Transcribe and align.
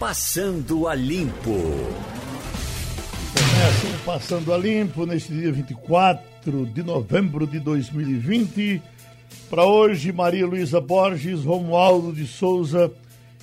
Passando 0.00 0.88
a 0.88 0.94
Limpo. 0.94 1.52
Começa 3.34 3.86
o 3.86 3.98
Passando 4.06 4.54
a 4.54 4.56
Limpo 4.56 5.04
neste 5.04 5.30
dia 5.30 5.52
24 5.52 6.64
de 6.64 6.82
novembro 6.82 7.46
de 7.46 7.60
2020. 7.60 8.80
Para 9.50 9.66
hoje, 9.66 10.10
Maria 10.10 10.46
Luísa 10.46 10.80
Borges, 10.80 11.44
Romualdo 11.44 12.14
de 12.14 12.26
Souza 12.26 12.90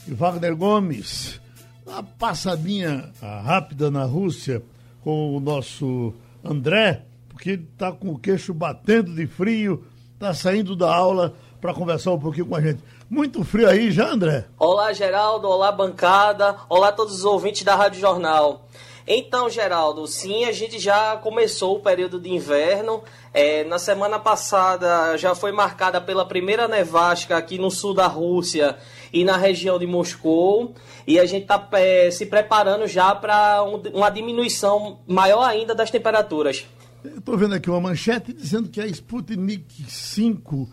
e 0.07 0.15
Wagner 0.15 0.55
Gomes. 0.55 1.39
Uma 1.85 2.01
passadinha 2.01 3.11
rápida 3.21 3.91
na 3.91 4.05
Rússia 4.05 4.63
com 5.01 5.37
o 5.37 5.39
nosso 5.39 6.11
André, 6.43 7.03
porque 7.29 7.51
ele 7.51 7.67
está 7.71 7.91
com 7.91 8.09
o 8.09 8.17
queixo 8.17 8.51
batendo 8.51 9.13
de 9.13 9.27
frio, 9.27 9.85
está 10.15 10.33
saindo 10.33 10.75
da 10.75 10.91
aula 10.91 11.35
para 11.61 11.71
conversar 11.71 12.13
um 12.13 12.19
pouquinho 12.19 12.47
com 12.47 12.55
a 12.55 12.61
gente. 12.61 12.81
Muito 13.09 13.41
frio 13.45 13.69
aí 13.69 13.89
já, 13.89 14.11
André? 14.11 14.45
Olá, 14.59 14.91
Geraldo. 14.91 15.47
Olá, 15.47 15.71
bancada. 15.71 16.57
Olá, 16.67 16.91
todos 16.91 17.15
os 17.15 17.25
ouvintes 17.25 17.63
da 17.63 17.73
Rádio 17.73 18.01
Jornal. 18.01 18.67
Então, 19.07 19.49
Geraldo, 19.49 20.05
sim, 20.05 20.43
a 20.43 20.51
gente 20.51 20.77
já 20.77 21.15
começou 21.15 21.77
o 21.77 21.79
período 21.79 22.19
de 22.19 22.29
inverno. 22.29 23.01
É, 23.33 23.63
na 23.63 23.79
semana 23.79 24.19
passada 24.19 25.15
já 25.15 25.33
foi 25.33 25.53
marcada 25.53 26.01
pela 26.01 26.25
primeira 26.27 26.67
nevasca 26.67 27.37
aqui 27.37 27.57
no 27.57 27.71
sul 27.71 27.93
da 27.93 28.07
Rússia 28.07 28.77
e 29.13 29.23
na 29.23 29.37
região 29.37 29.79
de 29.79 29.87
Moscou. 29.87 30.75
E 31.07 31.17
a 31.17 31.25
gente 31.25 31.43
está 31.43 31.65
é, 31.71 32.11
se 32.11 32.25
preparando 32.25 32.85
já 32.87 33.15
para 33.15 33.63
um, 33.63 33.81
uma 33.93 34.09
diminuição 34.09 34.99
maior 35.07 35.43
ainda 35.43 35.73
das 35.73 35.89
temperaturas. 35.89 36.65
Estou 37.05 37.37
vendo 37.37 37.55
aqui 37.55 37.69
uma 37.69 37.79
manchete 37.79 38.33
dizendo 38.33 38.67
que 38.67 38.81
a 38.81 38.87
Sputnik 38.87 39.89
5 39.89 40.67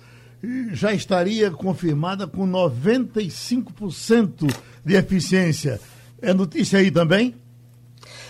já 0.72 0.92
estaria 0.92 1.50
confirmada 1.50 2.26
com 2.26 2.46
95% 2.46 4.54
de 4.84 4.94
eficiência. 4.94 5.80
É 6.20 6.34
notícia 6.34 6.78
aí 6.78 6.90
também? 6.90 7.34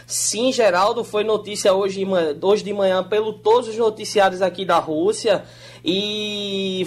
Sim, 0.07 0.53
Geraldo, 0.53 1.03
foi 1.03 1.25
notícia 1.25 1.73
hoje, 1.73 2.07
hoje 2.43 2.63
de 2.63 2.73
manhã 2.73 3.03
pelo 3.03 3.33
todos 3.33 3.69
os 3.69 3.77
noticiários 3.77 4.43
aqui 4.43 4.65
da 4.65 4.79
Rússia 4.79 5.45
e, 5.83 6.87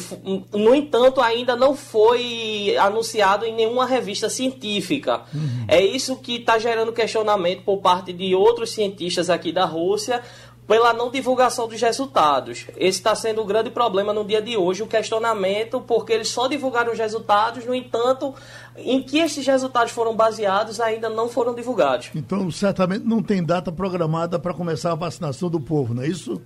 no 0.54 0.74
entanto, 0.74 1.22
ainda 1.22 1.56
não 1.56 1.76
foi 1.76 2.76
anunciado 2.80 3.46
em 3.46 3.54
nenhuma 3.54 3.86
revista 3.86 4.30
científica. 4.30 5.22
Uhum. 5.34 5.66
É 5.68 5.80
isso 5.80 6.18
que 6.18 6.38
está 6.38 6.60
gerando 6.60 6.92
questionamento 6.92 7.64
por 7.64 7.78
parte 7.78 8.14
de 8.14 8.36
outros 8.36 8.72
cientistas 8.72 9.30
aqui 9.30 9.52
da 9.52 9.66
Rússia, 9.66 10.22
pela 10.68 10.92
não 10.92 11.10
divulgação 11.10 11.68
dos 11.68 11.82
resultados. 11.82 12.66
Esse 12.76 13.00
está 13.00 13.16
sendo 13.16 13.40
o 13.40 13.44
um 13.46 13.48
grande 13.48 13.70
problema 13.70 14.12
no 14.12 14.26
dia 14.26 14.42
de 14.42 14.58
hoje, 14.58 14.84
o 14.84 14.88
questionamento, 14.88 15.80
porque 15.80 16.12
eles 16.12 16.28
só 16.28 16.48
divulgaram 16.48 16.92
os 16.92 17.00
resultados, 17.00 17.66
no 17.66 17.74
entanto, 17.74 18.36
em 18.76 19.02
que 19.02 19.18
esses 19.20 19.48
resultados 19.48 19.94
foram 19.94 20.16
baseados 20.16 20.82
ainda 20.82 21.10
não 21.10 21.30
foram 21.30 21.56
divulgados. 21.56 22.10
Então, 22.14 22.52
certamente 22.52 23.06
não 23.06 23.24
tem 23.24 23.44
data 23.44 23.72
programada 23.72 24.38
para 24.38 24.54
começar 24.54 24.92
a 24.92 24.96
vacinação 24.96 25.50
do 25.50 25.60
povo, 25.60 25.94
não 25.94 26.04
é 26.04 26.08
isso? 26.08 26.42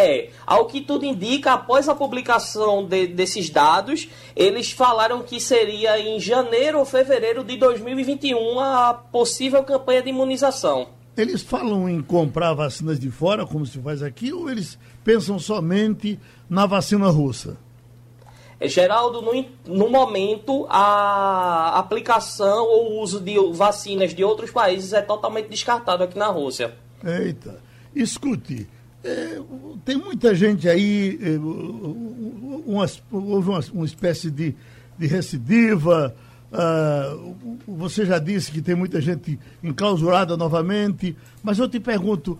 É, 0.00 0.30
ao 0.46 0.66
que 0.66 0.80
tudo 0.80 1.04
indica, 1.04 1.54
após 1.54 1.88
a 1.88 1.94
publicação 1.94 2.86
de, 2.86 3.08
desses 3.08 3.50
dados, 3.50 4.08
eles 4.36 4.70
falaram 4.70 5.24
que 5.24 5.40
seria 5.40 5.98
em 5.98 6.20
janeiro 6.20 6.78
ou 6.78 6.84
fevereiro 6.84 7.42
de 7.42 7.56
2021 7.56 8.60
a 8.60 8.94
possível 8.94 9.64
campanha 9.64 10.00
de 10.00 10.10
imunização. 10.10 10.97
Eles 11.18 11.42
falam 11.42 11.88
em 11.88 12.00
comprar 12.00 12.54
vacinas 12.54 12.98
de 12.98 13.10
fora, 13.10 13.44
como 13.44 13.66
se 13.66 13.78
faz 13.80 14.02
aqui, 14.02 14.32
ou 14.32 14.48
eles 14.48 14.78
pensam 15.02 15.38
somente 15.38 16.18
na 16.48 16.64
vacina 16.64 17.08
russa? 17.08 17.56
Geraldo, 18.62 19.20
no, 19.20 19.44
no 19.66 19.88
momento, 19.88 20.66
a 20.68 21.78
aplicação 21.78 22.66
ou 22.66 23.00
uso 23.00 23.20
de 23.20 23.36
vacinas 23.52 24.14
de 24.14 24.22
outros 24.22 24.50
países 24.50 24.92
é 24.92 25.02
totalmente 25.02 25.48
descartado 25.48 26.04
aqui 26.04 26.18
na 26.18 26.28
Rússia. 26.28 26.74
Eita, 27.04 27.60
escute, 27.94 28.68
é, 29.04 29.40
tem 29.84 29.96
muita 29.96 30.34
gente 30.34 30.68
aí, 30.68 31.18
é, 31.22 31.38
uma, 31.38 32.86
houve 33.12 33.50
uma, 33.50 33.60
uma 33.72 33.86
espécie 33.86 34.30
de, 34.30 34.54
de 34.98 35.06
recidiva, 35.06 36.14
Uh, 36.50 37.36
você 37.66 38.06
já 38.06 38.18
disse 38.18 38.50
que 38.50 38.62
tem 38.62 38.74
muita 38.74 39.00
gente 39.00 39.38
enclausurada 39.62 40.36
novamente, 40.36 41.14
mas 41.42 41.58
eu 41.58 41.68
te 41.68 41.78
pergunto, 41.78 42.38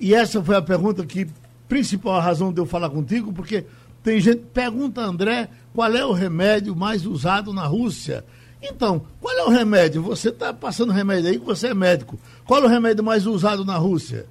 e 0.00 0.14
essa 0.14 0.42
foi 0.42 0.56
a 0.56 0.62
pergunta 0.62 1.04
que, 1.04 1.26
principal 1.68 2.20
razão 2.20 2.52
de 2.52 2.60
eu 2.60 2.66
falar 2.66 2.90
contigo, 2.90 3.32
porque 3.32 3.64
tem 4.02 4.20
gente, 4.20 4.42
pergunta 4.52 5.00
André, 5.00 5.48
qual 5.74 5.92
é 5.92 6.04
o 6.04 6.12
remédio 6.12 6.76
mais 6.76 7.04
usado 7.04 7.52
na 7.52 7.66
Rússia? 7.66 8.24
Então, 8.62 9.02
qual 9.20 9.36
é 9.36 9.44
o 9.44 9.50
remédio? 9.50 10.02
Você 10.02 10.28
está 10.28 10.52
passando 10.52 10.92
remédio 10.92 11.30
aí, 11.30 11.38
que 11.38 11.44
você 11.44 11.68
é 11.68 11.74
médico. 11.74 12.18
Qual 12.46 12.62
é 12.62 12.64
o 12.64 12.68
remédio 12.68 13.04
mais 13.04 13.26
usado 13.26 13.64
na 13.64 13.76
Rússia? 13.76 14.26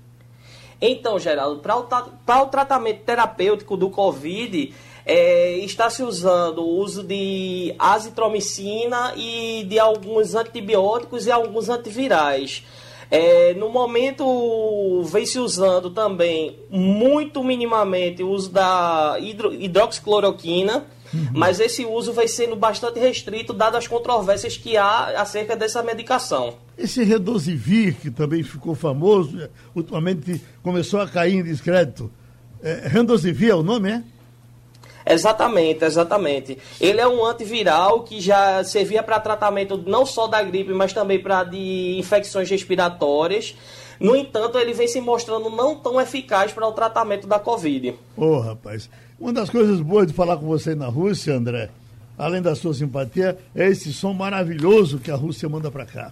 Então, 0.81 1.19
Geraldo, 1.19 1.61
para 1.61 1.77
o, 1.77 2.43
o 2.43 2.45
tratamento 2.47 3.03
terapêutico 3.03 3.77
do 3.77 3.89
Covid, 3.89 4.73
é, 5.05 5.57
está 5.59 5.89
se 5.89 6.03
usando 6.03 6.59
o 6.59 6.79
uso 6.79 7.03
de 7.03 7.75
azitromicina 7.77 9.13
e 9.17 9.65
de 9.67 9.79
alguns 9.79 10.35
antibióticos 10.35 11.25
e 11.27 11.31
alguns 11.31 11.69
antivirais. 11.69 12.63
É, 13.11 13.53
no 13.53 13.69
momento 13.69 15.03
vem 15.03 15.25
se 15.25 15.37
usando 15.37 15.91
também 15.91 16.57
muito 16.69 17.43
minimamente 17.43 18.23
o 18.23 18.29
uso 18.29 18.49
da 18.49 19.17
hidro, 19.19 19.53
hidroxicloroquina, 19.53 20.85
uhum. 21.13 21.27
mas 21.31 21.59
esse 21.59 21.85
uso 21.85 22.11
vai 22.11 22.27
sendo 22.27 22.55
bastante 22.55 22.99
restrito 22.99 23.53
dadas 23.53 23.79
as 23.79 23.87
controvérsias 23.87 24.57
que 24.57 24.77
há 24.77 25.21
acerca 25.21 25.55
dessa 25.55 25.83
medicação. 25.83 26.55
Esse 26.75 27.03
Redosivir, 27.03 27.95
que 28.01 28.09
também 28.09 28.41
ficou 28.41 28.73
famoso, 28.73 29.47
ultimamente 29.75 30.41
começou 30.63 30.99
a 30.99 31.07
cair 31.07 31.35
em 31.35 31.43
descrédito. 31.43 32.09
É, 32.63 32.89
é 33.47 33.55
o 33.55 33.61
nome, 33.61 33.91
é? 33.91 34.03
Exatamente, 35.05 35.83
exatamente. 35.83 36.57
Ele 36.79 36.99
é 36.99 37.07
um 37.07 37.25
antiviral 37.25 38.03
que 38.03 38.21
já 38.21 38.63
servia 38.63 39.03
para 39.03 39.19
tratamento 39.19 39.77
não 39.85 40.05
só 40.05 40.27
da 40.27 40.41
gripe, 40.41 40.73
mas 40.73 40.93
também 40.93 41.19
para 41.19 41.43
de 41.43 41.97
infecções 41.97 42.49
respiratórias. 42.49 43.55
No 43.99 44.15
entanto, 44.15 44.57
ele 44.57 44.73
vem 44.73 44.87
se 44.87 44.99
mostrando 44.99 45.49
não 45.49 45.75
tão 45.75 45.99
eficaz 45.99 46.51
para 46.51 46.67
o 46.67 46.71
tratamento 46.71 47.27
da 47.27 47.39
Covid. 47.39 47.95
Ô, 48.17 48.25
oh, 48.25 48.39
rapaz, 48.39 48.89
uma 49.19 49.31
das 49.31 49.49
coisas 49.49 49.79
boas 49.79 50.07
de 50.07 50.13
falar 50.13 50.37
com 50.37 50.45
você 50.45 50.75
na 50.75 50.87
Rússia, 50.87 51.35
André, 51.35 51.69
além 52.17 52.41
da 52.41 52.55
sua 52.55 52.73
simpatia, 52.73 53.37
é 53.55 53.67
esse 53.69 53.93
som 53.93 54.13
maravilhoso 54.13 54.99
que 54.99 55.11
a 55.11 55.15
Rússia 55.15 55.47
manda 55.47 55.71
para 55.71 55.85
cá. 55.85 56.11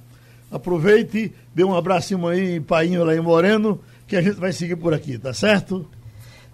Aproveite, 0.52 1.34
dê 1.56 1.64
um 1.64 1.76
abraço 1.76 2.14
em 2.34 2.62
Painho 2.62 3.04
lá 3.04 3.16
em 3.16 3.22
Moreno, 3.22 3.80
que 4.08 4.16
a 4.16 4.22
gente 4.22 4.36
vai 4.36 4.52
seguir 4.52 4.76
por 4.76 4.94
aqui, 4.94 5.18
tá 5.18 5.34
certo? 5.34 5.88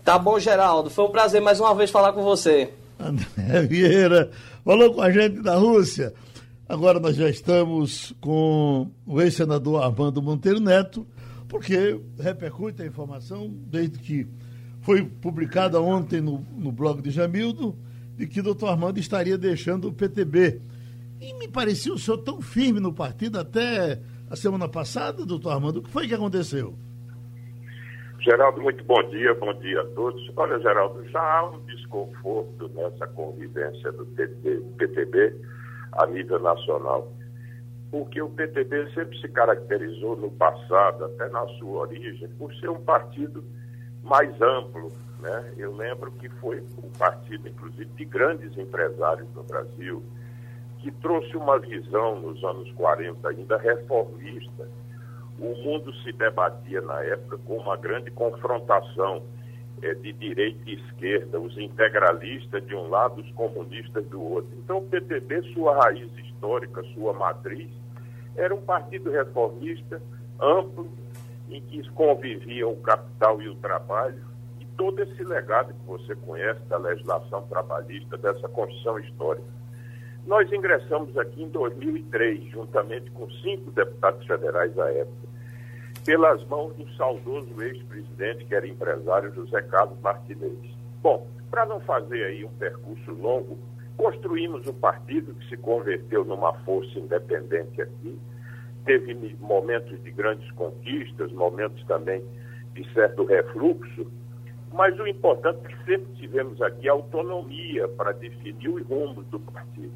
Tá 0.08 0.18
bom, 0.18 0.40
Geraldo. 0.40 0.90
Foi 0.90 1.04
um 1.04 1.12
prazer 1.12 1.42
mais 1.42 1.60
uma 1.60 1.76
vez 1.76 1.92
falar 1.92 2.14
com 2.14 2.24
você. 2.24 2.74
André 2.98 3.64
Vieira 3.68 4.32
falou 4.64 4.94
com 4.94 5.02
a 5.02 5.12
gente 5.12 5.42
da 5.42 5.58
Rússia. 5.58 6.14
Agora 6.66 6.98
nós 6.98 7.18
já 7.18 7.30
estamos 7.30 8.16
com 8.22 8.90
o 9.06 9.22
ex-senador 9.22 9.84
Armando 9.84 10.22
Monteiro 10.22 10.62
Neto, 10.62 11.06
porque 11.50 12.00
repercute 12.18 12.82
a 12.82 12.86
informação 12.86 13.54
desde 13.54 14.00
que 14.00 14.26
foi 14.80 15.04
publicada 15.04 15.82
ontem 15.82 16.22
no, 16.22 16.40
no 16.56 16.72
blog 16.72 17.02
de 17.02 17.12
Jamildo 17.12 17.78
de 18.16 18.28
que 18.28 18.40
o 18.40 18.44
doutor 18.44 18.70
Armando 18.70 19.00
estaria 19.00 19.38
deixando 19.38 19.90
o 19.90 19.94
PTB. 19.94 20.62
E 21.20 21.34
me 21.34 21.50
parecia 21.50 21.94
o 21.94 22.00
senhor 22.00 22.20
tão 22.20 22.40
firme 22.40 22.80
no 22.80 22.94
partido 22.94 23.38
até 23.38 24.00
a 24.30 24.38
semana 24.38 24.70
passada, 24.70 25.26
doutor 25.26 25.50
Armando. 25.50 25.80
O 25.80 25.84
que 25.84 25.90
foi 25.90 26.08
que 26.08 26.14
aconteceu? 26.14 26.78
Geraldo, 28.28 28.62
muito 28.62 28.84
bom 28.84 29.02
dia, 29.04 29.34
bom 29.36 29.54
dia 29.54 29.80
a 29.80 29.86
todos. 29.86 30.22
Olha, 30.36 30.60
Geraldo, 30.60 31.02
já 31.08 31.22
há 31.22 31.50
um 31.50 31.62
desconforto 31.62 32.70
nessa 32.76 33.08
convivência 33.08 33.90
do 33.94 34.06
PTB 34.78 35.34
a 35.94 36.06
nível 36.08 36.38
nacional, 36.38 37.10
porque 37.90 38.22
o 38.22 38.28
PTB 38.28 38.92
sempre 38.94 39.18
se 39.22 39.30
caracterizou 39.30 40.18
no 40.18 40.30
passado, 40.30 41.06
até 41.06 41.30
na 41.30 41.48
sua 41.58 41.84
origem, 41.84 42.28
por 42.38 42.54
ser 42.56 42.70
um 42.70 42.84
partido 42.84 43.42
mais 44.04 44.30
amplo. 44.42 44.92
Né? 45.22 45.54
Eu 45.58 45.74
lembro 45.74 46.12
que 46.12 46.28
foi 46.28 46.62
um 46.84 46.90
partido, 47.00 47.48
inclusive, 47.48 47.86
de 47.86 48.04
grandes 48.04 48.58
empresários 48.58 49.34
no 49.34 49.44
Brasil, 49.44 50.04
que 50.80 50.92
trouxe 50.92 51.38
uma 51.38 51.58
visão 51.60 52.20
nos 52.20 52.44
anos 52.44 52.70
40 52.74 53.26
ainda 53.26 53.58
reformista 53.58 54.68
o 55.40 55.56
mundo 55.64 55.94
se 56.04 56.12
debatia 56.12 56.82
na 56.82 57.02
época 57.04 57.38
com 57.46 57.58
uma 57.58 57.78
grande 57.78 58.10
confrontação 58.12 59.24
é, 59.82 59.94
de 59.94 60.12
direita 60.14 60.60
e 60.66 60.76
esquerda, 60.76 61.40
os 61.40 61.56
integralistas 61.58 62.66
de 62.66 62.76
um 62.76 62.90
lado, 62.90 63.22
os 63.22 63.32
comunistas 63.34 64.06
do 64.08 64.22
outro. 64.22 64.50
Então, 64.58 64.80
o 64.80 64.82
PTB, 64.82 65.42
sua 65.54 65.84
raiz 65.84 66.10
histórica, 66.18 66.82
sua 66.96 67.14
matriz, 67.14 67.70
era 68.36 68.54
um 68.54 68.62
partido 68.62 69.12
reformista, 69.12 70.02
amplo, 70.42 70.90
em 71.50 71.62
que 71.62 71.88
conviviam 71.92 72.72
o 72.72 72.78
capital 72.78 73.42
e 73.42 73.50
o 73.50 73.56
trabalho, 73.56 74.22
e 74.60 74.66
todo 74.78 75.02
esse 75.02 75.24
legado 75.24 75.74
que 75.74 75.86
você 75.86 76.16
conhece 76.16 76.60
da 76.68 76.78
legislação 76.78 77.44
trabalhista, 77.44 78.18
dessa 78.18 78.50
Constituição 78.50 79.00
histórica. 79.00 79.48
Nós 80.26 80.52
ingressamos 80.52 81.18
aqui 81.18 81.44
em 81.44 81.48
2003, 81.50 82.52
juntamente 82.52 83.10
com 83.12 83.30
cinco 83.32 83.72
deputados 83.72 84.26
federais 84.26 84.78
à 84.78 84.92
época, 84.92 85.27
pelas 86.08 86.42
mãos 86.46 86.74
do 86.78 86.90
saudoso 86.94 87.62
ex-presidente, 87.62 88.46
que 88.46 88.56
era 88.56 88.66
empresário, 88.66 89.30
José 89.36 89.62
Carlos 89.64 90.00
Martinez. 90.00 90.58
Bom, 91.04 91.28
para 91.52 91.66
não 91.66 91.82
fazer 91.82 92.24
aí 92.24 92.46
um 92.46 92.54
percurso 92.54 93.12
longo, 93.12 93.60
construímos 93.98 94.66
um 94.66 94.74
partido 94.74 95.34
que 95.34 95.50
se 95.50 95.58
converteu 95.58 96.24
numa 96.24 96.54
força 96.60 96.98
independente 96.98 97.82
aqui, 97.82 98.18
teve 98.86 99.36
momentos 99.42 100.02
de 100.02 100.10
grandes 100.12 100.50
conquistas, 100.52 101.30
momentos 101.34 101.84
também 101.88 102.24
de 102.74 102.90
certo 102.94 103.26
refluxo, 103.26 104.10
mas 104.72 104.98
o 104.98 105.06
importante 105.06 105.60
é 105.66 105.68
que 105.68 105.84
sempre 105.84 106.14
tivemos 106.14 106.62
aqui 106.62 106.88
autonomia 106.88 107.86
para 107.90 108.14
definir 108.14 108.70
os 108.70 108.88
rumos 108.88 109.26
do 109.26 109.42
partido. 109.42 109.92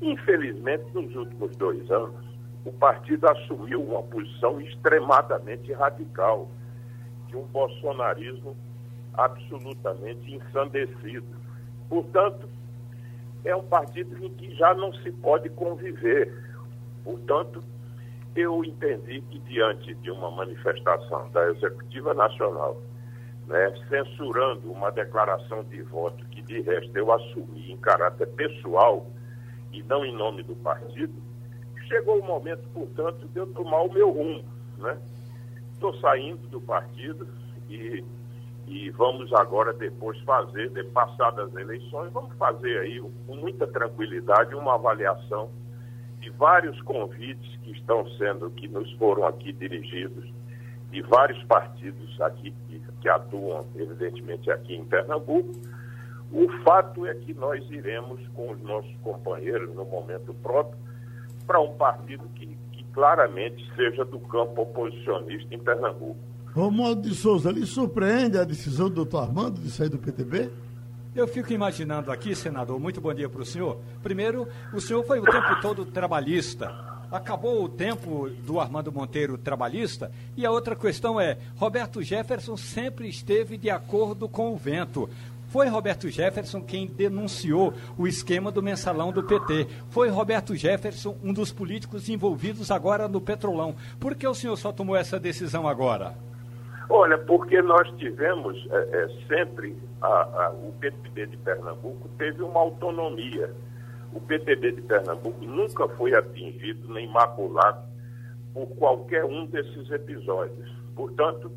Infelizmente, 0.00 0.84
nos 0.94 1.12
últimos 1.16 1.56
dois 1.56 1.90
anos, 1.90 2.29
o 2.64 2.72
partido 2.72 3.28
assumiu 3.28 3.82
uma 3.82 4.02
posição 4.02 4.60
extremadamente 4.60 5.72
radical, 5.72 6.48
de 7.28 7.36
um 7.36 7.44
bolsonarismo 7.44 8.56
absolutamente 9.14 10.34
ensandecido. 10.34 11.26
Portanto, 11.88 12.48
é 13.44 13.54
um 13.54 13.62
partido 13.62 14.24
em 14.24 14.28
que 14.34 14.54
já 14.54 14.74
não 14.74 14.92
se 14.94 15.10
pode 15.12 15.48
conviver. 15.50 16.32
Portanto, 17.04 17.62
eu 18.36 18.64
entendi 18.64 19.22
que 19.22 19.38
diante 19.40 19.94
de 19.94 20.10
uma 20.10 20.30
manifestação 20.30 21.30
da 21.30 21.50
Executiva 21.50 22.14
Nacional, 22.14 22.80
né, 23.46 23.74
censurando 23.88 24.70
uma 24.70 24.90
declaração 24.90 25.64
de 25.64 25.82
voto 25.82 26.24
que 26.26 26.42
de 26.42 26.60
resto 26.60 26.96
eu 26.96 27.12
assumi 27.12 27.72
em 27.72 27.76
caráter 27.76 28.28
pessoal 28.28 29.06
e 29.72 29.82
não 29.82 30.04
em 30.04 30.14
nome 30.14 30.42
do 30.42 30.54
partido, 30.56 31.14
chegou 31.90 32.20
o 32.20 32.24
momento, 32.24 32.62
portanto, 32.72 33.26
de 33.26 33.38
eu 33.38 33.48
tomar 33.48 33.82
o 33.82 33.92
meu 33.92 34.10
rumo. 34.10 34.44
Estou 35.72 35.92
né? 35.92 35.98
saindo 36.00 36.46
do 36.48 36.60
partido 36.60 37.26
e, 37.68 38.04
e 38.68 38.90
vamos 38.90 39.32
agora 39.34 39.72
depois 39.72 40.18
fazer, 40.20 40.70
de 40.70 40.84
passadas 40.84 41.48
as 41.48 41.56
eleições, 41.56 42.12
vamos 42.12 42.32
fazer 42.36 42.78
aí 42.78 43.00
com 43.26 43.34
muita 43.34 43.66
tranquilidade 43.66 44.54
uma 44.54 44.76
avaliação 44.76 45.50
de 46.20 46.30
vários 46.30 46.80
convites 46.82 47.56
que 47.62 47.72
estão 47.72 48.08
sendo, 48.10 48.50
que 48.50 48.68
nos 48.68 48.92
foram 48.92 49.26
aqui 49.26 49.52
dirigidos, 49.52 50.30
de 50.90 51.02
vários 51.02 51.42
partidos 51.44 52.20
aqui 52.20 52.54
que, 52.68 52.80
que 53.00 53.08
atuam, 53.08 53.66
evidentemente, 53.74 54.50
aqui 54.50 54.76
em 54.76 54.84
Pernambuco. 54.84 55.50
O 56.30 56.48
fato 56.62 57.06
é 57.06 57.14
que 57.14 57.34
nós 57.34 57.68
iremos 57.70 58.20
com 58.28 58.52
os 58.52 58.60
nossos 58.62 58.94
companheiros, 58.98 59.74
no 59.74 59.84
momento 59.84 60.34
próprio, 60.34 60.78
para 61.50 61.60
um 61.60 61.72
partido 61.72 62.28
que, 62.36 62.56
que, 62.70 62.84
claramente 62.92 63.68
seja 63.74 64.04
do 64.04 64.20
campo 64.20 64.62
oposicionista 64.62 65.52
em 65.52 65.58
Pernambuco. 65.58 66.16
Romualdo 66.54 67.02
de 67.02 67.12
Souza, 67.12 67.50
lhe 67.50 67.66
surpreende 67.66 68.38
a 68.38 68.44
decisão 68.44 68.88
do 68.88 68.94
doutor 68.94 69.24
Armando 69.24 69.60
de 69.60 69.68
sair 69.68 69.88
do 69.88 69.98
PTB? 69.98 70.48
Eu 71.12 71.26
fico 71.26 71.52
imaginando 71.52 72.12
aqui, 72.12 72.36
senador, 72.36 72.78
muito 72.78 73.00
bom 73.00 73.12
dia 73.12 73.28
para 73.28 73.42
o 73.42 73.44
senhor. 73.44 73.80
Primeiro, 74.00 74.46
o 74.72 74.80
senhor 74.80 75.04
foi 75.04 75.18
o 75.18 75.24
tempo 75.24 75.60
todo 75.60 75.84
trabalhista. 75.84 76.72
Acabou 77.10 77.64
o 77.64 77.68
tempo 77.68 78.30
do 78.46 78.60
Armando 78.60 78.92
Monteiro 78.92 79.36
trabalhista? 79.36 80.12
E 80.36 80.46
a 80.46 80.52
outra 80.52 80.76
questão 80.76 81.20
é: 81.20 81.36
Roberto 81.56 82.00
Jefferson 82.00 82.56
sempre 82.56 83.08
esteve 83.08 83.56
de 83.56 83.68
acordo 83.68 84.28
com 84.28 84.52
o 84.52 84.56
vento. 84.56 85.10
Foi 85.50 85.66
Roberto 85.66 86.08
Jefferson 86.08 86.62
quem 86.62 86.86
denunciou 86.86 87.74
o 87.98 88.06
esquema 88.06 88.52
do 88.52 88.62
mensalão 88.62 89.10
do 89.10 89.20
PT. 89.20 89.66
Foi 89.88 90.08
Roberto 90.08 90.54
Jefferson 90.54 91.18
um 91.24 91.32
dos 91.32 91.50
políticos 91.50 92.08
envolvidos 92.08 92.70
agora 92.70 93.08
no 93.08 93.20
Petrolão. 93.20 93.74
Por 93.98 94.14
que 94.14 94.28
o 94.28 94.34
senhor 94.34 94.54
só 94.54 94.70
tomou 94.70 94.94
essa 94.94 95.18
decisão 95.18 95.66
agora? 95.66 96.14
Olha, 96.88 97.18
porque 97.18 97.60
nós 97.62 97.90
tivemos 97.98 98.64
é, 98.70 98.76
é, 98.76 99.08
sempre, 99.26 99.76
a, 100.00 100.06
a, 100.06 100.50
o 100.50 100.72
PTB 100.78 101.26
de 101.26 101.36
Pernambuco 101.38 102.08
teve 102.16 102.44
uma 102.44 102.60
autonomia. 102.60 103.52
O 104.14 104.20
PTB 104.20 104.70
de 104.70 104.82
Pernambuco 104.82 105.44
nunca 105.44 105.88
foi 105.88 106.14
atingido 106.14 106.94
nem 106.94 107.08
maculado 107.08 107.88
por 108.54 108.68
qualquer 108.76 109.24
um 109.24 109.46
desses 109.46 109.90
episódios. 109.90 110.70
Portanto, 110.94 111.50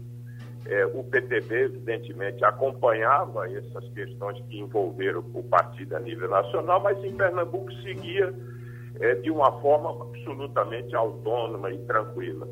é, 0.65 0.86
o 0.86 1.04
PTB, 1.04 1.65
evidentemente, 1.65 2.44
acompanhava 2.45 3.51
essas 3.51 3.88
questões 3.89 4.39
que 4.48 4.60
envolveram 4.60 5.24
o 5.33 5.44
partido 5.44 5.95
a 5.95 6.00
nível 6.00 6.30
nacional, 6.30 6.81
mas 6.81 7.04
em 7.04 7.15
Pernambuco 7.15 7.71
seguia 7.81 8.33
é, 9.00 9.15
de 9.15 9.30
uma 9.30 9.51
forma 9.60 9.92
absolutamente 10.04 10.95
autônoma 10.95 11.69
e 11.71 11.77
tranquila. 11.80 12.48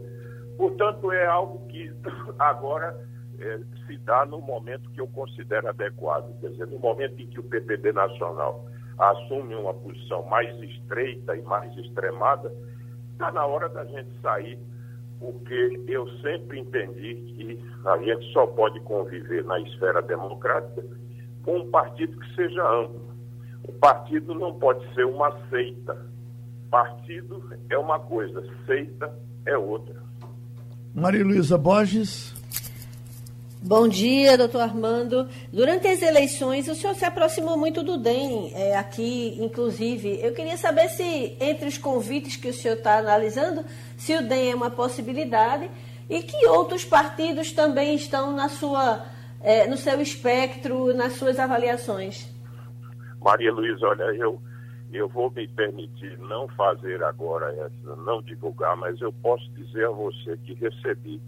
Portanto, 0.58 1.12
é 1.12 1.26
algo 1.26 1.66
que 1.68 1.92
agora 2.38 3.00
é, 3.40 3.60
se 3.88 3.98
dá 4.00 4.26
no 4.26 4.42
momento 4.42 4.90
que 4.92 5.00
eu 5.00 5.08
considero 5.08 5.70
adequado, 5.70 6.38
quer 6.42 6.50
dizer, 6.50 6.68
no 6.68 6.80
momento 6.80 7.20
em 7.20 7.28
que 7.28 7.40
o 7.40 7.44
PPB 7.44 7.94
nacional 7.94 8.66
assume 8.98 9.56
uma 9.56 9.74
posição 9.74 10.24
mais 10.24 10.54
estreita 10.62 11.36
e 11.36 11.42
mais 11.42 11.76
extremada, 11.78 12.54
está 13.14 13.32
na 13.32 13.46
hora 13.46 13.70
da 13.70 13.86
gente 13.86 14.10
sair, 14.22 14.60
porque 15.22 15.80
eu 15.88 16.10
sempre 16.22 16.60
entendi 16.60 17.14
que 17.14 17.60
a 17.86 17.96
gente 18.00 18.34
só 18.34 18.48
pode 18.48 18.80
conviver 18.82 19.46
na 19.46 19.60
esfera 19.62 20.02
democrática 20.02 20.84
com 21.44 21.60
um 21.60 21.70
partido 21.70 22.20
que 22.20 22.36
seja 22.36 22.68
amplo. 22.68 23.16
O 23.64 23.72
partido 23.74 24.34
não 24.34 24.58
pode 24.58 24.84
ser 24.96 25.06
uma 25.06 25.32
seita. 25.50 26.10
Partido 26.72 27.54
é 27.70 27.78
uma 27.78 28.00
coisa, 28.00 28.44
seita 28.66 29.16
é 29.46 29.56
outra. 29.56 30.02
Maria 30.96 31.24
Luísa 31.24 31.58
Borges. 31.58 32.34
Bom 33.64 33.88
dia, 33.88 34.40
doutor 34.40 34.62
Armando. 34.62 35.30
Durante 35.54 35.88
as 35.88 36.02
eleições, 36.02 36.68
o 36.68 36.74
senhor 36.74 36.96
se 36.96 37.06
aproximou 37.06 37.56
muito 37.56 37.84
do 37.84 37.96
DEM, 37.96 38.52
é, 38.56 38.76
aqui, 38.76 39.38
inclusive. 39.40 40.20
Eu 40.20 40.34
queria 40.34 40.58
saber 40.58 40.90
se, 40.90 41.38
entre 41.40 41.68
os 41.68 41.78
convites 41.78 42.36
que 42.36 42.50
o 42.50 42.54
senhor 42.54 42.78
está 42.78 42.98
analisando, 42.98 43.64
se 43.98 44.16
o 44.16 44.28
DEM 44.28 44.54
é 44.54 44.56
uma 44.56 44.72
possibilidade 44.72 45.70
e 46.10 46.24
que 46.24 46.48
outros 46.48 46.84
partidos 46.84 47.52
também 47.52 47.94
estão 47.94 48.36
na 48.36 48.50
sua, 48.50 49.06
é, 49.40 49.68
no 49.68 49.78
seu 49.78 50.02
espectro, 50.02 50.92
nas 50.96 51.14
suas 51.14 51.38
avaliações. 51.38 52.34
Maria 53.22 53.54
Luísa, 53.54 53.86
olha, 53.86 54.06
eu 54.16 54.42
eu 54.92 55.08
vou 55.08 55.32
me 55.32 55.48
permitir 55.48 56.18
não 56.18 56.50
fazer 56.50 57.02
agora 57.04 57.54
essa, 57.54 57.96
não 57.96 58.22
divulgar, 58.22 58.76
mas 58.76 59.00
eu 59.00 59.14
posso 59.14 59.50
dizer 59.52 59.86
a 59.86 59.92
você 59.92 60.36
que 60.38 60.54
recebi 60.56 61.22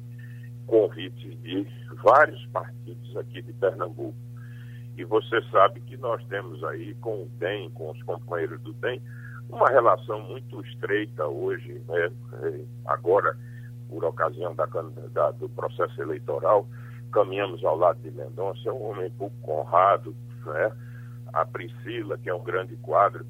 convites 0.68 1.42
de 1.42 1.68
vários 2.04 2.46
partidos 2.48 3.18
aqui 3.18 3.42
de 3.42 3.54
Pernambuco. 3.54 4.18
E 4.98 5.04
você 5.04 5.42
sabe 5.52 5.82
que 5.82 5.98
nós 5.98 6.24
temos 6.26 6.64
aí 6.64 6.94
com 6.96 7.24
o 7.24 7.30
DEM, 7.40 7.70
com 7.72 7.92
os 7.92 8.04
companheiros 8.04 8.62
do 8.62 8.74
DEM, 8.74 9.02
uma 9.50 9.68
relação 9.68 10.22
muito 10.22 10.62
estreita 10.62 11.28
hoje, 11.28 11.82
né? 11.88 12.12
É, 12.44 12.60
agora, 12.86 13.38
por 13.90 14.04
ocasião 14.06 14.56
da, 14.56 14.66
da, 14.66 15.32
do 15.32 15.50
processo 15.50 16.02
eleitoral, 16.02 16.68
caminhamos 17.12 17.64
ao 17.64 17.78
lado 17.78 18.00
de 18.02 18.12
Mendonça, 18.12 18.70
é 18.70 18.72
um 18.72 18.90
homem 18.90 19.10
pouco 19.12 19.52
honrado, 19.52 20.16
né? 20.46 20.72
a 21.34 21.46
Priscila, 21.46 22.18
que 22.18 22.30
é 22.30 22.34
um 22.34 22.44
grande 22.44 22.76
quadro. 22.78 23.26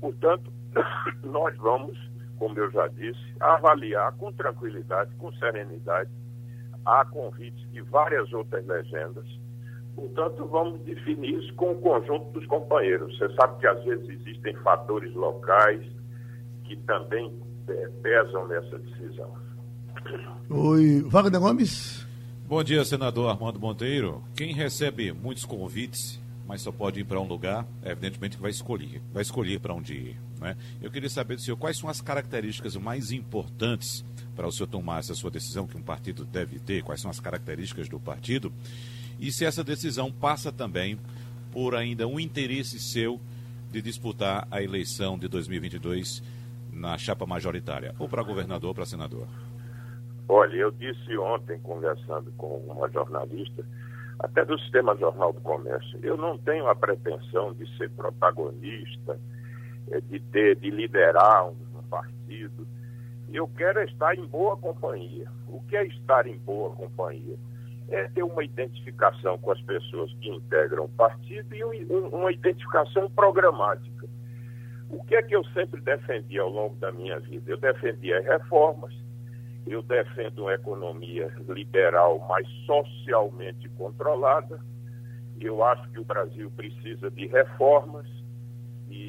Portanto, 0.00 0.50
nós 1.22 1.56
vamos, 1.58 1.98
como 2.38 2.58
eu 2.58 2.70
já 2.70 2.88
disse, 2.88 3.20
avaliar 3.40 4.12
com 4.12 4.32
tranquilidade, 4.32 5.14
com 5.16 5.32
serenidade, 5.34 6.10
a 6.84 7.04
convite 7.04 7.66
de 7.68 7.80
várias 7.82 8.32
outras 8.32 8.66
legendas. 8.66 9.24
Portanto, 9.94 10.46
vamos 10.46 10.80
definir 10.80 11.38
isso 11.38 11.54
com 11.54 11.72
o 11.72 11.80
conjunto 11.80 12.30
dos 12.32 12.46
companheiros. 12.46 13.16
Você 13.18 13.32
sabe 13.34 13.60
que 13.60 13.66
às 13.66 13.84
vezes 13.84 14.08
existem 14.08 14.54
fatores 14.56 15.12
locais 15.14 15.82
que 16.64 16.76
também 16.78 17.32
é, 17.68 17.88
pesam 18.02 18.48
nessa 18.48 18.78
decisão. 18.78 19.30
Oi, 20.48 21.02
Wagner 21.06 21.40
Gomes. 21.40 22.06
Bom 22.46 22.62
dia, 22.62 22.84
senador 22.84 23.30
Armando 23.30 23.60
Monteiro. 23.60 24.22
Quem 24.34 24.52
recebe 24.52 25.12
muitos 25.12 25.44
convites 25.44 26.22
mas 26.46 26.60
só 26.60 26.72
pode 26.72 27.00
ir 27.00 27.04
para 27.04 27.20
um 27.20 27.26
lugar, 27.26 27.66
evidentemente 27.82 28.36
que 28.36 28.42
vai 28.42 28.50
escolher, 28.50 29.00
vai 29.12 29.22
escolher 29.22 29.60
para 29.60 29.72
onde 29.72 29.94
ir. 29.94 30.20
Né? 30.40 30.56
Eu 30.80 30.90
queria 30.90 31.08
saber 31.08 31.36
do 31.36 31.40
senhor 31.40 31.56
quais 31.56 31.78
são 31.78 31.88
as 31.88 32.00
características 32.00 32.76
mais 32.76 33.10
importantes 33.10 34.04
para 34.34 34.46
o 34.46 34.52
senhor 34.52 34.66
tomar 34.68 35.00
essa 35.00 35.14
sua 35.14 35.30
decisão 35.30 35.66
que 35.66 35.76
um 35.76 35.82
partido 35.82 36.24
deve 36.24 36.58
ter, 36.58 36.82
quais 36.82 37.00
são 37.00 37.10
as 37.10 37.20
características 37.20 37.88
do 37.88 38.00
partido, 38.00 38.52
e 39.20 39.30
se 39.30 39.44
essa 39.44 39.62
decisão 39.62 40.10
passa 40.10 40.50
também 40.50 40.98
por 41.52 41.74
ainda 41.74 42.06
um 42.06 42.18
interesse 42.18 42.78
seu 42.78 43.20
de 43.70 43.82
disputar 43.82 44.46
a 44.50 44.62
eleição 44.62 45.18
de 45.18 45.28
2022 45.28 46.22
na 46.72 46.96
chapa 46.96 47.26
majoritária, 47.26 47.94
ou 47.98 48.08
para 48.08 48.22
governador 48.22 48.68
ou 48.68 48.74
para 48.74 48.86
senador. 48.86 49.26
Olha, 50.28 50.56
eu 50.56 50.70
disse 50.70 51.16
ontem, 51.18 51.58
conversando 51.60 52.32
com 52.32 52.56
uma 52.58 52.88
jornalista, 52.90 53.64
até 54.18 54.44
do 54.44 54.58
Sistema 54.60 54.96
Jornal 54.96 55.32
do 55.32 55.40
Comércio. 55.40 55.98
Eu 56.02 56.16
não 56.16 56.38
tenho 56.38 56.68
a 56.68 56.74
pretensão 56.74 57.52
de 57.52 57.66
ser 57.76 57.90
protagonista 57.90 59.18
é, 59.90 60.00
de 60.00 60.20
ter, 60.20 60.56
de 60.56 60.70
liderar 60.70 61.48
um 61.48 61.82
partido. 61.90 62.66
Eu 63.32 63.48
quero 63.48 63.82
estar 63.82 64.14
em 64.14 64.26
boa 64.26 64.56
companhia. 64.58 65.26
O 65.48 65.60
que 65.62 65.74
é 65.74 65.86
estar 65.86 66.26
em 66.26 66.36
boa 66.36 66.70
companhia? 66.76 67.36
É 67.88 68.06
ter 68.08 68.22
uma 68.22 68.44
identificação 68.44 69.38
com 69.38 69.50
as 69.50 69.60
pessoas 69.62 70.12
que 70.20 70.28
integram 70.28 70.84
o 70.84 70.88
partido 70.90 71.54
e 71.54 71.64
um, 71.64 72.08
uma 72.08 72.30
identificação 72.30 73.08
programática. 73.10 74.06
O 74.90 75.02
que 75.04 75.16
é 75.16 75.22
que 75.22 75.34
eu 75.34 75.42
sempre 75.46 75.80
defendi 75.80 76.38
ao 76.38 76.50
longo 76.50 76.76
da 76.76 76.92
minha 76.92 77.18
vida? 77.20 77.50
Eu 77.50 77.56
defendia 77.56 78.20
reformas, 78.20 78.94
eu 79.66 79.82
defendo 79.82 80.40
uma 80.40 80.52
economia 80.52 81.34
liberal, 81.48 82.18
mas 82.28 82.46
socialmente 82.66 83.66
controlada. 83.70 84.60
Eu 85.40 85.64
acho 85.64 85.88
que 85.90 86.00
o 86.00 86.04
Brasil 86.04 86.50
precisa 86.54 87.10
de 87.10 87.26
reformas 87.28 88.06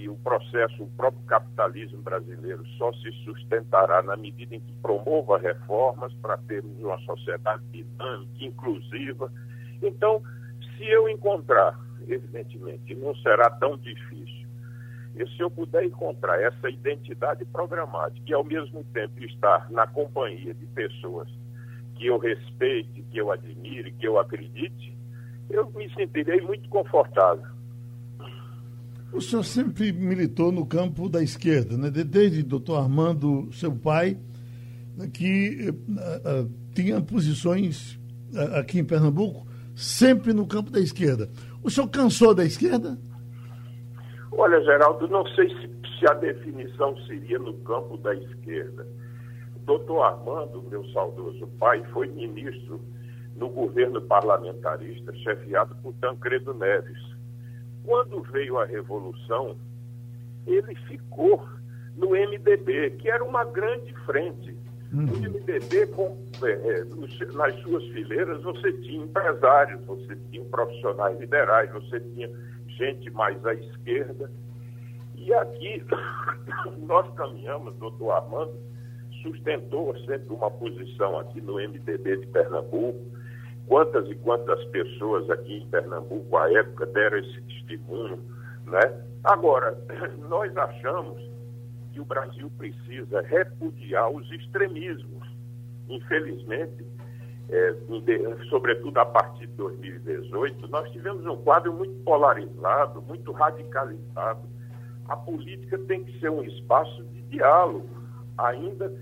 o 0.09 0.15
processo, 0.17 0.83
o 0.83 0.89
próprio 0.91 1.23
capitalismo 1.25 2.01
brasileiro 2.01 2.65
só 2.77 2.91
se 2.93 3.11
sustentará 3.23 4.01
na 4.01 4.15
medida 4.15 4.55
em 4.55 4.59
que 4.59 4.73
promova 4.81 5.37
reformas 5.37 6.13
para 6.15 6.37
termos 6.37 6.79
uma 6.79 6.99
sociedade 6.99 7.63
dinâmica, 7.71 8.43
inclusiva. 8.43 9.31
Então, 9.81 10.21
se 10.77 10.85
eu 10.85 11.07
encontrar, 11.09 11.79
evidentemente, 12.07 12.95
não 12.95 13.15
será 13.17 13.49
tão 13.49 13.77
difícil, 13.77 14.43
e 15.15 15.27
se 15.27 15.41
eu 15.41 15.51
puder 15.51 15.85
encontrar 15.85 16.41
essa 16.41 16.69
identidade 16.69 17.45
programática 17.45 18.25
e, 18.27 18.33
ao 18.33 18.43
mesmo 18.43 18.83
tempo, 18.85 19.23
estar 19.23 19.69
na 19.69 19.85
companhia 19.85 20.53
de 20.53 20.65
pessoas 20.67 21.29
que 21.95 22.07
eu 22.07 22.17
respeite, 22.17 23.03
que 23.11 23.17
eu 23.19 23.31
admire, 23.31 23.91
que 23.91 24.07
eu 24.07 24.17
acredite, 24.17 24.97
eu 25.49 25.69
me 25.71 25.87
sentirei 25.93 26.41
muito 26.41 26.67
confortável. 26.69 27.52
O 29.13 29.21
senhor 29.21 29.43
sempre 29.43 29.91
militou 29.91 30.51
no 30.51 30.65
campo 30.65 31.07
da 31.07 31.21
esquerda, 31.21 31.77
né? 31.77 31.89
desde 31.91 32.41
o 32.41 32.45
doutor 32.45 32.77
Armando, 32.77 33.47
seu 33.53 33.71
pai, 33.71 34.17
né, 34.97 35.07
que 35.13 35.69
uh, 35.69 36.43
uh, 36.43 36.51
tinha 36.73 36.99
posições 36.99 37.99
uh, 38.33 38.57
aqui 38.59 38.79
em 38.79 38.83
Pernambuco 38.83 39.45
sempre 39.75 40.33
no 40.33 40.47
campo 40.47 40.71
da 40.71 40.79
esquerda. 40.79 41.29
O 41.63 41.69
senhor 41.69 41.87
cansou 41.89 42.33
da 42.33 42.43
esquerda? 42.43 42.97
Olha, 44.31 44.61
Geraldo, 44.63 45.07
não 45.07 45.25
sei 45.27 45.49
se, 45.49 45.69
se 45.99 46.07
a 46.09 46.13
definição 46.13 46.97
seria 47.05 47.39
no 47.39 47.53
campo 47.59 47.97
da 47.97 48.15
esquerda. 48.15 48.87
Doutor 49.65 50.01
Armando, 50.01 50.61
meu 50.63 50.83
saudoso 50.91 51.47
pai, 51.59 51.83
foi 51.93 52.07
ministro 52.07 52.81
no 53.35 53.49
governo 53.49 54.01
parlamentarista 54.01 55.13
chefiado 55.15 55.75
por 55.81 55.93
Tancredo 55.95 56.53
Neves. 56.53 57.12
Quando 57.83 58.21
veio 58.23 58.57
a 58.57 58.65
Revolução, 58.65 59.57
ele 60.45 60.75
ficou 60.87 61.45
no 61.95 62.09
MDB, 62.11 62.91
que 62.91 63.09
era 63.09 63.23
uma 63.23 63.43
grande 63.43 63.93
frente. 64.05 64.57
No 64.91 65.11
uhum. 65.11 65.21
MDB, 65.21 65.87
com, 65.87 66.17
é, 66.43 66.51
é 66.51 66.85
nas 67.33 67.55
suas 67.61 67.83
fileiras, 67.87 68.43
você 68.43 68.71
tinha 68.73 69.03
empresários, 69.03 69.83
você 69.85 70.15
tinha 70.29 70.45
profissionais 70.45 71.19
liberais, 71.19 71.71
você 71.71 71.99
tinha 71.99 72.29
gente 72.67 73.09
mais 73.11 73.43
à 73.45 73.53
esquerda. 73.55 74.31
E 75.15 75.33
aqui 75.33 75.83
nós 76.85 77.11
caminhamos, 77.15 77.75
doutor 77.77 78.11
Armando 78.11 78.73
sustentou 79.23 79.97
sempre 79.99 80.33
uma 80.33 80.51
posição 80.51 81.17
aqui 81.17 81.41
no 81.41 81.55
MDB 81.55 82.17
de 82.17 82.27
Pernambuco. 82.27 82.99
Quantas 83.67 84.09
e 84.09 84.15
quantas 84.15 84.63
pessoas 84.65 85.29
aqui 85.29 85.57
em 85.57 85.67
Pernambuco, 85.67 86.37
à 86.37 86.51
época, 86.51 86.85
deram 86.87 87.17
esse 87.17 87.41
testemunho, 87.41 88.19
né? 88.65 89.03
Agora, 89.23 89.77
nós 90.29 90.55
achamos 90.57 91.21
que 91.93 91.99
o 91.99 92.05
Brasil 92.05 92.51
precisa 92.57 93.21
repudiar 93.21 94.09
os 94.09 94.29
extremismos. 94.31 95.27
Infelizmente, 95.87 96.85
é, 97.49 97.75
sobretudo 98.49 98.97
a 98.99 99.05
partir 99.05 99.47
de 99.47 99.53
2018, 99.53 100.67
nós 100.67 100.89
tivemos 100.91 101.25
um 101.25 101.37
quadro 101.43 101.71
muito 101.73 101.93
polarizado, 102.03 103.01
muito 103.01 103.31
radicalizado. 103.31 104.47
A 105.07 105.15
política 105.15 105.77
tem 105.79 106.03
que 106.03 106.19
ser 106.19 106.29
um 106.29 106.43
espaço 106.43 107.03
de 107.05 107.21
diálogo, 107.23 107.89
ainda 108.37 108.93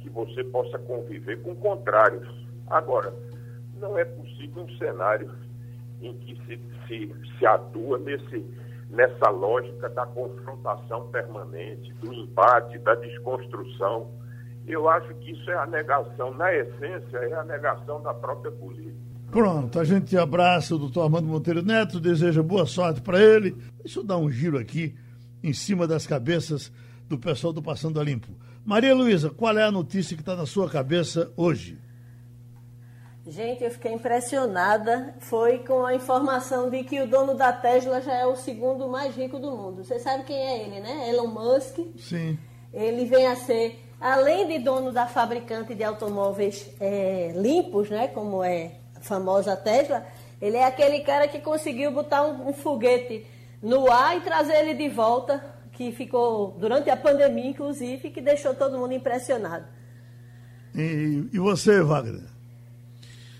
que 0.00 0.08
você 0.08 0.44
possa 0.44 0.78
conviver 0.78 1.42
com 1.42 1.56
contrários. 1.56 2.28
Agora, 2.68 3.12
não 3.78 3.98
é 3.98 4.04
possível 4.04 4.62
um 4.64 4.78
cenário 4.78 5.30
em 6.00 6.16
que 6.18 6.36
se, 6.46 6.60
se, 6.86 7.14
se 7.38 7.46
atua 7.46 7.98
nesse, 7.98 8.44
nessa 8.90 9.30
lógica 9.30 9.88
da 9.88 10.06
confrontação 10.06 11.08
permanente, 11.10 11.92
do 11.94 12.12
embate, 12.12 12.78
da 12.78 12.94
desconstrução 12.94 14.18
eu 14.68 14.86
acho 14.86 15.14
que 15.14 15.32
isso 15.32 15.50
é 15.50 15.56
a 15.56 15.66
negação, 15.66 16.34
na 16.34 16.54
essência, 16.54 17.16
é 17.16 17.32
a 17.32 17.42
negação 17.42 18.02
da 18.02 18.12
própria 18.12 18.52
política. 18.52 18.94
Pronto, 19.30 19.80
a 19.80 19.84
gente 19.84 20.16
abraça 20.16 20.74
o 20.74 20.78
doutor 20.78 21.04
Armando 21.04 21.26
Monteiro 21.26 21.62
Neto, 21.62 21.98
deseja 21.98 22.42
boa 22.42 22.66
sorte 22.66 23.00
para 23.00 23.18
ele. 23.18 23.56
Deixa 23.82 24.00
eu 24.00 24.04
dar 24.04 24.18
um 24.18 24.30
giro 24.30 24.58
aqui 24.58 24.94
em 25.42 25.54
cima 25.54 25.86
das 25.86 26.06
cabeças 26.06 26.70
do 27.08 27.18
pessoal 27.18 27.52
do 27.52 27.62
Passando 27.62 27.98
a 27.98 28.04
Limpo. 28.04 28.28
Maria 28.62 28.94
Luísa, 28.94 29.30
qual 29.30 29.56
é 29.56 29.64
a 29.64 29.72
notícia 29.72 30.14
que 30.14 30.22
está 30.22 30.36
na 30.36 30.44
sua 30.44 30.68
cabeça 30.68 31.32
hoje? 31.34 31.78
Gente, 33.26 33.62
eu 33.62 33.70
fiquei 33.70 33.92
impressionada. 33.92 35.14
Foi 35.20 35.58
com 35.58 35.84
a 35.84 35.94
informação 35.94 36.70
de 36.70 36.82
que 36.84 37.00
o 37.00 37.06
dono 37.06 37.34
da 37.34 37.52
Tesla 37.52 38.00
já 38.00 38.14
é 38.14 38.26
o 38.26 38.36
segundo 38.36 38.88
mais 38.88 39.14
rico 39.14 39.38
do 39.38 39.50
mundo. 39.50 39.84
Você 39.84 39.98
sabe 39.98 40.24
quem 40.24 40.36
é 40.36 40.62
ele, 40.64 40.80
né? 40.80 41.10
Elon 41.10 41.26
Musk. 41.26 41.78
Sim. 41.98 42.38
Ele 42.72 43.04
vem 43.04 43.26
a 43.26 43.36
ser 43.36 43.88
além 44.00 44.46
de 44.46 44.58
dono 44.58 44.92
da 44.92 45.06
fabricante 45.06 45.74
de 45.74 45.82
automóveis 45.82 46.70
é, 46.80 47.32
limpos, 47.34 47.90
né, 47.90 48.08
como 48.08 48.42
é 48.42 48.72
a 48.94 49.00
famosa 49.00 49.56
Tesla, 49.56 50.06
ele 50.40 50.56
é 50.56 50.64
aquele 50.64 51.00
cara 51.00 51.26
que 51.26 51.40
conseguiu 51.40 51.90
botar 51.90 52.24
um, 52.24 52.48
um, 52.48 52.52
foguete 52.52 53.26
no 53.60 53.90
ar 53.90 54.16
e 54.16 54.20
trazer 54.20 54.54
ele 54.54 54.74
de 54.74 54.88
volta, 54.88 55.42
que 55.72 55.90
ficou 55.92 56.56
durante 56.58 56.90
a 56.90 56.96
pandemia, 56.96 57.50
inclusive, 57.50 58.10
que 58.10 58.20
deixou 58.20 58.54
todo 58.54 58.78
mundo 58.78 58.92
impressionado. 58.92 59.64
E, 60.74 61.28
e 61.32 61.38
você, 61.38 61.82
Wagner? 61.82 62.24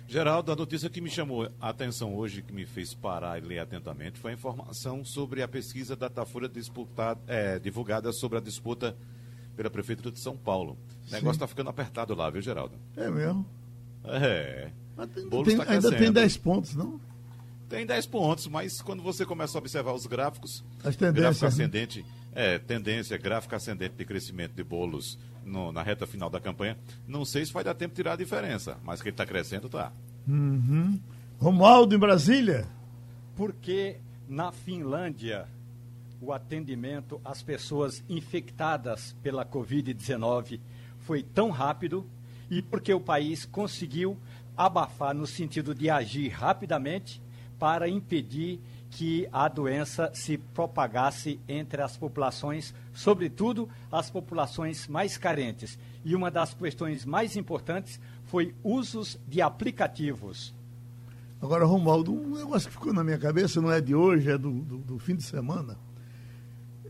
Geraldo, 0.08 0.50
a 0.50 0.56
notícia 0.56 0.88
que 0.88 1.02
me 1.02 1.10
chamou 1.10 1.50
a 1.60 1.68
atenção 1.68 2.16
hoje, 2.16 2.40
que 2.40 2.50
me 2.50 2.64
fez 2.64 2.94
parar 2.94 3.36
e 3.36 3.46
ler 3.46 3.58
atentamente, 3.58 4.18
foi 4.18 4.30
a 4.30 4.34
informação 4.34 5.04
sobre 5.04 5.42
a 5.42 5.48
pesquisa 5.48 5.94
da 5.94 6.08
Datafolha 6.08 6.50
é, 7.26 7.58
divulgada 7.58 8.10
sobre 8.10 8.38
a 8.38 8.40
disputa 8.40 8.96
pela 9.54 9.68
Prefeitura 9.68 10.10
de 10.10 10.18
São 10.18 10.34
Paulo. 10.34 10.78
O 11.06 11.12
negócio 11.12 11.32
está 11.32 11.46
ficando 11.46 11.68
apertado 11.68 12.14
lá, 12.14 12.30
viu, 12.30 12.40
Geraldo? 12.40 12.74
É 12.96 13.10
mesmo? 13.10 13.46
É. 14.04 14.70
Mas 14.96 15.10
ainda, 15.14 15.44
tem, 15.44 15.56
tá 15.58 15.70
ainda 15.70 15.92
tem 15.94 16.10
10 16.10 16.36
pontos, 16.38 16.74
não? 16.74 16.98
Tem 17.68 17.84
10 17.84 18.06
pontos, 18.06 18.46
mas 18.46 18.80
quando 18.80 19.02
você 19.02 19.26
começa 19.26 19.58
a 19.58 19.60
observar 19.60 19.92
os 19.92 20.06
gráficos, 20.06 20.64
As 20.82 20.96
tendências, 20.96 21.22
gráfico 21.22 21.44
né? 21.44 21.48
ascendente, 21.48 22.06
é, 22.34 22.58
tendência, 22.58 23.18
gráfico 23.18 23.54
ascendente 23.54 23.94
de 23.94 24.06
crescimento 24.06 24.54
de 24.54 24.64
bolos 24.64 25.18
no, 25.48 25.72
na 25.72 25.82
reta 25.82 26.06
final 26.06 26.30
da 26.30 26.40
campanha, 26.40 26.76
não 27.06 27.24
sei 27.24 27.44
se 27.44 27.52
vai 27.52 27.64
dar 27.64 27.74
tempo 27.74 27.92
de 27.92 27.96
tirar 27.96 28.12
a 28.12 28.16
diferença, 28.16 28.78
mas 28.84 29.00
que 29.00 29.08
ele 29.08 29.14
está 29.14 29.26
crescendo, 29.26 29.66
está. 29.66 29.92
Uhum. 30.26 31.00
Romualdo, 31.38 31.94
em 31.94 31.98
Brasília? 31.98 32.66
Porque 33.34 33.96
na 34.28 34.52
Finlândia 34.52 35.48
o 36.20 36.32
atendimento 36.32 37.20
às 37.24 37.42
pessoas 37.42 38.02
infectadas 38.08 39.16
pela 39.22 39.46
Covid-19 39.46 40.60
foi 40.98 41.22
tão 41.22 41.50
rápido 41.50 42.06
e 42.50 42.60
porque 42.60 42.92
o 42.92 43.00
país 43.00 43.44
conseguiu 43.44 44.18
abafar 44.56 45.14
no 45.14 45.26
sentido 45.26 45.74
de 45.74 45.88
agir 45.88 46.28
rapidamente 46.28 47.22
para 47.58 47.88
impedir 47.88 48.60
que 48.90 49.28
a 49.32 49.48
doença 49.48 50.10
se 50.14 50.38
propagasse 50.38 51.38
entre 51.46 51.82
as 51.82 51.96
populações, 51.96 52.74
sobretudo 52.92 53.68
as 53.92 54.10
populações 54.10 54.88
mais 54.88 55.16
carentes. 55.16 55.78
E 56.04 56.14
uma 56.14 56.30
das 56.30 56.54
questões 56.54 57.04
mais 57.04 57.36
importantes 57.36 58.00
foi 58.24 58.54
usos 58.64 59.18
de 59.28 59.42
aplicativos. 59.42 60.54
Agora, 61.40 61.64
Romualdo, 61.64 62.12
um 62.12 62.36
negócio 62.36 62.68
que 62.68 62.74
ficou 62.74 62.92
na 62.92 63.04
minha 63.04 63.18
cabeça, 63.18 63.60
não 63.60 63.70
é 63.70 63.80
de 63.80 63.94
hoje, 63.94 64.30
é 64.30 64.38
do, 64.38 64.50
do, 64.50 64.78
do 64.78 64.98
fim 64.98 65.14
de 65.14 65.22
semana 65.22 65.76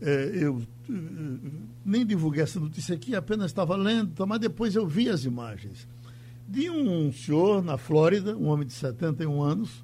é, 0.01 0.31
eu 0.33 0.61
eh, 0.89 0.93
nem 1.85 2.05
divulguei 2.05 2.43
essa 2.43 2.59
notícia 2.59 2.95
aqui, 2.95 3.15
apenas 3.15 3.47
estava 3.47 3.75
lendo, 3.75 4.25
mas 4.25 4.39
depois 4.39 4.75
eu 4.75 4.87
vi 4.87 5.09
as 5.09 5.25
imagens 5.25 5.87
de 6.47 6.69
um 6.69 7.11
senhor 7.11 7.63
na 7.63 7.77
Flórida, 7.77 8.35
um 8.35 8.47
homem 8.47 8.65
de 8.65 8.73
71 8.73 9.41
anos, 9.41 9.83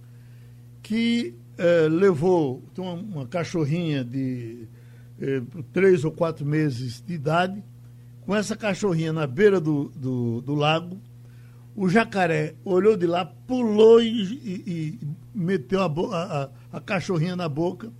que 0.82 1.36
é, 1.58 1.88
levou 1.90 2.64
uma, 2.78 2.94
uma, 2.94 3.28
cachorrinha 3.28 4.04
de 4.04 4.68
é, 5.20 5.42
três 5.72 6.04
ou 6.04 6.12
quatro 6.12 6.46
meses 6.46 7.02
de 7.02 7.14
idade, 7.14 7.64
com 8.22 8.36
essa 8.36 8.56
cachorrinha 8.56 9.14
na 9.14 9.28
beira 9.28 9.60
do, 9.60 9.90
do, 9.90 10.42
do 10.42 10.56
lago, 10.56 11.00
o 11.76 11.90
jacaré 11.90 12.56
olhou 12.64 12.96
de 12.96 13.06
lá, 13.06 13.26
pulou 13.26 14.02
e, 14.02 14.08
e, 14.08 14.64
e 14.66 15.00
meteu 15.34 15.82
a, 15.82 15.86
a, 15.88 16.50
a, 16.78 16.82
cachorrinha 16.82 17.36
na 17.36 17.50
boca 17.50 17.92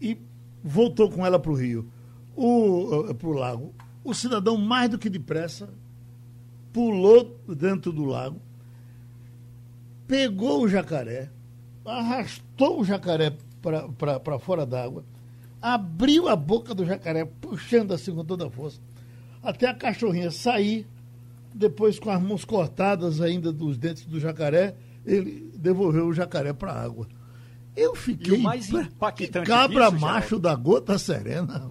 e 0.00 0.18
voltou 0.62 1.08
com 1.08 1.24
ela 1.24 1.38
para 1.38 1.52
o 1.52 1.54
Rio. 1.54 1.90
para 3.18 3.28
o 3.28 3.32
lago. 3.32 3.74
O 4.02 4.12
cidadão, 4.12 4.56
mais 4.56 4.90
do 4.90 4.98
que 4.98 5.08
depressa, 5.08 5.72
pulou 6.72 7.38
dentro 7.48 7.92
do 7.92 8.04
lago, 8.04 8.40
pegou 10.06 10.62
o 10.62 10.68
jacaré, 10.68 11.30
arrastou 11.84 12.49
o 12.68 12.84
jacaré 12.84 13.32
para 13.98 14.38
fora 14.38 14.66
d'água, 14.66 15.04
abriu 15.60 16.28
a 16.28 16.36
boca 16.36 16.74
do 16.74 16.84
jacaré, 16.84 17.24
puxando 17.24 17.92
assim 17.92 18.14
com 18.14 18.24
toda 18.24 18.46
a 18.46 18.50
força, 18.50 18.80
até 19.42 19.68
a 19.68 19.74
cachorrinha 19.74 20.30
sair, 20.30 20.86
depois 21.54 21.98
com 21.98 22.10
as 22.10 22.22
mãos 22.22 22.44
cortadas 22.44 23.20
ainda 23.20 23.52
dos 23.52 23.76
dentes 23.76 24.04
do 24.04 24.20
jacaré, 24.20 24.74
ele 25.04 25.50
devolveu 25.54 26.06
o 26.06 26.12
jacaré 26.12 26.52
para 26.52 26.72
a 26.72 26.82
água. 26.82 27.06
Eu 27.76 27.94
fiquei. 27.94 28.34
E 28.34 28.40
o 28.40 28.42
mais 28.42 28.68
impactante 28.70 29.46
cabra 29.46 29.90
macho 29.90 30.36
Geraldo, 30.36 30.38
da 30.40 30.54
gota 30.54 30.98
serena. 30.98 31.70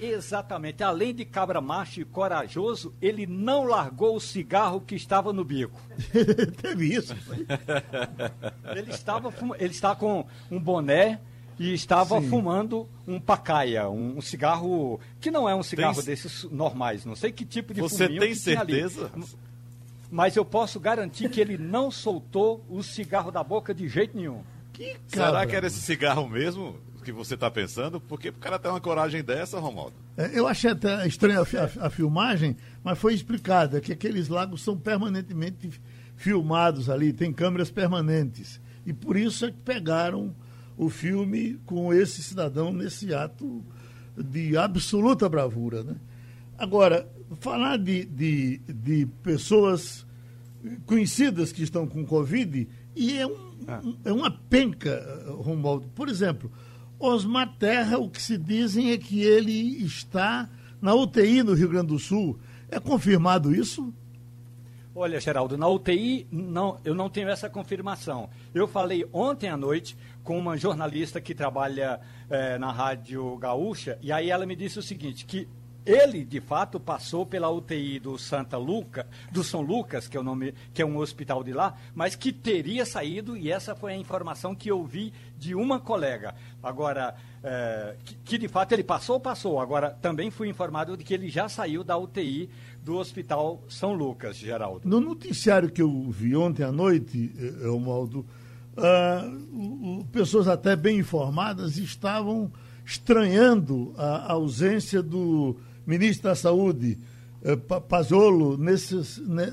Exatamente. 0.00 0.82
Além 0.82 1.14
de 1.14 1.24
cabra 1.24 1.60
macho 1.60 2.00
e 2.00 2.04
corajoso, 2.04 2.94
ele 3.02 3.26
não 3.26 3.64
largou 3.64 4.16
o 4.16 4.20
cigarro 4.20 4.80
que 4.80 4.94
estava 4.94 5.32
no 5.32 5.44
bico. 5.44 5.80
Teve 6.62 6.94
isso. 6.94 7.14
Ele 8.76 8.90
estava, 8.90 9.30
fum- 9.30 9.54
ele 9.58 9.72
está 9.72 9.94
com 9.96 10.26
um 10.50 10.60
boné 10.60 11.20
e 11.58 11.72
estava 11.72 12.20
Sim. 12.20 12.28
fumando 12.28 12.88
um 13.06 13.18
pacaia, 13.18 13.88
um, 13.88 14.18
um 14.18 14.20
cigarro 14.20 15.00
que 15.20 15.30
não 15.30 15.48
é 15.48 15.54
um 15.54 15.62
cigarro 15.62 15.96
Tem- 15.96 16.04
desses 16.04 16.44
normais. 16.44 17.04
Não 17.04 17.16
sei 17.16 17.32
que 17.32 17.44
tipo 17.44 17.74
de 17.74 17.80
Você 17.80 18.08
tem 18.08 18.34
certeza? 18.34 19.10
Mas 20.10 20.36
eu 20.36 20.44
posso 20.44 20.78
garantir 20.78 21.28
que 21.28 21.40
ele 21.40 21.58
não 21.58 21.90
soltou 21.90 22.64
o 22.68 22.82
cigarro 22.82 23.30
da 23.30 23.42
boca 23.42 23.74
de 23.74 23.88
jeito 23.88 24.16
nenhum. 24.16 24.42
Que 24.72 24.96
Será 25.08 25.44
que 25.46 25.56
era 25.56 25.66
esse 25.66 25.80
cigarro 25.80 26.28
mesmo 26.28 26.76
que 27.12 27.18
você 27.18 27.34
está 27.34 27.50
pensando? 27.50 28.00
Porque 28.00 28.28
o 28.28 28.32
cara 28.34 28.58
tem 28.58 28.70
uma 28.70 28.80
coragem 28.80 29.22
dessa, 29.22 29.58
Romualdo. 29.58 29.94
É, 30.16 30.38
Eu 30.38 30.46
achei 30.46 30.70
até 30.70 31.06
estranha 31.06 31.40
a, 31.40 31.42
a- 31.42 31.86
a 31.86 31.90
filmagem, 31.90 32.56
mas 32.84 32.98
foi 32.98 33.14
explicado 33.14 33.76
é 33.76 33.80
que 33.80 33.92
aqueles 33.92 34.28
lagos 34.28 34.62
são 34.62 34.76
permanentemente 34.76 35.70
filmados 36.16 36.90
ali, 36.90 37.12
tem 37.12 37.32
câmeras 37.32 37.70
permanentes. 37.70 38.60
E 38.84 38.92
por 38.92 39.16
isso 39.16 39.44
é 39.46 39.50
que 39.50 39.58
pegaram 39.58 40.34
o 40.76 40.88
filme 40.88 41.58
com 41.66 41.92
esse 41.92 42.22
cidadão 42.22 42.72
nesse 42.72 43.12
ato 43.14 43.64
de 44.16 44.56
absoluta 44.56 45.28
bravura. 45.28 45.82
Né? 45.84 45.94
Agora, 46.56 47.08
falar 47.40 47.76
de, 47.78 48.04
de, 48.04 48.58
de 48.58 49.06
pessoas 49.22 50.06
conhecidas 50.86 51.52
que 51.52 51.62
estão 51.62 51.86
com 51.86 52.04
Covid, 52.04 52.68
e 52.96 53.16
é, 53.18 53.26
um, 53.26 53.54
um- 53.84 53.96
é 54.04 54.12
uma 54.12 54.30
penca, 54.30 55.24
Romualdo. 55.38 55.86
Por 55.94 56.08
exemplo, 56.08 56.50
Osmar 56.98 57.54
Terra, 57.58 57.98
o 57.98 58.10
que 58.10 58.20
se 58.20 58.36
dizem 58.36 58.90
é 58.90 58.98
que 58.98 59.22
ele 59.22 59.84
está 59.84 60.48
na 60.80 60.94
UTI 60.94 61.42
no 61.42 61.54
Rio 61.54 61.68
Grande 61.68 61.88
do 61.88 61.98
Sul. 61.98 62.38
É 62.70 62.80
confirmado 62.80 63.54
isso? 63.54 63.92
Olha, 64.94 65.20
Geraldo, 65.20 65.56
na 65.56 65.68
UTI 65.68 66.26
não, 66.30 66.76
eu 66.84 66.92
não 66.92 67.08
tenho 67.08 67.28
essa 67.28 67.48
confirmação. 67.48 68.28
Eu 68.52 68.66
falei 68.66 69.08
ontem 69.12 69.48
à 69.48 69.56
noite 69.56 69.96
com 70.24 70.36
uma 70.36 70.56
jornalista 70.56 71.20
que 71.20 71.36
trabalha 71.36 72.00
eh, 72.28 72.58
na 72.58 72.72
Rádio 72.72 73.36
Gaúcha, 73.36 73.96
e 74.02 74.10
aí 74.10 74.28
ela 74.28 74.44
me 74.44 74.56
disse 74.56 74.78
o 74.78 74.82
seguinte, 74.82 75.24
que 75.24 75.48
ele, 75.88 76.22
de 76.22 76.38
fato, 76.38 76.78
passou 76.78 77.24
pela 77.24 77.48
UTI 77.48 77.98
do 77.98 78.18
Santa 78.18 78.58
Luca, 78.58 79.06
do 79.32 79.42
São 79.42 79.62
Lucas, 79.62 80.06
que 80.06 80.18
é 80.18 80.20
o 80.20 80.22
nome, 80.22 80.52
que 80.74 80.82
é 80.82 80.86
um 80.86 80.98
hospital 80.98 81.42
de 81.42 81.54
lá, 81.54 81.74
mas 81.94 82.14
que 82.14 82.30
teria 82.30 82.84
saído, 82.84 83.34
e 83.34 83.50
essa 83.50 83.74
foi 83.74 83.94
a 83.94 83.96
informação 83.96 84.54
que 84.54 84.70
eu 84.70 84.84
vi 84.84 85.14
de 85.38 85.54
uma 85.54 85.80
colega. 85.80 86.34
Agora, 86.62 87.14
eh, 87.42 87.96
que, 88.04 88.14
que 88.16 88.38
de 88.38 88.48
fato 88.48 88.72
ele 88.72 88.84
passou, 88.84 89.18
passou. 89.18 89.58
Agora, 89.60 89.90
também 90.02 90.30
fui 90.30 90.48
informado 90.48 90.94
de 90.94 91.04
que 91.04 91.14
ele 91.14 91.30
já 91.30 91.48
saiu 91.48 91.82
da 91.82 91.96
UTI 91.96 92.50
do 92.82 92.96
Hospital 92.96 93.62
São 93.68 93.94
Lucas, 93.94 94.36
Geraldo. 94.36 94.86
No 94.86 95.00
noticiário 95.00 95.70
que 95.70 95.80
eu 95.80 96.10
vi 96.10 96.36
ontem 96.36 96.64
à 96.64 96.70
noite, 96.70 97.32
eh, 97.38 97.66
Romualdo, 97.66 98.26
ah, 98.76 99.24
pessoas 100.12 100.48
até 100.48 100.76
bem 100.76 100.98
informadas 100.98 101.78
estavam 101.78 102.52
estranhando 102.84 103.94
a 103.96 104.32
ausência 104.32 105.02
do 105.02 105.56
ministro 105.88 106.28
da 106.28 106.34
Saúde, 106.34 106.98
eh, 107.42 107.56
Pa- 107.56 107.80
Pazzolo, 107.80 108.56
nesses, 108.58 109.18
né, 109.18 109.46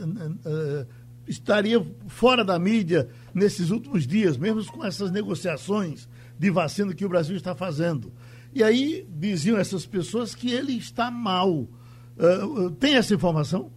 estaria 1.28 1.84
fora 2.08 2.44
da 2.44 2.60
mídia 2.60 3.10
nesses 3.34 3.72
últimos 3.72 4.06
dias, 4.06 4.38
mesmo 4.38 4.64
com 4.66 4.86
essas 4.86 5.10
negociações 5.12 6.08
de 6.38 6.50
vacina 6.52 6.94
que 6.94 7.06
o 7.06 7.10
Brasil 7.10 7.36
está 7.36 7.56
fazendo. 7.56 8.12
E 8.54 8.64
aí 8.64 9.08
diziam 9.10 9.58
essas 9.58 9.86
pessoas 9.86 10.36
que 10.36 10.52
ele 10.52 10.74
está 10.74 11.10
mal. 11.10 11.68
Eh, 12.18 12.70
tem 12.80 12.96
essa 12.96 13.14
informação? 13.14 13.72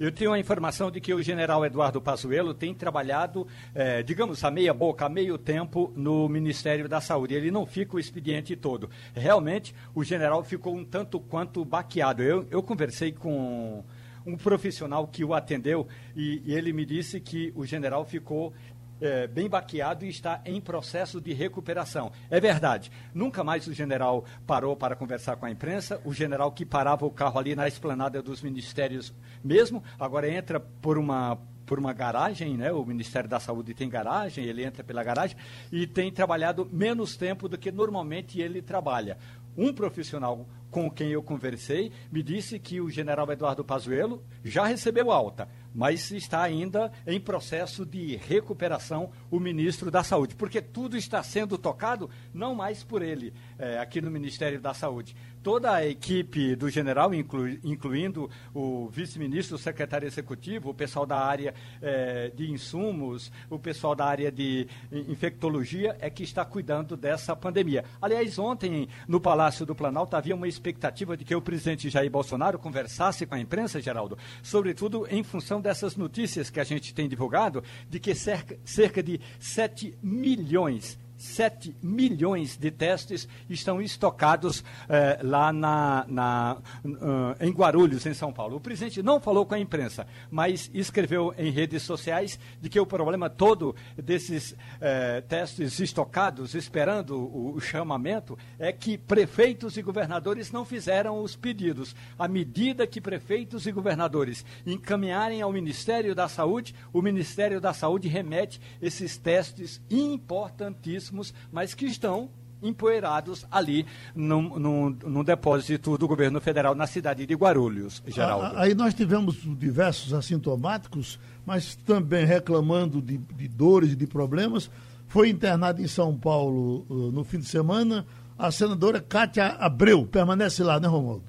Eu 0.00 0.10
tenho 0.10 0.32
a 0.32 0.38
informação 0.38 0.90
de 0.90 0.98
que 0.98 1.12
o 1.12 1.22
general 1.22 1.62
Eduardo 1.62 2.00
Pazuello 2.00 2.54
tem 2.54 2.72
trabalhado, 2.74 3.46
eh, 3.74 4.02
digamos, 4.02 4.42
a 4.42 4.50
meia 4.50 4.72
boca, 4.72 5.04
a 5.04 5.10
meio 5.10 5.36
tempo 5.36 5.92
no 5.94 6.26
Ministério 6.26 6.88
da 6.88 7.02
Saúde. 7.02 7.34
Ele 7.34 7.50
não 7.50 7.66
fica 7.66 7.96
o 7.96 8.00
expediente 8.00 8.56
todo. 8.56 8.88
Realmente, 9.12 9.74
o 9.94 10.02
general 10.02 10.42
ficou 10.42 10.74
um 10.74 10.86
tanto 10.86 11.20
quanto 11.20 11.66
baqueado. 11.66 12.22
Eu, 12.22 12.46
eu 12.50 12.62
conversei 12.62 13.12
com 13.12 13.84
um 14.24 14.38
profissional 14.38 15.06
que 15.06 15.22
o 15.22 15.34
atendeu 15.34 15.86
e, 16.16 16.40
e 16.46 16.54
ele 16.54 16.72
me 16.72 16.86
disse 16.86 17.20
que 17.20 17.52
o 17.54 17.66
general 17.66 18.02
ficou 18.06 18.54
é, 19.00 19.26
bem 19.26 19.48
baqueado 19.48 20.04
e 20.04 20.08
está 20.08 20.40
em 20.44 20.60
processo 20.60 21.20
de 21.20 21.32
recuperação. 21.32 22.12
É 22.30 22.40
verdade. 22.40 22.90
Nunca 23.14 23.42
mais 23.42 23.66
o 23.66 23.72
general 23.72 24.24
parou 24.46 24.76
para 24.76 24.96
conversar 24.96 25.36
com 25.36 25.46
a 25.46 25.50
imprensa. 25.50 26.00
O 26.04 26.12
general 26.12 26.52
que 26.52 26.64
parava 26.64 27.06
o 27.06 27.10
carro 27.10 27.38
ali 27.38 27.54
na 27.54 27.66
esplanada 27.66 28.22
dos 28.22 28.42
ministérios 28.42 29.12
mesmo, 29.42 29.82
agora 29.98 30.30
entra 30.30 30.60
por 30.60 30.98
uma 30.98 31.38
por 31.70 31.78
uma 31.78 31.92
garagem, 31.92 32.56
né? 32.56 32.72
O 32.72 32.84
Ministério 32.84 33.30
da 33.30 33.38
Saúde 33.38 33.74
tem 33.74 33.88
garagem, 33.88 34.44
ele 34.44 34.64
entra 34.64 34.82
pela 34.82 35.04
garagem 35.04 35.36
e 35.70 35.86
tem 35.86 36.10
trabalhado 36.10 36.68
menos 36.72 37.16
tempo 37.16 37.48
do 37.48 37.56
que 37.56 37.70
normalmente 37.70 38.40
ele 38.40 38.60
trabalha. 38.60 39.16
Um 39.56 39.72
profissional 39.72 40.48
com 40.68 40.90
quem 40.90 41.10
eu 41.10 41.22
conversei 41.22 41.92
me 42.10 42.24
disse 42.24 42.58
que 42.58 42.80
o 42.80 42.90
general 42.90 43.30
Eduardo 43.30 43.64
Pazuello 43.64 44.20
já 44.42 44.64
recebeu 44.64 45.12
alta, 45.12 45.48
mas 45.74 46.10
está 46.10 46.42
ainda 46.42 46.92
em 47.06 47.20
processo 47.20 47.84
de 47.86 48.16
recuperação 48.16 49.10
o 49.30 49.38
ministro 49.38 49.90
da 49.90 50.02
Saúde, 50.02 50.34
porque 50.34 50.60
tudo 50.60 50.96
está 50.96 51.22
sendo 51.22 51.56
tocado 51.56 52.10
não 52.32 52.54
mais 52.54 52.82
por 52.82 53.02
ele, 53.02 53.32
eh, 53.58 53.78
aqui 53.78 54.00
no 54.00 54.10
Ministério 54.10 54.60
da 54.60 54.74
Saúde. 54.74 55.14
Toda 55.42 55.72
a 55.72 55.86
equipe 55.86 56.54
do 56.54 56.68
general, 56.68 57.14
inclu- 57.14 57.58
incluindo 57.64 58.28
o 58.52 58.90
vice-ministro, 58.90 59.56
o 59.56 59.58
secretário 59.58 60.06
executivo, 60.06 60.68
o 60.68 60.74
pessoal 60.74 61.06
da 61.06 61.18
área 61.18 61.54
eh, 61.80 62.30
de 62.36 62.50
insumos, 62.50 63.32
o 63.48 63.58
pessoal 63.58 63.94
da 63.94 64.04
área 64.04 64.30
de 64.30 64.68
infectologia, 64.92 65.96
é 65.98 66.10
que 66.10 66.22
está 66.22 66.44
cuidando 66.44 66.94
dessa 66.94 67.34
pandemia. 67.34 67.86
Aliás, 68.02 68.38
ontem, 68.38 68.86
no 69.08 69.18
Palácio 69.18 69.64
do 69.64 69.74
Planalto, 69.74 70.14
havia 70.14 70.34
uma 70.34 70.46
expectativa 70.46 71.16
de 71.16 71.24
que 71.24 71.34
o 71.34 71.40
presidente 71.40 71.88
Jair 71.88 72.10
Bolsonaro 72.10 72.58
conversasse 72.58 73.24
com 73.24 73.34
a 73.34 73.40
imprensa, 73.40 73.80
Geraldo, 73.80 74.18
sobretudo 74.42 75.06
em 75.10 75.22
função 75.22 75.58
dessas 75.58 75.96
notícias 75.96 76.50
que 76.50 76.60
a 76.60 76.64
gente 76.64 76.92
tem 76.92 77.08
divulgado, 77.08 77.64
de 77.88 77.98
que 77.98 78.14
cerca, 78.14 78.58
cerca 78.62 79.02
de 79.02 79.18
7 79.38 79.96
milhões 80.02 80.98
7 81.20 81.76
milhões 81.82 82.56
de 82.56 82.70
testes 82.70 83.28
estão 83.48 83.80
estocados 83.82 84.64
eh, 84.88 85.18
lá 85.22 85.52
na, 85.52 86.04
na, 86.08 86.56
ah, 87.02 87.36
em 87.40 87.52
Guarulhos, 87.52 88.06
em 88.06 88.14
São 88.14 88.32
Paulo. 88.32 88.56
O 88.56 88.60
presidente 88.60 89.02
não 89.02 89.20
falou 89.20 89.44
com 89.44 89.54
a 89.54 89.58
imprensa, 89.58 90.06
mas 90.30 90.70
escreveu 90.72 91.34
em 91.36 91.50
redes 91.50 91.82
sociais 91.82 92.38
de 92.60 92.70
que 92.70 92.80
o 92.80 92.86
problema 92.86 93.28
todo 93.28 93.76
desses 93.96 94.56
eh, 94.80 95.20
testes 95.28 95.78
estocados, 95.78 96.54
esperando 96.54 97.18
o, 97.18 97.54
o 97.54 97.60
chamamento, 97.60 98.38
é 98.58 98.72
que 98.72 98.96
prefeitos 98.96 99.76
e 99.76 99.82
governadores 99.82 100.50
não 100.50 100.64
fizeram 100.64 101.22
os 101.22 101.36
pedidos. 101.36 101.94
À 102.18 102.26
medida 102.26 102.86
que 102.86 103.00
prefeitos 103.00 103.66
e 103.66 103.72
governadores 103.72 104.44
encaminharem 104.66 105.42
ao 105.42 105.52
Ministério 105.52 106.14
da 106.14 106.28
Saúde, 106.28 106.74
o 106.92 107.02
Ministério 107.02 107.60
da 107.60 107.74
Saúde 107.74 108.08
remete 108.08 108.60
esses 108.80 109.18
testes 109.18 109.82
importantíssimos, 109.90 111.09
mas 111.52 111.74
que 111.74 111.86
estão 111.86 112.28
empoeirados 112.62 113.46
ali 113.50 113.86
num, 114.14 114.58
num, 114.58 114.90
num 114.90 115.24
depósito 115.24 115.96
do 115.96 116.06
governo 116.06 116.40
federal 116.40 116.74
na 116.74 116.86
cidade 116.86 117.26
de 117.26 117.34
Guarulhos, 117.34 118.02
Geraldo. 118.06 118.56
Aí 118.58 118.74
nós 118.74 118.92
tivemos 118.94 119.36
diversos 119.58 120.12
assintomáticos, 120.12 121.18
mas 121.46 121.74
também 121.74 122.24
reclamando 122.24 123.00
de, 123.00 123.18
de 123.18 123.48
dores 123.48 123.92
e 123.92 123.96
de 123.96 124.06
problemas. 124.06 124.70
Foi 125.08 125.28
internada 125.28 125.80
em 125.80 125.88
São 125.88 126.16
Paulo 126.16 126.86
uh, 126.88 127.10
no 127.10 127.24
fim 127.24 127.38
de 127.38 127.46
semana 127.46 128.06
a 128.38 128.50
senadora 128.50 129.00
Cátia 129.00 129.46
Abreu. 129.46 130.06
Permanece 130.06 130.62
lá, 130.62 130.80
né, 130.80 130.88
Romualdo? 130.88 131.24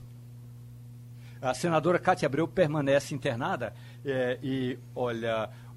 A 1.41 1.53
senadora 1.53 1.97
Cátia 1.97 2.27
Abreu 2.27 2.47
permanece 2.47 3.15
internada 3.15 3.73
eh, 4.05 4.37
e, 4.43 4.77
olha, 4.95 5.49
eh, 5.49 5.70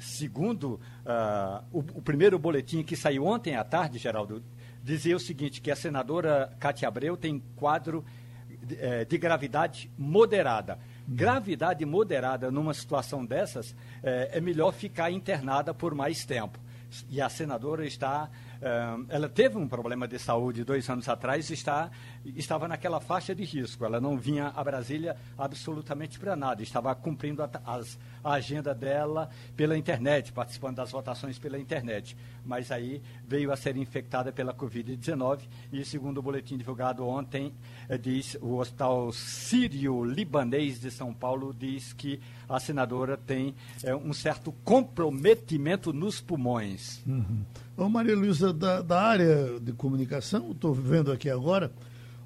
segundo 0.00 0.80
ah, 1.04 1.62
o, 1.72 1.78
o 1.78 2.02
primeiro 2.02 2.38
boletim 2.38 2.82
que 2.82 2.96
saiu 2.96 3.26
ontem 3.26 3.56
à 3.56 3.64
tarde, 3.64 3.98
Geraldo, 3.98 4.42
dizia 4.82 5.16
o 5.16 5.20
seguinte, 5.20 5.60
que 5.60 5.70
a 5.70 5.76
senadora 5.76 6.52
Cátia 6.60 6.88
Abreu 6.88 7.16
tem 7.16 7.42
quadro 7.56 8.04
de, 8.64 8.76
é, 8.80 9.04
de 9.04 9.18
gravidade 9.18 9.90
moderada. 9.96 10.78
Gravidade 11.06 11.84
moderada 11.84 12.50
numa 12.50 12.74
situação 12.74 13.24
dessas, 13.24 13.74
é, 14.02 14.30
é 14.34 14.40
melhor 14.40 14.72
ficar 14.72 15.10
internada 15.10 15.72
por 15.72 15.94
mais 15.94 16.24
tempo. 16.24 16.58
E 17.10 17.20
a 17.20 17.28
senadora 17.28 17.86
está 17.86 18.30
ela 19.08 19.28
teve 19.28 19.58
um 19.58 19.68
problema 19.68 20.06
de 20.08 20.18
saúde 20.18 20.64
dois 20.64 20.88
anos 20.88 21.08
atrás 21.08 21.50
e 21.50 21.54
está, 21.54 21.90
estava 22.24 22.66
naquela 22.68 23.00
faixa 23.00 23.34
de 23.34 23.44
risco. 23.44 23.84
Ela 23.84 24.00
não 24.00 24.16
vinha 24.16 24.52
a 24.54 24.64
Brasília 24.64 25.16
absolutamente 25.36 26.18
para 26.18 26.34
nada, 26.34 26.62
estava 26.62 26.94
cumprindo 26.94 27.42
a, 27.42 27.50
as, 27.64 27.98
a 28.22 28.32
agenda 28.32 28.74
dela 28.74 29.28
pela 29.56 29.76
internet, 29.76 30.32
participando 30.32 30.76
das 30.76 30.90
votações 30.90 31.38
pela 31.38 31.58
internet. 31.58 32.16
Mas 32.44 32.70
aí 32.70 33.02
veio 33.26 33.52
a 33.52 33.56
ser 33.56 33.76
infectada 33.76 34.32
pela 34.32 34.54
Covid-19 34.54 35.40
e, 35.72 35.84
segundo 35.84 36.18
o 36.18 36.22
boletim 36.22 36.56
divulgado 36.56 37.06
ontem, 37.06 37.52
eh, 37.88 37.98
diz 37.98 38.36
o 38.40 38.56
Hospital 38.56 39.12
Sírio-Libanês 39.12 40.80
de 40.80 40.90
São 40.90 41.12
Paulo 41.12 41.54
diz 41.54 41.92
que 41.92 42.20
a 42.48 42.58
senadora 42.60 43.16
tem 43.16 43.54
eh, 43.82 43.94
um 43.94 44.12
certo 44.12 44.52
comprometimento 44.64 45.92
nos 45.92 46.20
pulmões. 46.20 47.02
Uhum. 47.06 47.44
Ô 47.76 47.88
Maria 47.88 48.14
Luísa, 48.14 48.52
da, 48.52 48.80
da 48.82 49.02
área 49.02 49.58
de 49.60 49.72
comunicação, 49.72 50.52
estou 50.52 50.72
vendo 50.72 51.10
aqui 51.10 51.28
agora, 51.28 51.72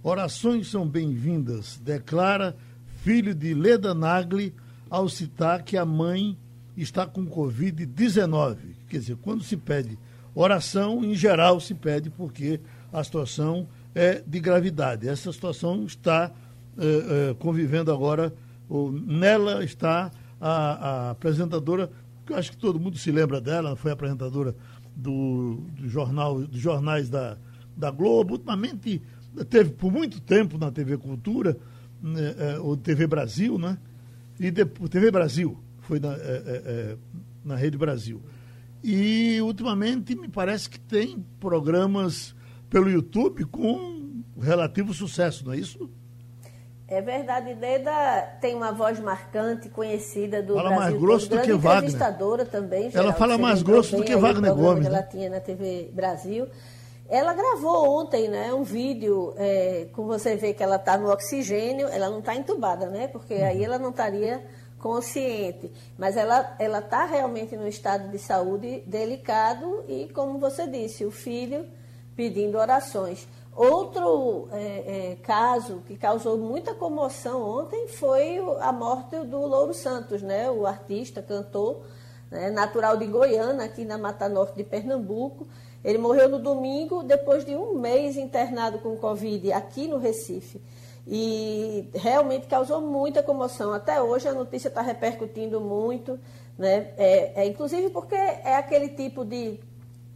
orações 0.03 0.71
são 0.71 0.87
bem-vindas, 0.87 1.81
declara 1.83 2.55
filho 3.03 3.35
de 3.35 3.55
Leda 3.55 3.95
Nagli 3.95 4.55
ao 4.91 5.09
citar 5.09 5.63
que 5.63 5.79
a 5.79 5.87
mãe 5.87 6.37
está 6.77 7.07
com 7.07 7.25
Covid-19. 7.27 8.59
Quer 8.91 8.99
dizer, 8.99 9.17
quando 9.23 9.43
se 9.43 9.57
pede 9.57 9.99
oração, 10.35 11.03
em 11.03 11.15
geral 11.15 11.59
se 11.61 11.73
pede 11.73 12.11
porque 12.11 12.61
a 12.93 13.03
situação 13.03 13.67
é 13.95 14.23
de 14.27 14.41
gravidade. 14.41 15.09
Essa 15.09 15.33
situação 15.33 15.87
está 15.87 16.31
eh, 16.77 16.83
eh, 17.31 17.37
convivendo 17.39 17.91
agora, 17.91 18.35
ou, 18.69 18.93
nela 18.93 19.65
está 19.65 20.11
a, 20.39 20.51
a 20.51 21.11
apresentadora, 21.13 21.91
que 22.27 22.35
eu 22.35 22.37
acho 22.37 22.51
que 22.51 22.59
todo 22.59 22.79
mundo 22.79 22.99
se 22.99 23.11
lembra 23.11 23.41
dela, 23.41 23.75
foi 23.75 23.91
apresentadora 23.91 24.55
do, 24.99 25.63
do 25.77 25.89
jornal, 25.89 26.41
dos 26.41 26.61
jornais 26.61 27.09
da, 27.09 27.39
da 27.77 27.91
Globo, 27.91 28.33
ultimamente 28.33 29.01
teve 29.49 29.71
por 29.71 29.93
muito 29.93 30.21
tempo 30.21 30.59
na 30.59 30.73
TV 30.73 30.99
Cultura, 30.99 31.57
né, 32.03 32.35
é, 32.37 32.59
ou 32.59 32.77
TV 32.77 33.07
Brasil, 33.07 33.57
né? 33.57 33.79
E 34.41 34.51
depois, 34.51 34.91
TV 34.91 35.11
Brasil, 35.11 35.57
foi 35.81 36.01
na, 36.01 36.13
é, 36.15 36.17
é, 36.17 36.63
é, 36.67 36.97
na 37.45 37.55
Rede 37.55 37.79
Brasil. 37.79 38.21
E 38.83 39.41
ultimamente 39.41 40.17
me 40.17 40.29
parece 40.29 40.69
que 40.69 40.79
tem 40.81 41.25
programas 41.39 42.35
pelo 42.69 42.91
YouTube 42.91 43.45
com 43.45 44.23
relativo 44.41 44.93
sucesso, 44.93 45.45
não 45.45 45.53
é 45.53 45.59
isso? 45.59 45.91
É 46.91 47.03
verdade, 47.03 47.53
Leda 47.53 48.37
tem 48.41 48.55
uma 48.55 48.73
voz 48.73 48.99
marcante, 48.99 49.69
conhecida 49.69 50.43
do 50.43 50.55
fala 50.55 50.71
Brasil. 50.71 50.85
mais 50.85 51.01
grosso 51.01 51.29
do 51.29 51.39
que 51.43 51.53
Wagner. 51.53 51.77
entrevistadora 51.77 52.47
também. 52.47 52.91
Ela 52.95 53.13
fala 53.13 53.37
mais 53.37 53.63
grosso 53.63 53.95
do 53.95 54.03
que 54.03 54.17
Wagner 54.17 54.55
Gomes. 54.55 54.89
Que 54.89 54.95
ela 54.95 55.03
tinha 55.03 55.29
na 55.29 55.39
TV 55.39 55.91
Brasil. 55.93 56.49
Ela 57.07 57.35
gravou 57.35 58.01
ontem 58.01 58.29
né, 58.29 58.55
um 58.55 58.63
vídeo, 58.63 59.35
é, 59.37 59.89
com 59.93 60.07
você 60.07 60.37
vê 60.37 60.55
que 60.55 60.63
ela 60.63 60.77
está 60.77 60.97
no 60.97 61.11
oxigênio, 61.11 61.89
ela 61.89 62.09
não 62.09 62.21
está 62.21 62.35
entubada, 62.35 62.87
né? 62.89 63.07
Porque 63.09 63.35
uhum. 63.35 63.45
aí 63.45 63.63
ela 63.63 63.79
não 63.79 63.91
estaria 63.91 64.43
consciente. 64.79 65.71
Mas 65.99 66.17
ela 66.17 66.57
está 66.59 67.05
realmente 67.05 67.55
no 67.55 67.69
estado 67.69 68.11
de 68.11 68.19
saúde 68.19 68.83
delicado 68.87 69.85
e, 69.89 70.09
como 70.15 70.39
você 70.39 70.67
disse, 70.67 71.05
o 71.05 71.11
filho 71.11 71.67
pedindo 72.17 72.57
orações. 72.59 73.29
Outro 73.59 74.49
é, 74.53 74.61
é, 74.61 75.17
caso 75.17 75.83
que 75.85 75.97
causou 75.97 76.39
muita 76.39 76.77
comoção 76.77 77.43
ontem 77.43 77.89
foi 77.89 78.39
a 78.61 78.71
morte 78.71 79.19
do 79.25 79.37
Louro 79.37 79.75
Santos, 79.75 80.23
né? 80.23 80.49
o 80.49 80.65
artista, 80.65 81.21
cantor, 81.21 81.83
né? 82.31 82.51
natural 82.51 82.97
de 82.97 83.05
Goiânia, 83.05 83.65
aqui 83.65 83.85
na 83.85 83.99
Mata 83.99 84.29
Norte 84.29 84.55
de 84.55 84.63
Pernambuco. 84.63 85.49
Ele 85.83 85.99
morreu 85.99 86.29
no 86.29 86.39
domingo, 86.39 87.03
depois 87.03 87.45
de 87.45 87.57
um 87.57 87.75
mês 87.75 88.17
internado 88.17 88.79
com 88.79 88.97
Covid 88.97 89.53
aqui 89.53 89.89
no 89.89 89.99
Recife. 89.99 90.63
E 91.05 91.91
realmente 91.93 92.47
causou 92.47 92.81
muita 92.81 93.25
comoção. 93.25 93.73
Até 93.73 94.01
hoje 94.01 94.29
a 94.29 94.33
notícia 94.33 94.69
está 94.69 94.83
repercutindo 94.83 95.61
muito, 95.61 96.17
né? 96.57 96.93
É, 96.97 97.43
é, 97.43 97.47
inclusive 97.49 97.91
porque 97.91 98.15
é 98.15 98.55
aquele 98.55 98.91
tipo 98.91 99.25
de, 99.25 99.59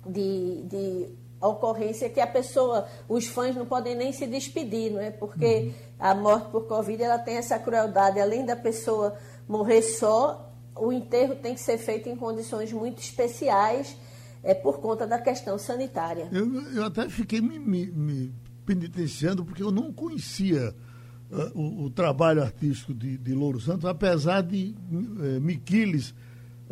de, 0.06 0.62
de 0.62 1.21
ocorrência 1.48 2.08
que 2.08 2.20
a 2.20 2.26
pessoa, 2.26 2.86
os 3.08 3.26
fãs 3.26 3.54
não 3.54 3.66
podem 3.66 3.96
nem 3.96 4.12
se 4.12 4.26
despedir, 4.26 4.92
não 4.92 5.00
é? 5.00 5.10
Porque 5.10 5.66
uhum. 5.66 5.72
a 5.98 6.14
morte 6.14 6.50
por 6.50 6.66
Covid 6.66 7.02
ela 7.02 7.18
tem 7.18 7.36
essa 7.36 7.58
crueldade, 7.58 8.20
além 8.20 8.46
da 8.46 8.56
pessoa 8.56 9.16
morrer 9.48 9.82
só, 9.82 10.52
o 10.76 10.92
enterro 10.92 11.34
tem 11.36 11.54
que 11.54 11.60
ser 11.60 11.78
feito 11.78 12.08
em 12.08 12.16
condições 12.16 12.72
muito 12.72 13.00
especiais, 13.00 13.96
é 14.42 14.54
por 14.54 14.80
conta 14.80 15.06
da 15.06 15.18
questão 15.18 15.58
sanitária. 15.58 16.28
Eu, 16.32 16.50
eu 16.72 16.84
até 16.84 17.08
fiquei 17.08 17.40
me, 17.40 17.58
me, 17.58 17.86
me, 17.86 18.34
penitenciando 18.64 19.44
porque 19.44 19.62
eu 19.62 19.70
não 19.70 19.92
conhecia 19.92 20.74
uh, 21.30 21.58
o, 21.58 21.84
o, 21.84 21.90
trabalho 21.90 22.42
artístico 22.42 22.94
de, 22.94 23.18
de 23.18 23.34
Louro 23.34 23.60
Santos, 23.60 23.84
apesar 23.84 24.42
de 24.42 24.74
uh, 24.90 25.40
Miquiles 25.40 26.14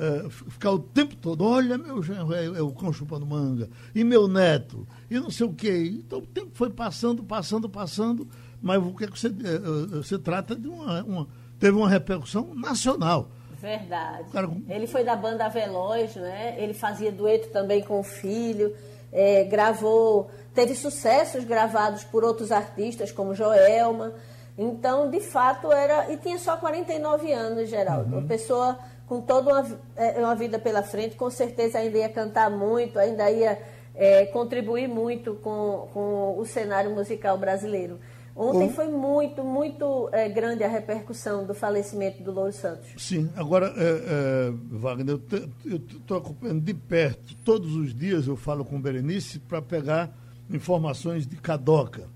é, 0.00 0.30
ficar 0.30 0.72
o 0.72 0.78
tempo 0.78 1.14
todo, 1.16 1.44
olha, 1.44 1.76
meu 1.76 2.02
genro 2.02 2.32
é, 2.32 2.46
é, 2.46 2.62
o 2.62 2.72
cão 2.72 2.92
chupando 2.92 3.26
manga, 3.26 3.68
e 3.94 4.02
meu 4.02 4.26
neto, 4.26 4.86
e 5.10 5.20
não 5.20 5.30
sei 5.30 5.46
o 5.46 5.52
quê. 5.52 5.92
Então 5.94 6.20
o 6.20 6.26
tempo 6.26 6.50
foi 6.54 6.70
passando, 6.70 7.22
passando, 7.22 7.68
passando, 7.68 8.26
mas 8.62 8.82
o 8.82 8.94
que, 8.94 9.04
é 9.04 9.06
que 9.06 9.18
você, 9.18 9.28
é, 9.28 9.96
você 9.96 10.18
trata 10.18 10.56
de 10.56 10.68
uma, 10.68 11.04
uma, 11.04 11.28
Teve 11.60 11.76
uma 11.76 11.90
repercussão 11.90 12.54
nacional. 12.54 13.28
Verdade. 13.60 14.30
Cara, 14.32 14.50
ele 14.66 14.86
foi 14.86 15.04
da 15.04 15.14
banda 15.14 15.46
Veloz, 15.50 16.16
né? 16.16 16.56
Ele 16.56 16.72
fazia 16.72 17.12
dueto 17.12 17.50
também 17.50 17.82
com 17.82 18.00
o 18.00 18.02
filho, 18.02 18.74
é, 19.12 19.44
gravou, 19.44 20.30
teve 20.54 20.74
sucessos 20.74 21.44
gravados 21.44 22.02
por 22.04 22.24
outros 22.24 22.50
artistas, 22.50 23.12
como 23.12 23.34
Joelma. 23.34 24.14
Então, 24.56 25.10
de 25.10 25.20
fato, 25.20 25.70
era. 25.70 26.10
E 26.10 26.16
tinha 26.16 26.38
só 26.38 26.56
49 26.56 27.30
anos, 27.30 27.68
Geraldo. 27.68 28.10
Uhum. 28.10 28.20
Uma 28.20 28.26
pessoa 28.26 28.78
com 29.11 29.20
toda 29.20 29.51
uma, 29.51 29.81
é, 29.96 30.20
uma 30.20 30.37
vida 30.37 30.57
pela 30.57 30.85
frente, 30.85 31.16
com 31.16 31.29
certeza 31.29 31.79
ainda 31.79 31.99
ia 31.99 32.09
cantar 32.09 32.49
muito, 32.49 32.96
ainda 32.96 33.29
ia 33.29 33.61
é, 33.92 34.27
contribuir 34.27 34.87
muito 34.87 35.35
com, 35.35 35.88
com 35.92 36.38
o 36.38 36.46
cenário 36.46 36.92
musical 36.94 37.37
brasileiro. 37.37 37.99
Ontem 38.37 38.70
foi 38.70 38.87
muito, 38.87 39.42
muito 39.42 40.09
é, 40.12 40.29
grande 40.29 40.62
a 40.62 40.68
repercussão 40.68 41.44
do 41.44 41.53
falecimento 41.53 42.23
do 42.23 42.31
Louro 42.31 42.53
Santos. 42.53 42.88
Sim, 42.96 43.29
agora, 43.35 43.75
é, 43.77 43.83
é, 43.83 44.53
Wagner, 44.79 45.18
eu 45.64 45.77
estou 45.77 46.16
acompanhando 46.16 46.61
de 46.61 46.73
perto, 46.73 47.35
todos 47.44 47.75
os 47.75 47.92
dias 47.92 48.29
eu 48.29 48.37
falo 48.37 48.64
com 48.64 48.81
Berenice 48.81 49.40
para 49.40 49.61
pegar 49.61 50.16
informações 50.49 51.27
de 51.27 51.35
Cadoca. 51.35 52.07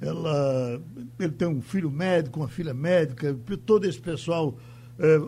Ela, 0.00 0.80
ele 1.18 1.32
tem 1.32 1.48
um 1.48 1.60
filho 1.60 1.90
médico, 1.90 2.38
uma 2.38 2.48
filha 2.48 2.72
médica, 2.72 3.36
todo 3.66 3.84
esse 3.84 3.98
pessoal 3.98 4.54
é, 4.96 5.20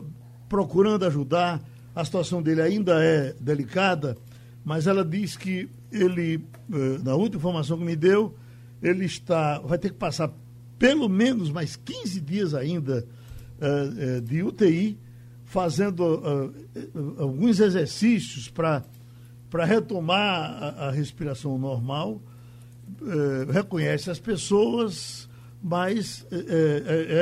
procurando 0.48 1.04
ajudar. 1.04 1.62
A 1.94 2.04
situação 2.04 2.42
dele 2.42 2.62
ainda 2.62 3.02
é 3.02 3.34
delicada, 3.40 4.16
mas 4.64 4.86
ela 4.86 5.04
diz 5.04 5.36
que 5.36 5.68
ele, 5.90 6.44
eh, 6.72 6.98
na 7.02 7.14
última 7.14 7.38
informação 7.38 7.76
que 7.76 7.84
me 7.84 7.96
deu, 7.96 8.34
ele 8.82 9.04
está, 9.04 9.58
vai 9.58 9.78
ter 9.78 9.90
que 9.90 9.96
passar 9.96 10.30
pelo 10.78 11.08
menos 11.08 11.50
mais 11.50 11.74
15 11.74 12.20
dias 12.20 12.54
ainda 12.54 13.04
uh, 13.58 14.20
de 14.20 14.42
UTI, 14.44 14.96
fazendo 15.44 16.54
alguns 17.18 17.58
exercícios 17.58 18.48
para 18.48 18.84
retomar 19.64 20.74
a, 20.78 20.90
respiração 20.90 21.58
normal. 21.58 22.20
Reconhece 23.50 24.10
as 24.10 24.20
pessoas, 24.20 25.26
mas 25.62 26.26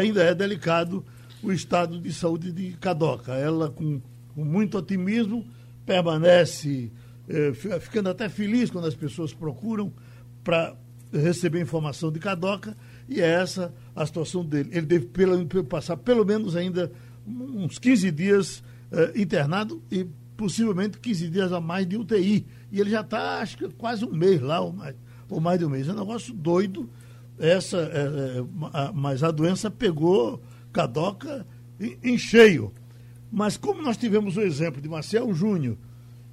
ainda 0.02 0.24
é 0.24 0.34
delicado 0.34 1.04
o 1.46 1.52
estado 1.52 2.00
de 2.00 2.12
saúde 2.12 2.50
de 2.50 2.72
Cadoca. 2.72 3.34
Ela, 3.34 3.70
com, 3.70 4.00
com 4.34 4.44
muito 4.44 4.76
otimismo, 4.76 5.46
permanece 5.86 6.90
eh, 7.28 7.52
ficando 7.78 8.08
até 8.08 8.28
feliz 8.28 8.68
quando 8.68 8.88
as 8.88 8.96
pessoas 8.96 9.32
procuram 9.32 9.92
para 10.42 10.74
receber 11.12 11.60
informação 11.60 12.10
de 12.10 12.18
Cadoca, 12.18 12.76
e 13.08 13.20
é 13.20 13.26
essa 13.26 13.72
a 13.94 14.04
situação 14.04 14.44
dele. 14.44 14.70
Ele 14.72 14.86
deve 14.86 15.06
pelo, 15.06 15.46
passar 15.64 15.96
pelo 15.96 16.24
menos 16.24 16.56
ainda 16.56 16.90
uns 17.24 17.78
15 17.78 18.10
dias 18.10 18.62
eh, 18.90 19.12
internado 19.14 19.80
e 19.88 20.04
possivelmente 20.36 20.98
15 20.98 21.28
dias 21.28 21.52
a 21.52 21.60
mais 21.60 21.86
de 21.86 21.96
UTI. 21.96 22.44
E 22.72 22.80
ele 22.80 22.90
já 22.90 23.02
está, 23.02 23.38
acho 23.38 23.56
que 23.56 23.68
quase 23.68 24.04
um 24.04 24.12
mês 24.12 24.40
lá, 24.40 24.60
ou 24.60 24.72
mais, 24.72 24.96
ou 25.30 25.40
mais 25.40 25.60
de 25.60 25.64
um 25.64 25.70
mês. 25.70 25.86
É 25.86 25.92
um 25.92 25.96
negócio 25.96 26.34
doido. 26.34 26.90
Essa, 27.38 27.78
é, 27.78 28.38
é, 28.38 28.92
mas 28.92 29.22
a 29.22 29.30
doença 29.30 29.70
pegou 29.70 30.42
Cadoca 30.76 31.46
em 32.04 32.18
cheio. 32.18 32.70
Mas 33.32 33.56
como 33.56 33.80
nós 33.80 33.96
tivemos 33.96 34.36
o 34.36 34.42
exemplo 34.42 34.82
de 34.82 34.88
Marcel 34.88 35.32
Júnior, 35.32 35.78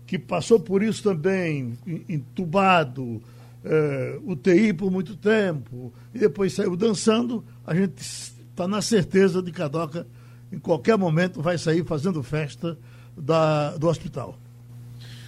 que 0.06 0.20
passou 0.20 0.60
por 0.60 0.84
isso 0.84 1.02
também, 1.02 1.78
entubado, 2.10 3.24
é, 3.64 4.20
UTI 4.26 4.74
por 4.74 4.92
muito 4.92 5.16
tempo, 5.16 5.94
e 6.14 6.20
depois 6.20 6.52
saiu 6.52 6.76
dançando, 6.76 7.42
a 7.66 7.74
gente 7.74 8.00
está 8.00 8.68
na 8.68 8.82
certeza 8.82 9.42
de 9.42 9.50
Cadoca, 9.50 10.06
em 10.52 10.60
qualquer 10.60 10.98
momento, 10.98 11.42
vai 11.42 11.58
sair 11.58 11.86
fazendo 11.86 12.22
festa 12.22 12.78
da, 13.18 13.78
do 13.78 13.88
hospital. 13.88 14.38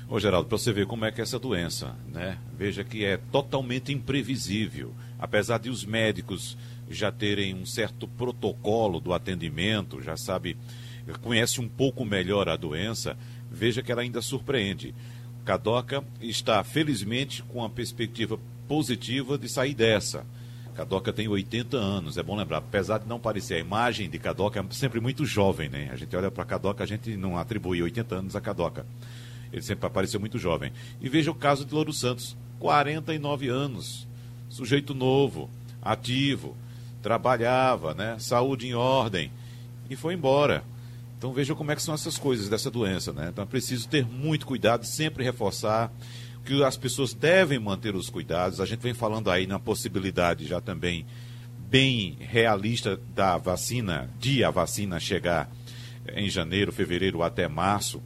Ô 0.09 0.19
Geraldo, 0.19 0.49
para 0.49 0.57
você 0.57 0.73
ver 0.73 0.85
como 0.85 1.05
é 1.05 1.11
que 1.11 1.21
é 1.21 1.23
essa 1.23 1.39
doença, 1.39 1.95
né? 2.11 2.37
Veja 2.55 2.83
que 2.83 3.05
é 3.05 3.17
totalmente 3.31 3.93
imprevisível. 3.93 4.93
Apesar 5.17 5.57
de 5.57 5.69
os 5.69 5.83
médicos 5.85 6.57
já 6.89 7.11
terem 7.11 7.53
um 7.53 7.65
certo 7.65 8.07
protocolo 8.07 8.99
do 8.99 9.13
atendimento, 9.13 10.01
já 10.01 10.15
sabe, 10.15 10.57
conhece 11.21 11.59
um 11.59 11.67
pouco 11.67 12.05
melhor 12.05 12.47
a 12.49 12.55
doença, 12.55 13.17
veja 13.49 13.81
que 13.81 13.91
ela 13.91 14.01
ainda 14.01 14.21
surpreende. 14.21 14.93
Cadoca 15.43 16.03
está, 16.19 16.63
felizmente, 16.63 17.43
com 17.43 17.63
a 17.63 17.69
perspectiva 17.69 18.39
positiva 18.67 19.37
de 19.37 19.47
sair 19.47 19.73
dessa. 19.73 20.25
Cadoca 20.75 21.13
tem 21.13 21.27
80 21.27 21.77
anos, 21.77 22.17
é 22.17 22.23
bom 22.23 22.35
lembrar, 22.35 22.57
apesar 22.57 22.97
de 22.97 23.07
não 23.07 23.19
parecer, 23.19 23.53
a 23.53 23.59
imagem 23.59 24.09
de 24.09 24.19
Cadoca 24.19 24.59
é 24.59 24.73
sempre 24.73 24.99
muito 24.99 25.25
jovem, 25.25 25.69
né? 25.69 25.89
A 25.91 25.95
gente 25.95 26.13
olha 26.15 26.29
para 26.29 26.43
Cadoca, 26.43 26.83
a 26.83 26.87
gente 26.87 27.15
não 27.15 27.37
atribui 27.37 27.81
80 27.81 28.15
anos 28.15 28.35
a 28.35 28.41
Cadoca. 28.41 28.85
Ele 29.53 29.61
sempre 29.61 29.85
apareceu 29.85 30.19
muito 30.19 30.37
jovem. 30.37 30.73
E 30.99 31.07
veja 31.07 31.31
o 31.31 31.35
caso 31.35 31.63
de 31.63 31.73
Louro 31.73 31.93
Santos, 31.93 32.35
49 32.59 33.47
anos, 33.47 34.05
sujeito 34.49 34.93
novo, 34.93 35.49
ativo, 35.81 36.57
trabalhava, 37.05 37.93
né? 37.93 38.15
Saúde 38.17 38.67
em 38.67 38.73
ordem 38.73 39.31
e 39.87 39.95
foi 39.95 40.15
embora. 40.15 40.63
Então 41.15 41.31
veja 41.31 41.53
como 41.53 41.71
é 41.71 41.75
que 41.75 41.83
são 41.83 41.93
essas 41.93 42.17
coisas 42.17 42.49
dessa 42.49 42.71
doença, 42.71 43.13
né? 43.13 43.27
Então 43.31 43.43
é 43.43 43.47
preciso 43.47 43.87
ter 43.87 44.03
muito 44.03 44.47
cuidado, 44.47 44.87
sempre 44.87 45.23
reforçar 45.23 45.93
que 46.43 46.63
as 46.63 46.75
pessoas 46.75 47.13
devem 47.13 47.59
manter 47.59 47.95
os 47.95 48.09
cuidados. 48.09 48.59
A 48.59 48.65
gente 48.65 48.79
vem 48.79 48.95
falando 48.95 49.29
aí 49.29 49.45
na 49.45 49.59
possibilidade 49.59 50.47
já 50.47 50.59
também 50.59 51.05
bem 51.69 52.17
realista 52.19 52.99
da 53.13 53.37
vacina, 53.37 54.09
de 54.19 54.43
a 54.43 54.49
vacina 54.49 54.99
chegar 54.99 55.47
em 56.11 56.27
janeiro, 56.27 56.71
fevereiro 56.71 57.21
até 57.21 57.47
março. 57.47 58.01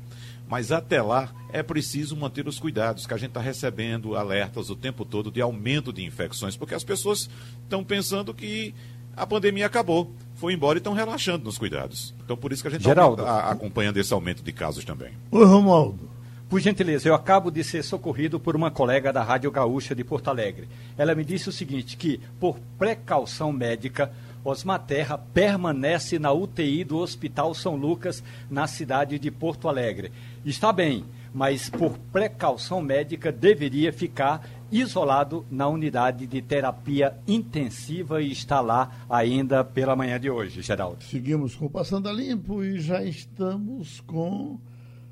Mas 0.50 0.72
até 0.72 1.00
lá 1.02 1.30
é 1.54 1.62
preciso 1.62 2.18
manter 2.18 2.48
os 2.48 2.60
cuidados, 2.60 3.06
que 3.06 3.14
a 3.14 3.18
gente 3.18 3.30
está 3.30 3.40
recebendo 3.40 4.16
alertas 4.16 4.70
o 4.72 4.76
tempo 4.76 5.06
todo 5.06 5.32
de 5.32 5.40
aumento 5.40 5.94
de 5.94 6.04
infecções, 6.04 6.58
porque 6.58 6.74
as 6.74 6.84
pessoas 6.84 7.30
estão 7.64 7.84
pensando 7.84 8.34
que 8.34 8.74
a 9.16 9.28
pandemia 9.28 9.68
acabou, 9.68 10.12
foi 10.36 10.54
embora 10.54 10.78
e 10.78 10.80
estão 10.80 10.94
relaxando 10.94 11.46
nos 11.46 11.58
cuidados. 11.58 12.16
Então 12.26 12.36
por 12.36 12.52
isso 12.52 12.64
que 12.64 12.68
a 12.68 12.72
gente 12.72 12.88
está 12.88 13.50
acompanhando 13.50 13.98
esse 13.98 14.12
aumento 14.12 14.42
de 14.42 14.52
casos 14.52 14.84
também. 14.84 15.14
Oi, 15.32 15.46
Romualdo. 15.46 16.10
Por 16.50 16.60
gentileza, 16.60 17.08
eu 17.08 17.14
acabo 17.14 17.52
de 17.52 17.64
ser 17.64 17.84
socorrido 17.84 18.40
por 18.40 18.56
uma 18.56 18.72
colega 18.72 19.14
da 19.14 19.22
Rádio 19.22 19.52
Gaúcha 19.52 19.94
de 19.94 20.04
Porto 20.04 20.30
Alegre. 20.30 20.68
Ela 20.98 21.14
me 21.14 21.24
disse 21.24 21.48
o 21.48 21.52
seguinte, 21.52 21.96
que 21.96 22.20
por 22.40 22.58
precaução 22.76 23.52
médica, 23.52 24.12
Osmar 24.44 24.80
Terra 24.80 25.16
permanece 25.16 26.18
na 26.18 26.32
UTI 26.32 26.84
do 26.84 26.98
Hospital 26.98 27.54
São 27.54 27.76
Lucas, 27.76 28.24
na 28.50 28.66
cidade 28.66 29.20
de 29.20 29.30
Porto 29.30 29.68
Alegre. 29.68 30.12
Está 30.46 30.72
bem, 30.72 31.06
mas 31.34 31.70
por 31.70 31.98
precaução 32.12 32.82
médica 32.82 33.32
deveria 33.32 33.92
ficar 33.92 34.48
isolado 34.72 35.46
na 35.50 35.68
unidade 35.68 36.28
de 36.28 36.42
terapia 36.42 37.18
intensiva 37.28 38.22
e 38.22 38.32
está 38.32 38.62
lá 38.62 39.06
ainda 39.10 39.64
pela 39.64 39.96
manhã 39.96 40.20
de 40.20 40.30
hoje, 40.30 40.62
Geraldo. 40.62 41.04
Seguimos 41.04 41.56
com 41.56 41.66
o 41.66 41.70
Passando 41.70 42.08
a 42.08 42.14
Limpo 42.14 42.64
e 42.64 42.80
já 42.80 43.04
estamos 43.04 44.00
com 44.02 44.60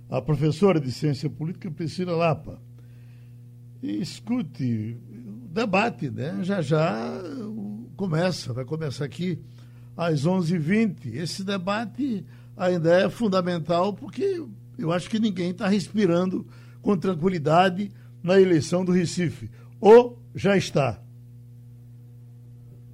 a 0.09 0.21
professora 0.21 0.79
de 0.79 0.91
Ciência 0.91 1.29
Política, 1.29 1.69
Priscila 1.69 2.15
Lapa. 2.15 2.61
E 3.81 4.01
escute, 4.01 4.97
debate, 5.51 6.09
né? 6.09 6.39
Já 6.43 6.61
já 6.61 7.21
começa, 7.95 8.53
vai 8.53 8.65
começar 8.65 9.05
aqui 9.05 9.39
às 9.95 10.25
11h20. 10.25 11.13
Esse 11.13 11.43
debate 11.43 12.25
ainda 12.55 12.93
é 12.93 13.09
fundamental 13.09 13.93
porque 13.93 14.43
eu 14.77 14.91
acho 14.91 15.09
que 15.09 15.19
ninguém 15.19 15.51
está 15.51 15.67
respirando 15.67 16.45
com 16.81 16.97
tranquilidade 16.97 17.91
na 18.23 18.39
eleição 18.39 18.85
do 18.85 18.91
Recife. 18.91 19.49
Ou 19.79 20.19
já 20.35 20.55
está? 20.55 21.01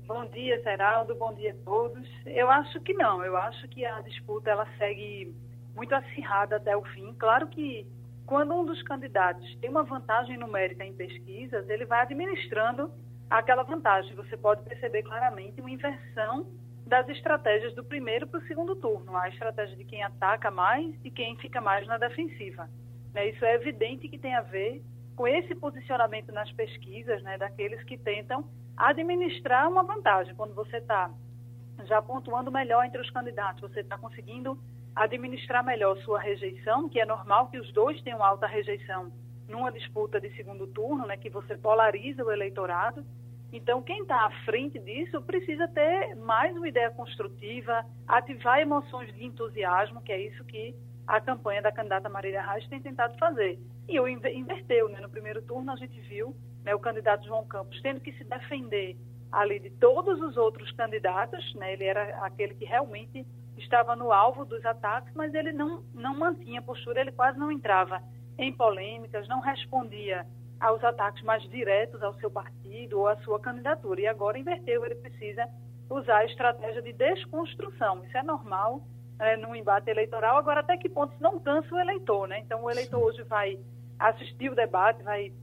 Bom 0.05 0.25
dia, 0.27 0.61
Geraldo. 0.61 1.15
Bom 1.15 1.33
dia 1.33 1.51
a 1.51 1.65
todos. 1.65 2.07
Eu 2.25 2.49
acho 2.49 2.79
que 2.81 2.93
não. 2.93 3.23
Eu 3.23 3.35
acho 3.35 3.67
que 3.67 3.85
a 3.85 4.01
disputa 4.01 4.49
ela 4.49 4.67
segue 4.77 5.33
muito 5.75 5.93
acirrada 5.93 6.57
até 6.57 6.75
o 6.75 6.83
fim. 6.83 7.13
Claro 7.17 7.47
que 7.47 7.85
quando 8.25 8.53
um 8.53 8.65
dos 8.65 8.81
candidatos 8.83 9.55
tem 9.57 9.69
uma 9.69 9.83
vantagem 9.83 10.37
numérica 10.37 10.85
em 10.85 10.93
pesquisas, 10.93 11.69
ele 11.69 11.85
vai 11.85 12.01
administrando 12.01 12.91
aquela 13.29 13.63
vantagem. 13.63 14.15
Você 14.15 14.37
pode 14.37 14.63
perceber 14.63 15.03
claramente 15.03 15.59
uma 15.59 15.71
inversão 15.71 16.47
das 16.85 17.07
estratégias 17.09 17.73
do 17.73 17.83
primeiro 17.83 18.27
para 18.27 18.39
o 18.39 18.47
segundo 18.47 18.75
turno. 18.75 19.15
A 19.15 19.29
estratégia 19.29 19.75
de 19.75 19.85
quem 19.85 20.03
ataca 20.03 20.51
mais 20.51 20.93
e 21.03 21.09
quem 21.09 21.37
fica 21.37 21.61
mais 21.61 21.87
na 21.87 21.97
defensiva. 21.97 22.69
Né? 23.13 23.29
Isso 23.29 23.43
é 23.45 23.55
evidente 23.55 24.09
que 24.09 24.17
tem 24.17 24.35
a 24.35 24.41
ver 24.41 24.83
com 25.15 25.27
esse 25.27 25.53
posicionamento 25.55 26.31
nas 26.31 26.51
pesquisas, 26.51 27.21
né, 27.21 27.37
daqueles 27.37 27.83
que 27.83 27.97
tentam 27.97 28.45
administrar 28.75 29.69
uma 29.69 29.83
vantagem. 29.83 30.33
Quando 30.35 30.53
você 30.55 30.77
está 30.77 31.11
já 31.85 32.01
pontuando 32.01 32.51
melhor 32.51 32.83
entre 32.85 32.99
os 32.99 33.09
candidatos, 33.11 33.61
você 33.61 33.81
está 33.81 33.97
conseguindo 33.97 34.57
administrar 34.95 35.63
melhor 35.63 35.97
sua 35.97 36.19
rejeição, 36.19 36.89
que 36.89 36.99
é 36.99 37.05
normal 37.05 37.49
que 37.49 37.59
os 37.59 37.71
dois 37.73 38.01
tenham 38.01 38.23
alta 38.23 38.47
rejeição 38.47 39.11
numa 39.47 39.71
disputa 39.71 40.19
de 40.19 40.35
segundo 40.35 40.67
turno, 40.67 41.05
né, 41.05 41.17
que 41.17 41.29
você 41.29 41.57
polariza 41.57 42.23
o 42.23 42.31
eleitorado. 42.31 43.05
Então, 43.53 43.83
quem 43.83 44.01
está 44.01 44.25
à 44.25 44.31
frente 44.45 44.79
disso 44.79 45.21
precisa 45.21 45.67
ter 45.67 46.15
mais 46.15 46.57
uma 46.57 46.67
ideia 46.67 46.89
construtiva, 46.89 47.85
ativar 48.07 48.59
emoções 48.59 49.13
de 49.13 49.23
entusiasmo, 49.23 50.01
que 50.01 50.11
é 50.11 50.19
isso 50.19 50.43
que 50.45 50.75
a 51.05 51.21
campanha 51.21 51.61
da 51.61 51.71
candidata 51.71 52.09
Marília 52.09 52.41
Reis 52.41 52.67
tem 52.67 52.81
tentado 52.81 53.15
fazer. 53.19 53.59
E 53.87 53.99
o 53.99 54.07
inverteu, 54.07 54.89
né? 54.89 54.99
No 54.99 55.09
primeiro 55.09 55.39
turno 55.43 55.71
a 55.71 55.75
gente 55.75 55.99
viu 56.01 56.35
né, 56.63 56.73
o 56.73 56.79
candidato 56.79 57.27
João 57.27 57.45
Campos 57.45 57.79
tendo 57.83 57.99
que 57.99 58.11
se 58.13 58.23
defender 58.23 58.97
ali 59.31 59.59
de 59.59 59.69
todos 59.69 60.19
os 60.19 60.35
outros 60.35 60.71
candidatos, 60.71 61.53
né? 61.53 61.73
Ele 61.73 61.83
era 61.83 62.25
aquele 62.25 62.55
que 62.55 62.65
realmente 62.65 63.23
estava 63.55 63.95
no 63.95 64.11
alvo 64.11 64.45
dos 64.45 64.65
ataques, 64.65 65.13
mas 65.13 65.31
ele 65.35 65.51
não, 65.51 65.83
não 65.93 66.17
mantinha 66.17 66.59
postura, 66.59 67.01
ele 67.01 67.11
quase 67.11 67.37
não 67.37 67.51
entrava 67.51 68.01
em 68.35 68.51
polêmicas, 68.51 69.27
não 69.27 69.41
respondia 69.41 70.25
aos 70.63 70.81
ataques 70.81 71.21
mais 71.23 71.43
diretos 71.49 72.01
ao 72.01 72.13
seu 72.15 72.31
partido 72.31 72.99
ou 72.99 73.07
à 73.07 73.17
sua 73.17 73.37
candidatura. 73.37 73.99
E 73.99 74.07
agora 74.07 74.39
inverteu, 74.39 74.85
ele 74.85 74.95
precisa 74.95 75.45
usar 75.89 76.19
a 76.19 76.25
estratégia 76.25 76.81
de 76.81 76.93
desconstrução. 76.93 78.01
Isso 78.05 78.17
é 78.17 78.23
normal 78.23 78.81
né, 79.19 79.35
no 79.35 79.53
embate 79.53 79.89
eleitoral. 79.89 80.37
Agora, 80.37 80.61
até 80.61 80.77
que 80.77 80.87
ponto 80.87 81.11
isso 81.11 81.21
não 81.21 81.37
cansa 81.37 81.75
o 81.75 81.79
eleitor, 81.79 82.29
né? 82.29 82.39
Então, 82.39 82.63
o 82.63 82.71
eleitor 82.71 83.03
hoje 83.03 83.21
vai 83.23 83.59
assistir 83.99 84.49
o 84.49 84.55
debate, 84.55 85.03
vai 85.03 85.33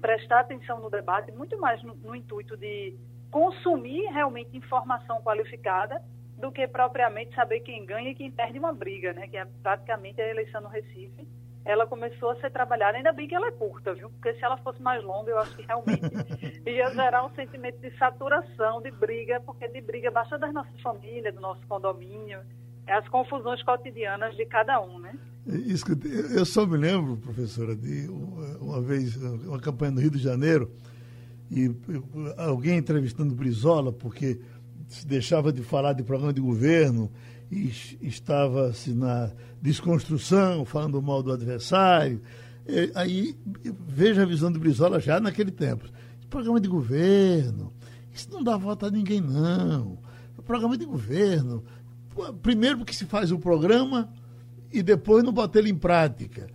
prestar 0.00 0.40
atenção 0.40 0.80
no 0.80 0.90
debate, 0.90 1.30
muito 1.30 1.56
mais 1.60 1.80
no, 1.84 1.94
no 1.94 2.16
intuito 2.16 2.56
de 2.56 2.96
consumir 3.30 4.10
realmente 4.10 4.56
informação 4.56 5.22
qualificada 5.22 6.02
do 6.36 6.50
que 6.50 6.66
propriamente 6.66 7.32
saber 7.32 7.60
quem 7.60 7.86
ganha 7.86 8.10
e 8.10 8.14
quem 8.14 8.30
perde 8.30 8.58
uma 8.58 8.72
briga, 8.72 9.12
né? 9.12 9.28
Que 9.28 9.36
é 9.36 9.44
praticamente 9.62 10.20
a 10.20 10.28
eleição 10.28 10.60
no 10.60 10.68
Recife. 10.68 11.37
Ela 11.68 11.86
começou 11.86 12.30
a 12.30 12.36
ser 12.36 12.50
trabalhada, 12.50 12.96
ainda 12.96 13.12
bem 13.12 13.28
que 13.28 13.34
ela 13.34 13.48
é 13.48 13.50
curta, 13.50 13.92
viu? 13.92 14.08
Porque 14.08 14.32
se 14.32 14.42
ela 14.42 14.56
fosse 14.56 14.80
mais 14.80 15.04
longa, 15.04 15.30
eu 15.30 15.38
acho 15.38 15.54
que 15.54 15.66
realmente 15.66 16.00
ia 16.66 16.90
gerar 16.94 17.26
um 17.26 17.34
sentimento 17.34 17.78
de 17.78 17.94
saturação, 17.98 18.80
de 18.80 18.90
briga, 18.90 19.38
porque 19.44 19.68
de 19.68 19.82
briga 19.82 20.10
basta 20.10 20.38
das 20.38 20.50
nossas 20.54 20.80
famílias, 20.80 21.34
do 21.34 21.42
nosso 21.42 21.60
condomínio, 21.66 22.40
é 22.86 22.94
as 22.94 23.06
confusões 23.10 23.62
cotidianas 23.62 24.34
de 24.34 24.46
cada 24.46 24.80
um, 24.80 24.98
né? 24.98 25.14
Escute, 25.46 26.08
eu 26.08 26.46
só 26.46 26.64
me 26.64 26.78
lembro, 26.78 27.18
professora, 27.18 27.76
de 27.76 28.08
uma 28.62 28.80
vez, 28.80 29.14
uma 29.16 29.60
campanha 29.60 29.92
no 29.92 30.00
Rio 30.00 30.10
de 30.10 30.18
Janeiro, 30.18 30.72
e 31.50 31.70
alguém 32.38 32.78
entrevistando 32.78 33.34
Brizola, 33.34 33.92
porque 33.92 34.40
se 34.86 35.06
deixava 35.06 35.52
de 35.52 35.62
falar 35.62 35.92
de 35.92 36.02
programa 36.02 36.32
de 36.32 36.40
governo 36.40 37.12
e 37.50 37.72
estava 38.02 38.72
se 38.72 38.92
na 38.92 39.30
desconstrução, 39.60 40.64
falando 40.64 41.00
mal 41.00 41.22
do 41.22 41.32
adversário. 41.32 42.20
Aí 42.94 43.34
veja 43.86 44.22
a 44.22 44.26
visão 44.26 44.52
de 44.52 44.58
Brizola 44.58 45.00
já 45.00 45.18
naquele 45.18 45.50
tempo. 45.50 45.86
Programa 46.28 46.60
de 46.60 46.68
governo, 46.68 47.72
isso 48.12 48.28
não 48.30 48.42
dá 48.42 48.56
volta 48.56 48.86
a 48.86 48.90
ninguém, 48.90 49.20
não. 49.20 49.98
Programa 50.44 50.76
de 50.76 50.84
governo, 50.84 51.64
primeiro 52.42 52.78
porque 52.78 52.92
se 52.92 53.04
faz 53.04 53.30
o 53.32 53.38
programa 53.38 54.12
e 54.72 54.82
depois 54.82 55.24
não 55.24 55.32
bota 55.32 55.58
ele 55.58 55.70
em 55.70 55.74
prática. 55.74 56.48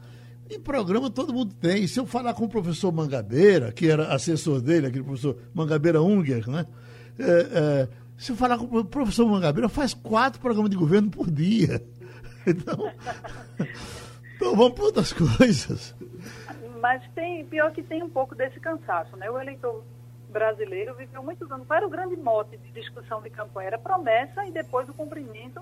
E 0.49 0.59
programa 0.59 1.09
todo 1.09 1.33
mundo 1.33 1.55
tem. 1.55 1.87
Se 1.87 1.99
eu 1.99 2.05
falar 2.05 2.33
com 2.33 2.45
o 2.45 2.49
professor 2.49 2.91
Mangabeira, 2.91 3.71
que 3.71 3.87
era 3.87 4.13
assessor 4.13 4.61
dele, 4.61 4.87
aquele 4.87 5.03
professor 5.03 5.37
Mangabeira 5.53 6.01
Unger, 6.01 6.47
né? 6.49 6.65
É, 7.17 7.23
é, 7.23 7.89
se 8.23 8.33
falar 8.35 8.57
com 8.57 8.65
o 8.65 8.85
professor 8.85 9.27
Mangabeira, 9.27 9.67
faz 9.67 9.93
quatro 9.93 10.39
programas 10.39 10.71
de 10.71 10.77
governo 10.77 11.09
por 11.09 11.29
dia. 11.29 11.81
Então, 12.45 12.91
então 14.35 14.53
vamos 14.53 14.73
para 14.73 14.83
outras 14.83 15.13
coisas. 15.13 15.95
mas 16.81 17.01
tem, 17.15 17.45
pior 17.45 17.71
que 17.71 17.81
tem 17.81 18.03
um 18.03 18.09
pouco 18.09 18.35
desse 18.35 18.59
cansaço, 18.59 19.15
né? 19.15 19.31
O 19.31 19.39
eleitor 19.39 19.81
brasileiro 20.29 20.93
viveu 20.93 21.23
muitos 21.23 21.49
anos. 21.49 21.65
Qual 21.65 21.77
era 21.77 21.87
o 21.87 21.89
grande 21.89 22.17
mote 22.17 22.57
de 22.57 22.71
discussão 22.73 23.21
de 23.21 23.29
campanha? 23.29 23.67
Era 23.67 23.77
promessa 23.77 24.45
e 24.45 24.51
depois 24.51 24.89
o 24.89 24.93
cumprimento 24.93 25.61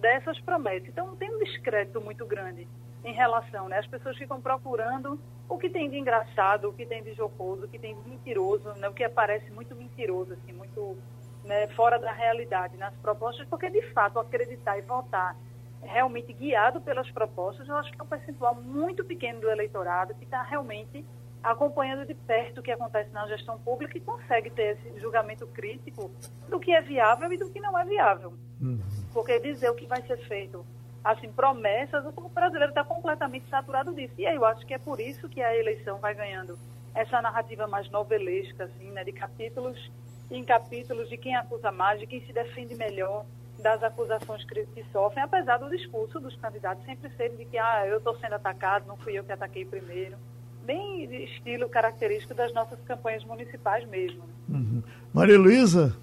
dessas 0.00 0.40
promessas. 0.40 0.88
Então 0.88 1.14
tem 1.16 1.30
um 1.30 1.38
descrédito 1.40 2.00
muito 2.00 2.24
grande 2.24 2.66
em 3.04 3.12
relação, 3.12 3.68
né? 3.68 3.80
As 3.80 3.86
pessoas 3.86 4.16
ficam 4.16 4.40
procurando 4.40 5.20
o 5.46 5.58
que 5.58 5.68
tem 5.68 5.90
de 5.90 5.98
engraçado, 5.98 6.70
o 6.70 6.72
que 6.72 6.86
tem 6.86 7.02
de 7.02 7.12
jocoso, 7.12 7.66
o 7.66 7.68
que 7.68 7.78
tem 7.78 7.94
de 7.94 8.08
mentiroso, 8.08 8.72
né? 8.78 8.88
o 8.88 8.94
que 8.94 9.04
aparece 9.04 9.50
muito 9.50 9.74
mentiroso, 9.74 10.32
assim, 10.32 10.52
muito 10.54 10.96
né, 11.44 11.68
fora 11.68 11.98
da 11.98 12.12
realidade 12.12 12.76
nas 12.76 12.94
propostas, 12.96 13.46
porque 13.48 13.70
de 13.70 13.82
fato 13.92 14.18
acreditar 14.18 14.78
e 14.78 14.82
votar 14.82 15.36
realmente 15.82 16.32
guiado 16.32 16.80
pelas 16.80 17.10
propostas, 17.10 17.68
eu 17.68 17.76
acho 17.76 17.92
que 17.92 18.00
é 18.00 18.04
um 18.04 18.06
percentual 18.06 18.54
muito 18.54 19.04
pequeno 19.04 19.40
do 19.40 19.50
eleitorado 19.50 20.14
que 20.14 20.24
está 20.24 20.42
realmente 20.42 21.04
acompanhando 21.42 22.06
de 22.06 22.14
perto 22.14 22.58
o 22.58 22.62
que 22.62 22.72
acontece 22.72 23.10
na 23.10 23.26
gestão 23.28 23.58
pública 23.58 23.98
e 23.98 24.00
consegue 24.00 24.48
ter 24.50 24.78
esse 24.78 24.98
julgamento 24.98 25.46
crítico 25.48 26.10
do 26.48 26.58
que 26.58 26.72
é 26.72 26.80
viável 26.80 27.30
e 27.32 27.36
do 27.36 27.50
que 27.50 27.60
não 27.60 27.78
é 27.78 27.84
viável. 27.84 28.32
Uhum. 28.60 28.80
Porque 29.12 29.38
dizer 29.38 29.68
o 29.68 29.74
que 29.74 29.86
vai 29.86 30.00
ser 30.06 30.16
feito, 30.26 30.64
assim, 31.04 31.30
promessas, 31.30 32.02
o 32.06 32.28
brasileiro 32.30 32.70
está 32.70 32.82
completamente 32.82 33.46
saturado 33.50 33.92
disso. 33.92 34.14
E 34.16 34.26
aí 34.26 34.36
eu 34.36 34.44
acho 34.46 34.64
que 34.64 34.72
é 34.72 34.78
por 34.78 34.98
isso 34.98 35.28
que 35.28 35.42
a 35.42 35.54
eleição 35.54 35.98
vai 35.98 36.14
ganhando 36.14 36.58
essa 36.94 37.20
narrativa 37.20 37.66
mais 37.66 37.90
novelesca, 37.90 38.64
assim, 38.64 38.90
né, 38.90 39.04
de 39.04 39.12
capítulos 39.12 39.92
em 40.30 40.44
capítulos 40.44 41.08
de 41.08 41.16
quem 41.16 41.34
acusa 41.36 41.70
mais, 41.70 42.00
de 42.00 42.06
quem 42.06 42.24
se 42.26 42.32
defende 42.32 42.74
melhor 42.74 43.24
das 43.58 43.82
acusações 43.82 44.44
que, 44.44 44.66
que 44.66 44.84
sofrem, 44.92 45.24
apesar 45.24 45.58
do 45.58 45.70
discurso 45.70 46.20
dos 46.20 46.36
candidatos 46.36 46.84
sempre 46.84 47.10
serem 47.16 47.36
de 47.36 47.44
que 47.44 47.56
ah, 47.56 47.86
eu 47.86 47.98
estou 47.98 48.16
sendo 48.18 48.34
atacado, 48.34 48.86
não 48.86 48.96
fui 48.96 49.18
eu 49.18 49.24
que 49.24 49.32
ataquei 49.32 49.64
primeiro 49.64 50.16
bem 50.64 51.04
estilo 51.24 51.68
característico 51.68 52.34
das 52.34 52.52
nossas 52.52 52.78
campanhas 52.86 53.24
municipais 53.24 53.86
mesmo. 53.88 54.22
Uhum. 54.48 54.82
Maria 55.12 55.38
Luísa? 55.38 55.94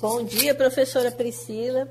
Bom 0.00 0.24
dia, 0.24 0.54
professora 0.54 1.10
Priscila. 1.10 1.88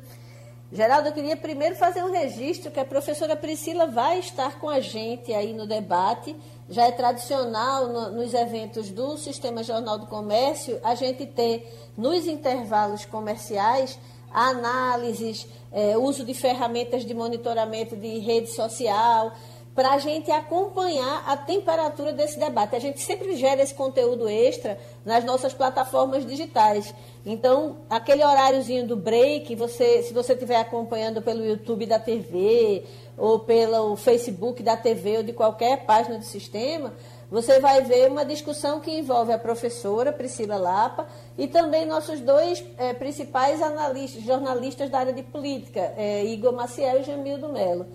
Geraldo, 0.73 1.09
eu 1.09 1.13
queria 1.13 1.37
primeiro 1.37 1.75
fazer 1.75 2.03
um 2.03 2.11
registro 2.11 2.71
que 2.71 2.79
a 2.79 2.85
professora 2.85 3.35
Priscila 3.35 3.85
vai 3.85 4.17
estar 4.17 4.59
com 4.59 4.67
a 4.67 4.79
gente 4.79 5.31
aí 5.31 5.53
no 5.53 5.67
debate. 5.67 6.35
Já 6.67 6.87
é 6.87 6.91
tradicional 6.91 7.89
no, 7.89 8.11
nos 8.13 8.33
eventos 8.33 8.89
do 8.89 9.15
Sistema 9.15 9.61
Jornal 9.61 9.99
do 9.99 10.07
Comércio 10.07 10.79
a 10.83 10.95
gente 10.95 11.27
ter 11.27 11.91
nos 11.95 12.25
intervalos 12.25 13.05
comerciais 13.05 13.99
análises, 14.33 15.45
é, 15.71 15.95
uso 15.95 16.25
de 16.25 16.33
ferramentas 16.33 17.05
de 17.05 17.13
monitoramento 17.13 17.95
de 17.95 18.17
rede 18.17 18.49
social, 18.49 19.31
para 19.75 19.91
a 19.91 19.99
gente 19.99 20.31
acompanhar 20.31 21.23
a 21.27 21.37
temperatura 21.37 22.13
desse 22.13 22.39
debate. 22.39 22.75
A 22.75 22.79
gente 22.79 22.99
sempre 22.99 23.35
gera 23.35 23.61
esse 23.61 23.73
conteúdo 23.73 24.27
extra 24.27 24.79
nas 25.05 25.23
nossas 25.23 25.53
plataformas 25.53 26.25
digitais. 26.25 26.93
Então, 27.25 27.77
aquele 27.89 28.23
horáriozinho 28.23 28.85
do 28.85 28.97
break, 28.97 29.55
você, 29.55 30.03
se 30.03 30.13
você 30.13 30.33
estiver 30.33 30.57
acompanhando 30.57 31.21
pelo 31.21 31.45
YouTube 31.45 31.85
da 31.85 31.97
TV, 31.97 32.83
ou 33.17 33.39
pelo 33.39 33.95
Facebook 33.95 34.61
da 34.61 34.75
TV, 34.75 35.17
ou 35.17 35.23
de 35.23 35.31
qualquer 35.31 35.85
página 35.85 36.17
do 36.17 36.25
sistema, 36.25 36.93
você 37.31 37.59
vai 37.59 37.81
ver 37.81 38.11
uma 38.11 38.25
discussão 38.25 38.79
que 38.79 38.91
envolve 38.91 39.31
a 39.31 39.39
professora 39.39 40.11
Priscila 40.11 40.57
Lapa 40.57 41.07
e 41.37 41.47
também 41.47 41.85
nossos 41.85 42.19
dois 42.19 42.63
é, 42.77 42.93
principais 42.93 43.61
analistas, 43.61 44.21
jornalistas 44.21 44.89
da 44.89 44.99
área 44.99 45.13
de 45.13 45.23
política, 45.23 45.93
é, 45.97 46.25
Igor 46.25 46.53
Maciel 46.53 46.99
e 46.99 47.03
Jamildo 47.03 47.49
Melo. 47.49 47.87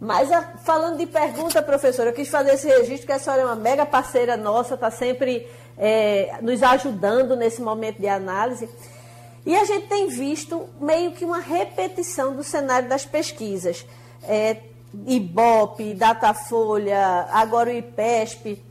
Mas 0.00 0.32
a, 0.32 0.42
falando 0.58 0.98
de 0.98 1.06
pergunta, 1.06 1.62
professora, 1.62 2.10
eu 2.10 2.14
quis 2.14 2.28
fazer 2.28 2.54
esse 2.54 2.66
registro, 2.66 2.98
porque 2.98 3.12
a 3.12 3.18
senhora 3.18 3.42
é 3.42 3.44
uma 3.44 3.54
mega 3.54 3.86
parceira 3.86 4.36
nossa, 4.36 4.74
está 4.74 4.90
sempre 4.90 5.46
é, 5.78 6.36
nos 6.40 6.62
ajudando 6.62 7.36
nesse 7.36 7.60
momento 7.60 8.00
de 8.00 8.08
análise. 8.08 8.68
E 9.46 9.54
a 9.54 9.64
gente 9.64 9.88
tem 9.88 10.08
visto 10.08 10.68
meio 10.80 11.12
que 11.12 11.24
uma 11.24 11.40
repetição 11.40 12.34
do 12.34 12.42
cenário 12.42 12.88
das 12.88 13.04
pesquisas. 13.04 13.84
É, 14.22 14.56
Ibope, 15.06 15.94
Datafolha, 15.94 17.26
agora 17.30 17.70
o 17.70 17.72
IPESP, 17.72 18.62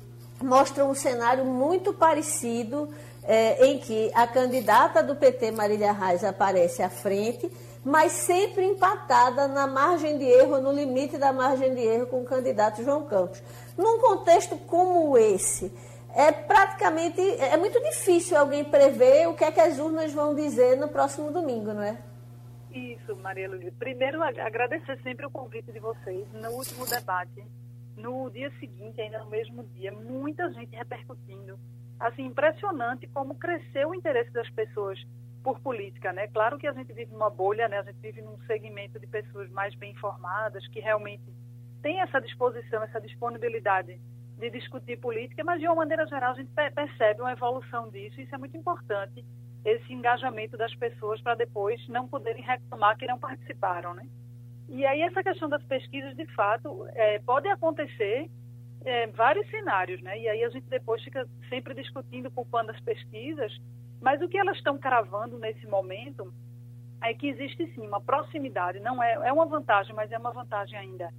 mostram 0.42 0.89
um 0.89 0.96
cenário 0.96 1.46
muito 1.46 1.94
parecido 1.94 2.89
é, 3.24 3.68
em 3.68 3.78
que 3.78 4.12
a 4.13 4.26
candidata 4.26 5.04
do 5.04 5.16
PT, 5.16 5.52
Marília 5.52 5.92
Reis, 5.92 6.24
aparece 6.24 6.82
à 6.82 6.89
frente 6.89 7.52
mas 7.84 8.13
sempre 8.13 8.66
empatada 8.66 9.48
na 9.48 9.68
margem 9.68 10.18
de 10.18 10.24
erro, 10.24 10.62
no 10.62 10.72
limite 10.72 11.18
da 11.18 11.34
margem 11.34 11.76
de 11.76 11.82
erro 11.82 12.08
com 12.08 12.22
o 12.22 12.26
candidato 12.26 12.84
João 12.84 13.04
Campos. 13.04 13.42
Num 13.78 14.00
contexto 14.00 14.56
como 14.56 15.18
esse, 15.18 15.72
é 16.15 16.32
praticamente 16.32 17.21
é 17.39 17.58
muito 17.58 17.82
difícil 17.82 18.38
alguém 18.38 18.63
prever 18.63 19.28
o 19.28 19.36
que 19.36 19.43
é 19.43 19.52
que 19.52 19.60
as 19.60 19.80
urnas 19.80 20.13
vão 20.13 20.36
dizer 20.36 20.78
no 20.78 20.88
próximo 20.88 21.32
domingo, 21.32 21.73
não 21.73 21.82
é? 21.82 21.97
Isso, 22.71 23.15
Maria 23.17 23.49
Luísa. 23.49 23.71
Primeiro, 23.78 24.21
agradecer 24.23 24.99
sempre 25.02 25.26
o 25.26 25.32
convite 25.32 25.71
de 25.71 25.80
vocês. 25.80 26.28
No 26.34 26.49
último 26.52 26.88
debate, 26.88 27.43
no 27.95 28.30
dia 28.30 28.52
seguinte, 28.60 28.99
ainda 28.99 29.19
no 29.19 29.30
mesmo 29.30 29.63
dia, 29.76 29.91
muita 29.91 30.52
gente 30.54 30.76
repercutindo. 30.76 31.60
Assim, 31.99 32.26
impressionante 32.26 33.08
como 33.08 33.36
cresceu 33.36 33.89
o 33.89 33.95
interesse 33.95 34.32
das 34.32 34.49
pessoas 34.49 34.99
por 35.43 35.60
política, 35.60 36.12
né? 36.13 36.28
Claro 36.28 36.58
que 36.58 36.67
a 36.67 36.73
gente 36.73 36.91
vive 36.93 37.12
numa 37.12 37.30
bolha, 37.30 37.67
né? 37.67 37.80
A 37.80 37.84
gente 37.84 37.99
vive 37.99 38.21
num 38.21 38.38
segmento 38.47 38.99
de 38.99 39.06
pessoas 39.08 39.49
mais 39.52 39.76
bem 39.76 39.91
informadas 39.91 40.65
que 40.69 40.80
realmente 40.80 41.23
têm 41.82 41.99
essa 42.02 42.19
disposição, 42.19 42.82
essa 42.82 42.99
disponibilidade 42.99 43.99
de 44.43 44.60
discutir 44.60 44.99
política, 44.99 45.41
mas 45.43 45.60
de 45.60 45.67
uma 45.67 45.75
maneira 45.75 46.06
geral 46.06 46.32
a 46.32 46.36
gente 46.36 46.51
percebe 46.75 47.21
uma 47.21 47.32
evolução 47.32 47.89
disso. 47.89 48.19
E 48.19 48.23
isso 48.23 48.36
é 48.36 48.38
muito 48.38 48.58
importante, 48.58 49.23
esse 49.63 49.93
engajamento 49.93 50.58
das 50.58 50.75
pessoas 50.75 51.21
para 51.21 51.36
depois 51.36 51.88
não 51.88 52.08
poderem 52.08 52.43
reclamar 52.43 52.97
que 52.97 53.08
não 53.08 53.17
participaram, 53.17 53.93
né? 53.93 54.06
E 54.67 54.86
aí 54.86 55.01
essa 55.01 55.23
questão 55.23 55.47
das 55.47 55.63
pesquisas, 55.63 56.13
de 56.15 56.25
fato, 56.34 56.86
é, 56.89 57.19
pode 57.19 57.47
acontecer 57.47 58.29
é, 58.84 59.08
vários 59.08 59.49
cenários, 59.49 60.01
né? 60.01 60.19
E 60.19 60.27
aí 60.27 60.43
a 60.43 60.49
gente 60.49 60.67
depois 60.67 61.01
fica 61.01 61.25
sempre 61.47 61.73
discutindo, 61.73 62.29
culpando 62.29 62.71
as 62.71 62.79
pesquisas, 62.82 63.58
mas 64.01 64.21
o 64.21 64.27
que 64.27 64.38
elas 64.38 64.58
estão 64.58 64.77
cravando 64.77 65.39
nesse 65.39 65.65
momento 65.67 66.34
é 67.01 67.13
que 67.13 67.27
existe 67.27 67.65
sim 67.73 67.88
uma 67.88 68.01
proximidade, 68.01 68.82
não 68.82 69.01
é, 69.01 69.13
é 69.13 69.32
uma 69.32 69.45
vantagem, 69.45 69.95
mas 69.95 70.12
é 70.12 70.17
uma 70.17 70.32
vantagem 70.32 70.77
ainda 70.77 71.10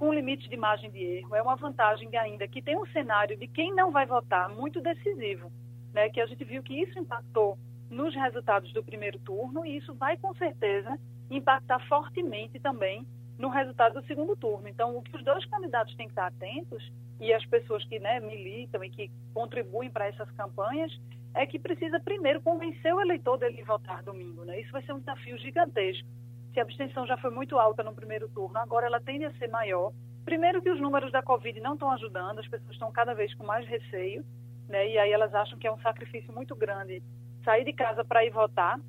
com 0.00 0.14
limite 0.14 0.48
de 0.48 0.56
margem 0.56 0.90
de 0.90 0.98
erro, 0.98 1.36
é 1.36 1.42
uma 1.42 1.56
vantagem 1.56 2.08
ainda 2.16 2.48
que 2.48 2.62
tem 2.62 2.74
um 2.74 2.86
cenário 2.86 3.36
de 3.36 3.46
quem 3.46 3.74
não 3.74 3.92
vai 3.92 4.06
votar 4.06 4.48
muito 4.48 4.80
decisivo, 4.80 5.52
né? 5.92 6.08
Que 6.08 6.22
a 6.22 6.26
gente 6.26 6.42
viu 6.42 6.62
que 6.62 6.72
isso 6.72 6.98
impactou 6.98 7.58
nos 7.90 8.14
resultados 8.14 8.72
do 8.72 8.82
primeiro 8.82 9.18
turno 9.18 9.66
e 9.66 9.76
isso 9.76 9.94
vai 9.94 10.16
com 10.16 10.34
certeza 10.36 10.98
impactar 11.30 11.86
fortemente 11.86 12.58
também 12.58 13.06
no 13.36 13.50
resultado 13.50 14.00
do 14.00 14.06
segundo 14.06 14.34
turno. 14.34 14.68
Então, 14.68 14.96
o 14.96 15.02
que 15.02 15.14
os 15.14 15.22
dois 15.22 15.44
candidatos 15.44 15.94
têm 15.94 16.06
que 16.06 16.12
estar 16.12 16.28
atentos 16.28 16.90
e 17.20 17.34
as 17.34 17.44
pessoas 17.44 17.84
que 17.84 17.98
né, 17.98 18.20
militam 18.20 18.82
e 18.82 18.88
que 18.88 19.10
contribuem 19.34 19.90
para 19.90 20.06
essas 20.06 20.30
campanhas 20.30 20.98
é 21.34 21.44
que 21.44 21.58
precisa 21.58 22.00
primeiro 22.00 22.40
convencer 22.40 22.94
o 22.94 23.02
eleitor 23.02 23.36
dele 23.36 23.62
votar 23.64 24.02
domingo. 24.02 24.46
Né? 24.46 24.62
Isso 24.62 24.72
vai 24.72 24.82
ser 24.82 24.94
um 24.94 24.98
desafio 24.98 25.36
gigantesco. 25.36 26.08
Se 26.52 26.58
a 26.58 26.62
abstenção 26.62 27.06
já 27.06 27.16
foi 27.16 27.30
muito 27.30 27.58
alta 27.58 27.82
no 27.82 27.94
primeiro 27.94 28.28
turno, 28.28 28.58
agora 28.58 28.86
ela 28.86 29.00
tende 29.00 29.24
a 29.24 29.32
ser 29.34 29.48
maior. 29.48 29.92
Primeiro 30.24 30.60
que 30.60 30.70
os 30.70 30.80
números 30.80 31.12
da 31.12 31.22
Covid 31.22 31.60
não 31.60 31.74
estão 31.74 31.90
ajudando, 31.92 32.40
as 32.40 32.48
pessoas 32.48 32.72
estão 32.72 32.90
cada 32.90 33.14
vez 33.14 33.32
com 33.34 33.44
mais 33.44 33.66
receio, 33.66 34.24
né? 34.68 34.88
e 34.88 34.98
aí 34.98 35.12
elas 35.12 35.34
acham 35.34 35.58
que 35.58 35.66
é 35.66 35.72
um 35.72 35.80
sacrifício 35.80 36.32
muito 36.32 36.54
grande 36.54 37.02
sair 37.44 37.64
de 37.64 37.72
casa 37.72 38.04
para 38.04 38.24
ir 38.24 38.30
votar. 38.30 38.80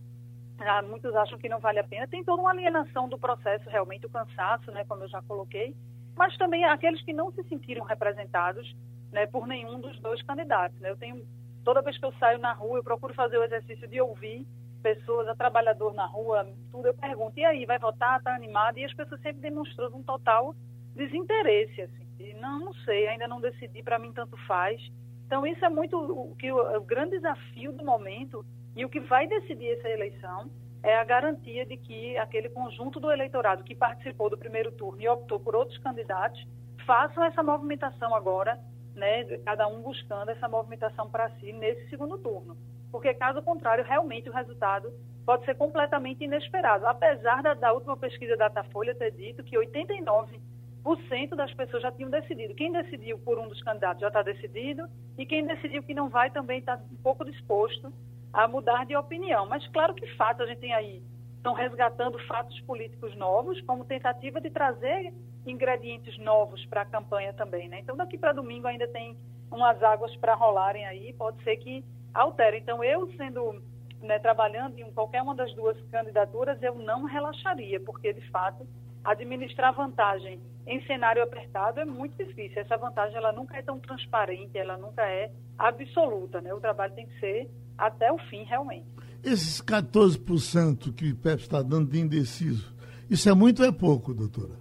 Ah, 0.59 0.81
muitos 0.81 1.15
acham 1.15 1.39
que 1.39 1.49
não 1.49 1.59
vale 1.59 1.79
a 1.79 1.83
pena. 1.83 2.07
Tem 2.07 2.23
toda 2.23 2.41
uma 2.41 2.51
alienação 2.51 3.07
do 3.07 3.17
processo, 3.17 3.69
realmente, 3.69 4.05
o 4.05 4.09
cansaço, 4.09 4.71
né, 4.71 4.83
como 4.85 5.03
eu 5.03 5.09
já 5.09 5.21
coloquei, 5.21 5.75
mas 6.15 6.37
também 6.37 6.63
aqueles 6.65 7.01
que 7.03 7.13
não 7.13 7.31
se 7.31 7.43
sentiram 7.43 7.83
representados 7.83 8.75
né, 9.11 9.25
por 9.25 9.47
nenhum 9.47 9.79
dos 9.79 9.99
dois 9.99 10.21
candidatos. 10.23 10.79
Né? 10.79 10.89
Eu 10.91 10.97
tenho 10.97 11.25
toda 11.63 11.81
vez 11.81 11.97
que 11.97 12.05
eu 12.05 12.13
saio 12.13 12.39
na 12.39 12.53
rua, 12.53 12.79
eu 12.79 12.83
procuro 12.83 13.13
fazer 13.13 13.37
o 13.37 13.43
exercício 13.43 13.87
de 13.87 14.01
ouvir 14.01 14.45
pessoas, 14.81 15.27
a 15.27 15.35
trabalhador 15.35 15.93
na 15.93 16.05
rua, 16.05 16.47
tudo, 16.71 16.87
eu 16.87 16.93
pergunto, 16.93 17.39
e 17.39 17.45
aí, 17.45 17.65
vai 17.65 17.79
votar, 17.79 18.17
está 18.17 18.35
animado? 18.35 18.77
E 18.77 18.85
as 18.85 18.93
pessoas 18.93 19.21
sempre 19.21 19.41
demonstrando 19.41 19.95
um 19.95 20.03
total 20.03 20.55
desinteresse, 20.95 21.81
assim, 21.81 22.07
e 22.19 22.33
não, 22.35 22.59
não 22.59 22.73
sei, 22.73 23.07
ainda 23.07 23.27
não 23.27 23.39
decidi, 23.39 23.81
para 23.81 23.99
mim 23.99 24.11
tanto 24.11 24.35
faz. 24.45 24.81
Então 25.25 25.47
isso 25.47 25.63
é 25.63 25.69
muito 25.69 25.97
o 25.97 26.35
que 26.35 26.51
o, 26.51 26.77
o 26.77 26.81
grande 26.81 27.11
desafio 27.11 27.71
do 27.71 27.85
momento 27.85 28.45
e 28.75 28.83
o 28.83 28.89
que 28.89 28.99
vai 28.99 29.27
decidir 29.27 29.71
essa 29.77 29.87
eleição 29.87 30.51
é 30.83 30.95
a 30.97 31.03
garantia 31.03 31.65
de 31.65 31.77
que 31.77 32.17
aquele 32.17 32.49
conjunto 32.49 32.99
do 32.99 33.11
eleitorado 33.11 33.63
que 33.63 33.75
participou 33.75 34.29
do 34.29 34.37
primeiro 34.37 34.71
turno 34.73 35.01
e 35.01 35.07
optou 35.07 35.39
por 35.39 35.55
outros 35.55 35.77
candidatos 35.77 36.43
façam 36.85 37.23
essa 37.23 37.43
movimentação 37.43 38.13
agora 38.13 38.59
né, 38.95 39.23
cada 39.45 39.67
um 39.67 39.81
buscando 39.81 40.29
essa 40.29 40.47
movimentação 40.47 41.09
para 41.09 41.29
si 41.37 41.53
nesse 41.53 41.89
segundo 41.89 42.17
turno. 42.17 42.57
Porque, 42.91 43.13
caso 43.13 43.41
contrário, 43.41 43.83
realmente 43.83 44.29
o 44.29 44.33
resultado 44.33 44.91
pode 45.25 45.45
ser 45.45 45.55
completamente 45.55 46.23
inesperado. 46.23 46.85
Apesar 46.85 47.41
da, 47.41 47.53
da 47.53 47.71
última 47.71 47.95
pesquisa 47.95 48.35
da 48.35 48.47
Datafolha 48.47 48.95
ter 48.95 49.11
dito 49.11 49.43
que 49.43 49.57
89% 49.57 51.35
das 51.35 51.53
pessoas 51.53 51.83
já 51.83 51.91
tinham 51.91 52.09
decidido. 52.09 52.55
Quem 52.55 52.71
decidiu 52.71 53.19
por 53.19 53.39
um 53.39 53.47
dos 53.47 53.61
candidatos 53.61 54.01
já 54.01 54.07
está 54.07 54.21
decidido, 54.21 54.87
e 55.17 55.25
quem 55.25 55.45
decidiu 55.45 55.83
que 55.83 55.93
não 55.93 56.09
vai 56.09 56.31
também 56.31 56.59
está 56.59 56.79
um 56.91 57.01
pouco 57.03 57.23
disposto 57.23 57.93
a 58.33 58.47
mudar 58.47 58.85
de 58.85 58.95
opinião. 58.95 59.45
Mas 59.45 59.65
claro 59.67 59.93
que 59.93 60.07
fato 60.15 60.41
a 60.41 60.47
gente 60.47 60.59
tem 60.59 60.73
aí, 60.73 61.03
estão 61.35 61.53
resgatando 61.53 62.17
fatos 62.27 62.59
políticos 62.61 63.15
novos 63.15 63.61
como 63.61 63.85
tentativa 63.85 64.41
de 64.41 64.49
trazer 64.49 65.13
ingredientes 65.45 66.17
novos 66.19 66.65
para 66.65 66.81
a 66.81 66.85
campanha 66.85 67.33
também, 67.33 67.67
né? 67.67 67.79
Então 67.79 67.95
daqui 67.95 68.17
para 68.17 68.33
domingo 68.33 68.67
ainda 68.67 68.87
tem 68.87 69.17
umas 69.51 69.81
águas 69.83 70.15
para 70.17 70.35
rolarem 70.35 70.85
aí, 70.85 71.13
pode 71.13 71.43
ser 71.43 71.57
que 71.57 71.83
altere. 72.13 72.57
Então 72.57 72.83
eu 72.83 73.11
sendo 73.17 73.61
né, 74.01 74.19
trabalhando 74.19 74.77
em 74.79 74.91
qualquer 74.91 75.21
uma 75.21 75.35
das 75.35 75.53
duas 75.53 75.79
candidaturas, 75.89 76.61
eu 76.61 76.75
não 76.75 77.05
relaxaria, 77.05 77.79
porque 77.79 78.13
de 78.13 78.29
fato 78.29 78.67
administrar 79.03 79.73
vantagem 79.73 80.39
em 80.65 80.81
cenário 80.85 81.23
apertado 81.23 81.79
é 81.79 81.85
muito 81.85 82.15
difícil. 82.23 82.61
Essa 82.61 82.77
vantagem 82.77 83.17
ela 83.17 83.31
nunca 83.31 83.57
é 83.57 83.61
tão 83.61 83.79
transparente, 83.79 84.57
ela 84.57 84.77
nunca 84.77 85.03
é 85.03 85.31
absoluta, 85.57 86.39
né? 86.41 86.53
O 86.53 86.59
trabalho 86.59 86.93
tem 86.93 87.07
que 87.07 87.19
ser 87.19 87.49
até 87.77 88.11
o 88.11 88.17
fim 88.29 88.43
realmente. 88.43 88.87
Esses 89.23 89.61
14% 89.61 90.93
que 90.93 91.05
o 91.05 91.07
IPEP 91.07 91.41
está 91.41 91.61
dando 91.61 91.89
de 91.89 91.99
indeciso, 91.99 92.75
isso 93.09 93.29
é 93.29 93.33
muito 93.33 93.61
ou 93.61 93.67
é 93.67 93.71
pouco, 93.71 94.13
doutora? 94.13 94.53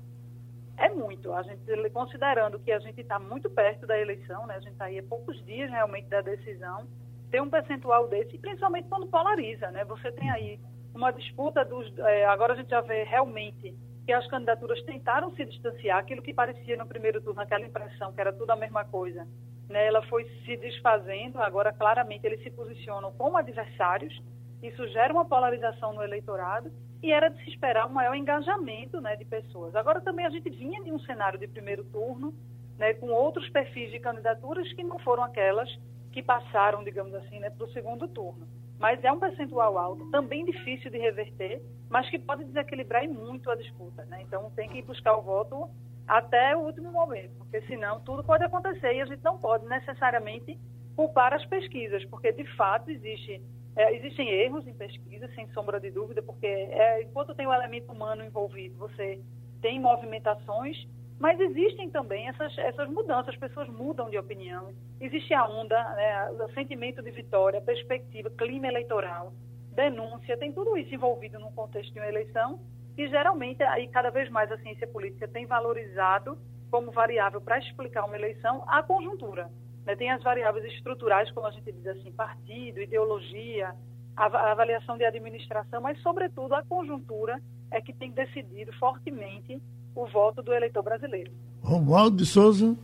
É 0.77 0.89
muito. 0.89 1.33
A 1.33 1.43
gente, 1.43 1.61
considerando 1.93 2.59
que 2.59 2.73
a 2.73 2.79
gente 2.79 3.01
está 3.01 3.19
muito 3.19 3.49
perto 3.51 3.87
da 3.87 3.99
eleição, 3.99 4.47
né? 4.47 4.55
a 4.57 4.61
gente 4.61 4.73
está 4.73 4.87
aí 4.87 4.99
a 4.99 5.03
poucos 5.03 5.43
dias 5.45 5.71
realmente 5.71 6.09
da 6.09 6.21
decisão, 6.23 6.87
ter 7.31 7.41
um 7.41 7.49
percentual 7.49 8.09
desse, 8.09 8.39
principalmente 8.39 8.89
quando 8.89 9.07
polariza, 9.07 9.71
né? 9.71 9.85
Você 9.85 10.11
tem 10.13 10.31
aí 10.31 10.61
uma 10.95 11.11
disputa 11.13 11.65
dos. 11.65 11.97
É, 11.99 12.27
agora 12.27 12.53
a 12.53 12.57
gente 12.57 12.71
já 12.71 12.81
vê 12.81 13.05
realmente 13.05 13.75
que 14.05 14.13
as 14.13 14.27
candidaturas 14.27 14.83
tentaram 14.83 15.31
se 15.37 15.45
distanciar, 15.45 15.99
aquilo 15.99 16.23
que 16.23 16.35
parecia 16.35 16.77
no 16.77 16.87
primeiro 16.87 17.21
turno, 17.21 17.41
aquela 17.41 17.65
impressão 17.65 18.13
que 18.13 18.21
era 18.21 18.33
tudo 18.33 18.51
a 18.51 18.57
mesma 18.57 18.85
coisa, 18.85 19.27
né? 19.69 19.87
ela 19.87 20.03
foi 20.07 20.25
se 20.45 20.57
desfazendo, 20.57 21.41
agora 21.41 21.73
claramente 21.73 22.27
eles 22.27 22.43
se 22.43 22.51
posicionam 22.51 23.13
como 23.13 23.37
adversários, 23.37 24.21
isso 24.63 24.87
gera 24.89 25.13
uma 25.13 25.25
polarização 25.25 25.93
no 25.93 26.03
eleitorado 26.03 26.73
e 27.03 27.13
era 27.13 27.29
de 27.29 27.43
se 27.45 27.51
esperar 27.51 27.87
um 27.87 27.93
maior 27.93 28.15
engajamento 28.15 29.01
né, 29.01 29.17
de 29.17 29.25
pessoas. 29.25 29.75
Agora 29.75 30.01
também 30.01 30.27
a 30.27 30.31
gente 30.31 30.51
vinha 30.51 30.83
de 30.83 30.93
um 30.93 30.99
cenário 31.01 31.39
de 31.39 31.47
primeiro 31.49 31.85
turno, 31.85 32.35
né, 32.77 32.93
com 32.95 33.09
outros 33.09 33.49
perfis 33.51 33.91
de 33.91 34.01
candidaturas 34.01 34.71
que 34.73 34.83
não 34.83 34.99
foram 34.99 35.23
aquelas 35.23 35.71
que 36.13 36.23
passaram, 36.23 36.83
digamos 36.83 37.15
assim, 37.15 37.39
né, 37.39 37.51
para 37.51 37.65
o 37.65 37.73
segundo 37.73 38.09
turno. 38.09 38.47
Mas 38.79 39.03
é 39.05 39.13
um 39.13 39.21
percentual 39.21 39.77
alto, 39.77 40.11
também 40.11 40.45
difícil 40.45 40.91
de 40.91 40.99
reverter, 40.99 41.63
mas 41.89 42.09
que 42.09 42.19
pode 42.19 42.45
desequilibrar 42.45 43.07
muito 43.09 43.51
a 43.51 43.55
disputa. 43.55 44.05
Né? 44.07 44.23
Então 44.23 44.51
tem 44.57 44.69
que 44.69 44.83
buscar 44.83 45.17
o 45.17 45.23
voto 45.23 45.69
até 46.07 46.57
o 46.57 46.61
último 46.61 46.91
momento, 46.91 47.37
porque 47.39 47.61
senão 47.63 48.01
tudo 48.01 48.25
pode 48.25 48.43
acontecer 48.43 48.95
e 48.95 49.01
a 49.01 49.05
gente 49.05 49.23
não 49.23 49.39
pode 49.39 49.67
necessariamente 49.67 50.59
culpar 50.97 51.33
as 51.33 51.45
pesquisas, 51.47 52.05
porque 52.07 52.33
de 52.33 52.45
fato 52.57 52.91
existe, 52.91 53.41
é, 53.77 53.95
existem 53.95 54.29
erros 54.29 54.67
em 54.67 54.75
pesquisa, 54.75 55.29
sem 55.35 55.47
sombra 55.53 55.79
de 55.79 55.91
dúvida, 55.91 56.21
porque 56.21 56.47
é, 56.47 57.03
enquanto 57.03 57.35
tem 57.35 57.47
o 57.47 57.53
elemento 57.53 57.93
humano 57.93 58.25
envolvido, 58.25 58.77
você 58.77 59.21
tem 59.61 59.79
movimentações 59.79 60.77
mas 61.21 61.39
existem 61.39 61.91
também 61.91 62.29
essas, 62.29 62.57
essas 62.57 62.89
mudanças, 62.89 63.35
as 63.35 63.37
pessoas 63.37 63.69
mudam 63.69 64.09
de 64.09 64.17
opinião. 64.17 64.73
Existe 64.99 65.35
a 65.35 65.47
onda, 65.47 65.79
né, 65.95 66.31
o 66.31 66.49
sentimento 66.55 67.03
de 67.03 67.11
vitória, 67.11 67.61
perspectiva, 67.61 68.31
clima 68.31 68.69
eleitoral, 68.69 69.35
denúncia, 69.75 70.39
tem 70.39 70.51
tudo 70.51 70.79
isso 70.79 70.95
envolvido 70.95 71.39
num 71.39 71.53
contexto 71.53 71.93
de 71.93 72.01
uma 72.01 72.09
eleição 72.09 72.59
e 72.97 73.07
geralmente 73.07 73.63
aí 73.63 73.87
cada 73.89 74.09
vez 74.09 74.31
mais 74.31 74.51
a 74.51 74.57
ciência 74.59 74.87
política 74.89 75.29
tem 75.29 75.45
valorizado 75.45 76.39
como 76.71 76.91
variável 76.91 77.41
para 77.41 77.59
explicar 77.59 78.07
uma 78.07 78.17
eleição 78.17 78.65
a 78.67 78.83
conjuntura. 78.83 79.51
Né? 79.85 79.95
Tem 79.97 80.11
as 80.11 80.23
variáveis 80.23 80.65
estruturais, 80.73 81.31
como 81.33 81.47
a 81.47 81.51
gente 81.51 81.71
diz 81.71 81.87
assim, 81.87 82.11
partido, 82.13 82.81
ideologia, 82.81 83.75
a 84.17 84.53
avaliação 84.53 84.97
de 84.97 85.05
administração, 85.05 85.83
mas 85.83 86.01
sobretudo 86.01 86.55
a 86.55 86.63
conjuntura 86.63 87.39
é 87.71 87.79
que 87.81 87.93
tem 87.93 88.11
decidido 88.11 88.73
fortemente 88.79 89.61
o 89.95 90.07
voto 90.07 90.43
do 90.43 90.53
eleitor 90.53 90.83
brasileiro. 90.83 91.33
Romualdo 91.63 92.17
de 92.17 92.27
Souza. 92.27 92.77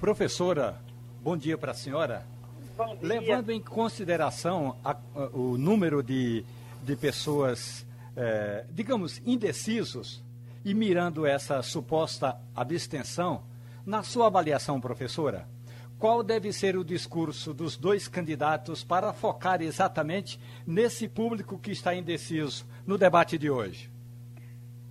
Professora, 0.00 0.80
bom 1.22 1.36
dia 1.36 1.56
para 1.56 1.72
a 1.72 1.74
senhora. 1.74 2.26
Bom 2.76 2.96
dia. 2.96 3.08
Levando 3.08 3.50
em 3.50 3.60
consideração 3.60 4.76
a, 4.84 4.92
a, 4.92 5.26
o 5.32 5.56
número 5.56 6.02
de, 6.02 6.44
de 6.82 6.96
pessoas, 6.96 7.86
eh, 8.14 8.66
digamos, 8.70 9.22
indecisos 9.24 10.22
e 10.64 10.74
mirando 10.74 11.24
essa 11.24 11.62
suposta 11.62 12.38
abstenção, 12.54 13.42
na 13.86 14.02
sua 14.02 14.26
avaliação, 14.26 14.80
professora, 14.80 15.48
qual 15.98 16.22
deve 16.22 16.52
ser 16.52 16.76
o 16.76 16.84
discurso 16.84 17.54
dos 17.54 17.76
dois 17.76 18.08
candidatos 18.08 18.84
para 18.84 19.12
focar 19.12 19.62
exatamente 19.62 20.38
nesse 20.66 21.08
público 21.08 21.58
que 21.58 21.70
está 21.70 21.94
indeciso 21.94 22.66
no 22.86 22.98
debate 22.98 23.38
de 23.38 23.48
hoje? 23.48 23.95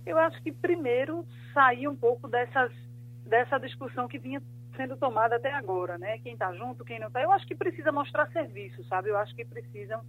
Eu 0.06 0.18
acho 0.18 0.40
que 0.40 0.52
primeiro 0.52 1.26
sair 1.52 1.88
um 1.88 1.96
pouco 1.96 2.28
dessas, 2.28 2.72
dessa 3.24 3.58
discussão 3.58 4.06
que 4.06 4.18
vinha 4.18 4.40
sendo 4.76 4.96
tomada 4.96 5.34
até 5.36 5.52
agora, 5.52 5.98
né? 5.98 6.18
Quem 6.18 6.34
está 6.34 6.52
junto, 6.54 6.84
quem 6.84 7.00
não 7.00 7.08
está. 7.08 7.20
Eu 7.20 7.32
acho 7.32 7.46
que 7.46 7.56
precisa 7.56 7.90
mostrar 7.90 8.30
serviço, 8.30 8.84
sabe? 8.84 9.08
Eu 9.10 9.16
acho 9.16 9.34
que 9.34 9.44
precisam 9.44 10.00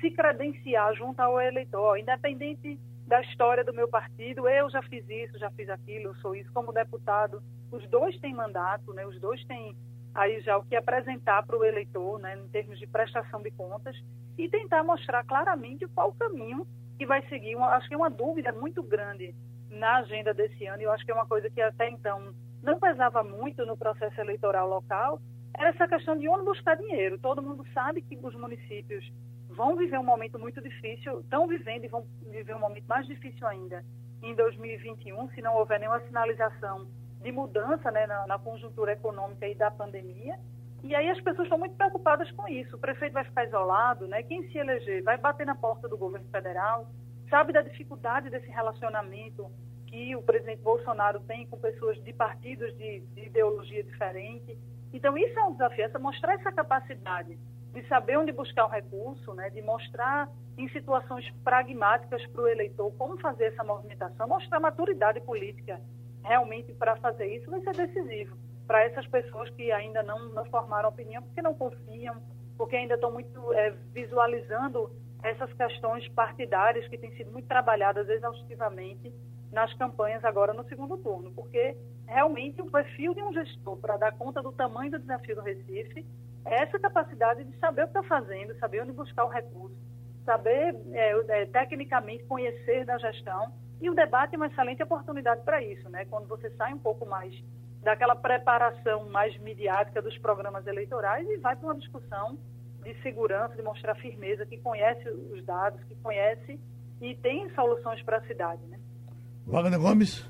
se 0.00 0.10
credenciar 0.10 0.94
junto 0.94 1.20
ao 1.20 1.40
eleitor, 1.40 1.98
independente 1.98 2.80
da 3.06 3.20
história 3.20 3.62
do 3.62 3.74
meu 3.74 3.88
partido. 3.88 4.48
Eu 4.48 4.70
já 4.70 4.82
fiz 4.82 5.04
isso, 5.08 5.38
já 5.38 5.50
fiz 5.50 5.68
aquilo, 5.68 6.06
eu 6.06 6.14
sou 6.16 6.34
isso 6.34 6.50
como 6.52 6.72
deputado. 6.72 7.42
Os 7.70 7.86
dois 7.90 8.18
têm 8.20 8.32
mandato, 8.32 8.94
né? 8.94 9.04
Os 9.06 9.20
dois 9.20 9.44
têm 9.44 9.76
aí 10.14 10.40
já 10.40 10.56
o 10.56 10.64
que 10.64 10.76
apresentar 10.76 11.44
para 11.44 11.58
o 11.58 11.64
eleitor, 11.64 12.18
né? 12.20 12.38
Em 12.38 12.48
termos 12.48 12.78
de 12.78 12.86
prestação 12.86 13.42
de 13.42 13.50
contas 13.50 13.96
e 14.38 14.48
tentar 14.48 14.82
mostrar 14.82 15.24
claramente 15.24 15.86
qual 15.88 16.08
o 16.08 16.14
caminho 16.14 16.66
que 17.02 17.06
vai 17.06 17.20
seguir. 17.28 17.56
Uma, 17.56 17.74
acho 17.74 17.88
que 17.88 17.94
é 17.94 17.96
uma 17.96 18.08
dúvida 18.08 18.52
muito 18.52 18.80
grande 18.80 19.34
na 19.68 19.96
agenda 19.96 20.32
desse 20.32 20.64
ano, 20.66 20.80
e 20.80 20.84
eu 20.84 20.92
acho 20.92 21.04
que 21.04 21.10
é 21.10 21.14
uma 21.14 21.26
coisa 21.26 21.50
que 21.50 21.60
até 21.60 21.90
então 21.90 22.32
não 22.62 22.78
pesava 22.78 23.24
muito 23.24 23.66
no 23.66 23.76
processo 23.76 24.20
eleitoral 24.20 24.68
local, 24.68 25.20
era 25.58 25.70
essa 25.70 25.88
questão 25.88 26.16
de 26.16 26.28
onde 26.28 26.44
buscar 26.44 26.76
dinheiro. 26.76 27.18
Todo 27.18 27.42
mundo 27.42 27.66
sabe 27.74 28.02
que 28.02 28.16
os 28.22 28.34
municípios 28.36 29.12
vão 29.48 29.74
viver 29.74 29.98
um 29.98 30.04
momento 30.04 30.38
muito 30.38 30.62
difícil, 30.62 31.20
estão 31.20 31.48
vivendo 31.48 31.84
e 31.84 31.88
vão 31.88 32.06
viver 32.30 32.54
um 32.54 32.60
momento 32.60 32.86
mais 32.86 33.04
difícil 33.06 33.46
ainda 33.48 33.84
em 34.22 34.34
2021, 34.36 35.28
se 35.30 35.42
não 35.42 35.56
houver 35.56 35.80
nenhuma 35.80 36.00
sinalização 36.02 36.86
de 37.20 37.32
mudança 37.32 37.90
né, 37.90 38.06
na, 38.06 38.28
na 38.28 38.38
conjuntura 38.38 38.92
econômica 38.92 39.48
e 39.48 39.56
da 39.56 39.72
pandemia. 39.72 40.38
E 40.82 40.94
aí 40.96 41.08
as 41.08 41.20
pessoas 41.20 41.46
estão 41.46 41.58
muito 41.58 41.76
preocupadas 41.76 42.30
com 42.32 42.48
isso. 42.48 42.74
O 42.74 42.78
prefeito 42.78 43.12
vai 43.12 43.24
ficar 43.24 43.44
isolado, 43.44 44.08
né? 44.08 44.22
Quem 44.24 44.48
se 44.50 44.58
eleger 44.58 45.02
vai 45.04 45.16
bater 45.16 45.46
na 45.46 45.54
porta 45.54 45.88
do 45.88 45.96
governo 45.96 46.28
federal, 46.28 46.88
sabe 47.30 47.52
da 47.52 47.62
dificuldade 47.62 48.28
desse 48.28 48.48
relacionamento 48.48 49.48
que 49.86 50.16
o 50.16 50.22
presidente 50.22 50.60
Bolsonaro 50.60 51.20
tem 51.20 51.46
com 51.46 51.58
pessoas 51.58 52.02
de 52.02 52.12
partidos 52.12 52.76
de, 52.76 53.00
de 53.00 53.26
ideologia 53.26 53.84
diferente. 53.84 54.58
Então 54.92 55.16
isso 55.16 55.38
é 55.38 55.44
um 55.44 55.52
desafio, 55.52 55.84
essa 55.84 55.98
mostrar 55.98 56.34
essa 56.34 56.50
capacidade 56.50 57.38
de 57.72 57.88
saber 57.88 58.18
onde 58.18 58.32
buscar 58.32 58.66
o 58.66 58.68
recurso, 58.68 59.32
né? 59.34 59.50
De 59.50 59.62
mostrar 59.62 60.28
em 60.58 60.68
situações 60.70 61.30
pragmáticas 61.44 62.26
para 62.26 62.42
o 62.42 62.48
eleitor 62.48 62.92
como 62.98 63.16
fazer 63.20 63.44
essa 63.44 63.62
movimentação, 63.62 64.26
mostrar 64.26 64.58
maturidade 64.58 65.20
política 65.20 65.80
realmente 66.24 66.72
para 66.74 66.96
fazer 66.96 67.26
isso 67.36 67.50
vai 67.50 67.60
ser 67.60 67.72
decisivo 67.86 68.36
para 68.66 68.84
essas 68.84 69.06
pessoas 69.06 69.50
que 69.50 69.70
ainda 69.72 70.02
não, 70.02 70.28
não 70.30 70.44
formaram 70.46 70.88
opinião, 70.88 71.22
porque 71.22 71.42
não 71.42 71.54
confiam, 71.54 72.22
porque 72.56 72.76
ainda 72.76 72.94
estão 72.94 73.10
muito 73.10 73.52
é, 73.52 73.70
visualizando 73.92 74.90
essas 75.22 75.52
questões 75.54 76.06
partidárias 76.08 76.86
que 76.88 76.98
têm 76.98 77.12
sido 77.16 77.30
muito 77.30 77.46
trabalhadas 77.46 78.08
exaustivamente 78.08 79.12
nas 79.52 79.72
campanhas 79.74 80.24
agora 80.24 80.52
no 80.52 80.64
segundo 80.64 80.96
turno, 80.96 81.32
porque 81.32 81.76
realmente 82.06 82.60
o 82.60 82.70
perfil 82.70 83.14
de 83.14 83.22
um 83.22 83.32
gestor 83.32 83.76
para 83.76 83.96
dar 83.96 84.12
conta 84.12 84.42
do 84.42 84.50
tamanho 84.52 84.90
do 84.90 84.98
desafio 84.98 85.36
do 85.36 85.42
Recife 85.42 86.04
é 86.44 86.62
essa 86.62 86.78
capacidade 86.78 87.44
de 87.44 87.56
saber 87.58 87.82
o 87.82 87.88
que 87.88 87.98
está 87.98 88.02
fazendo, 88.02 88.58
saber 88.58 88.82
onde 88.82 88.92
buscar 88.92 89.24
o 89.24 89.28
recurso, 89.28 89.76
saber 90.24 90.74
é, 90.92 91.42
é, 91.42 91.46
tecnicamente 91.46 92.24
conhecer 92.24 92.84
da 92.84 92.98
gestão 92.98 93.52
e 93.80 93.90
o 93.90 93.94
debate 93.94 94.34
é 94.34 94.36
uma 94.36 94.46
excelente 94.46 94.82
oportunidade 94.82 95.42
para 95.42 95.62
isso, 95.62 95.88
né? 95.88 96.04
Quando 96.06 96.26
você 96.28 96.50
sai 96.50 96.72
um 96.72 96.78
pouco 96.78 97.04
mais 97.04 97.34
daquela 97.82 98.14
preparação 98.14 99.08
mais 99.10 99.36
midiática 99.38 100.00
dos 100.00 100.16
programas 100.18 100.66
eleitorais 100.66 101.28
e 101.28 101.36
vai 101.38 101.56
para 101.56 101.66
uma 101.66 101.78
discussão 101.78 102.38
de 102.82 102.94
segurança, 103.02 103.54
de 103.54 103.62
mostrar 103.62 103.94
firmeza, 103.96 104.46
que 104.46 104.56
conhece 104.58 105.08
os 105.08 105.44
dados, 105.44 105.82
que 105.84 105.94
conhece 105.96 106.58
e 107.00 107.14
tem 107.16 107.52
soluções 107.54 108.02
para 108.02 108.18
a 108.18 108.22
cidade. 108.22 108.62
Né? 108.66 108.78
Wagner 109.46 109.78
Gomes. 109.78 110.24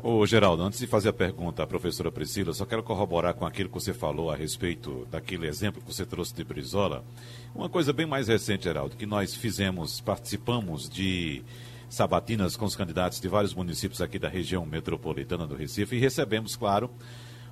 Ô, 0.00 0.24
Geraldo, 0.24 0.62
antes 0.62 0.78
de 0.78 0.86
fazer 0.86 1.08
a 1.08 1.12
pergunta 1.12 1.62
à 1.62 1.66
professora 1.66 2.10
Priscila, 2.12 2.52
só 2.52 2.64
quero 2.64 2.84
corroborar 2.84 3.34
com 3.34 3.44
aquilo 3.44 3.68
que 3.68 3.74
você 3.74 3.92
falou 3.92 4.30
a 4.30 4.36
respeito 4.36 5.04
daquele 5.10 5.48
exemplo 5.48 5.82
que 5.82 5.92
você 5.92 6.06
trouxe 6.06 6.32
de 6.32 6.44
Brizola. 6.44 7.04
Uma 7.52 7.68
coisa 7.68 7.92
bem 7.92 8.06
mais 8.06 8.28
recente, 8.28 8.64
Geraldo, 8.64 8.96
que 8.96 9.06
nós 9.06 9.34
fizemos, 9.34 10.00
participamos 10.00 10.88
de 10.88 11.42
sabatinas 11.88 12.56
com 12.56 12.64
os 12.64 12.76
candidatos 12.76 13.20
de 13.20 13.28
vários 13.28 13.54
municípios 13.54 14.00
aqui 14.00 14.18
da 14.18 14.28
região 14.28 14.64
metropolitana 14.66 15.46
do 15.46 15.54
Recife 15.54 15.96
e 15.96 15.98
recebemos, 15.98 16.56
claro, 16.56 16.90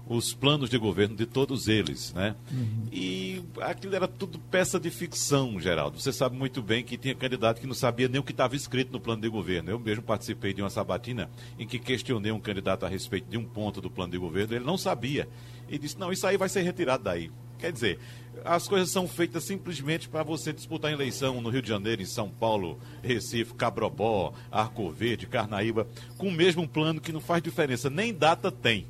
os 0.08 0.32
planos 0.32 0.70
de 0.70 0.78
governo 0.78 1.16
de 1.16 1.26
todos 1.26 1.66
eles, 1.66 2.12
né? 2.14 2.36
Uhum. 2.50 2.86
E 2.92 3.42
aquilo 3.60 3.96
era 3.96 4.06
tudo 4.06 4.38
peça 4.38 4.78
de 4.78 4.88
ficção, 4.88 5.58
Geraldo. 5.58 6.00
Você 6.00 6.12
sabe 6.12 6.36
muito 6.36 6.62
bem 6.62 6.84
que 6.84 6.96
tinha 6.96 7.14
candidato 7.14 7.60
que 7.60 7.66
não 7.66 7.74
sabia 7.74 8.06
nem 8.08 8.20
o 8.20 8.22
que 8.22 8.30
estava 8.30 8.54
escrito 8.54 8.92
no 8.92 9.00
plano 9.00 9.22
de 9.22 9.28
governo. 9.28 9.70
Eu 9.70 9.80
mesmo 9.80 10.04
participei 10.04 10.54
de 10.54 10.62
uma 10.62 10.70
sabatina 10.70 11.28
em 11.58 11.66
que 11.66 11.78
questionei 11.78 12.30
um 12.30 12.38
candidato 12.38 12.86
a 12.86 12.88
respeito 12.88 13.28
de 13.28 13.36
um 13.36 13.44
ponto 13.44 13.80
do 13.80 13.90
plano 13.90 14.12
de 14.12 14.18
governo, 14.18 14.54
ele 14.54 14.64
não 14.64 14.78
sabia. 14.78 15.28
E 15.68 15.76
disse: 15.76 15.98
"Não, 15.98 16.12
isso 16.12 16.26
aí 16.26 16.36
vai 16.36 16.48
ser 16.48 16.62
retirado 16.62 17.02
daí". 17.02 17.30
Quer 17.58 17.72
dizer, 17.72 17.98
as 18.44 18.68
coisas 18.68 18.90
são 18.90 19.08
feitas 19.08 19.44
simplesmente 19.44 20.08
para 20.08 20.22
você 20.22 20.52
disputar 20.52 20.92
eleição 20.92 21.40
no 21.40 21.48
Rio 21.48 21.62
de 21.62 21.68
Janeiro, 21.68 22.02
em 22.02 22.06
São 22.06 22.28
Paulo, 22.28 22.78
Recife, 23.02 23.54
Cabrobó, 23.54 24.32
Arco 24.50 24.90
Verde, 24.90 25.26
Carnaíba, 25.26 25.86
com 26.16 26.28
o 26.28 26.32
mesmo 26.32 26.68
plano 26.68 27.00
que 27.00 27.12
não 27.12 27.20
faz 27.20 27.42
diferença, 27.42 27.88
nem 27.90 28.12
data 28.12 28.50
tem 28.50 28.86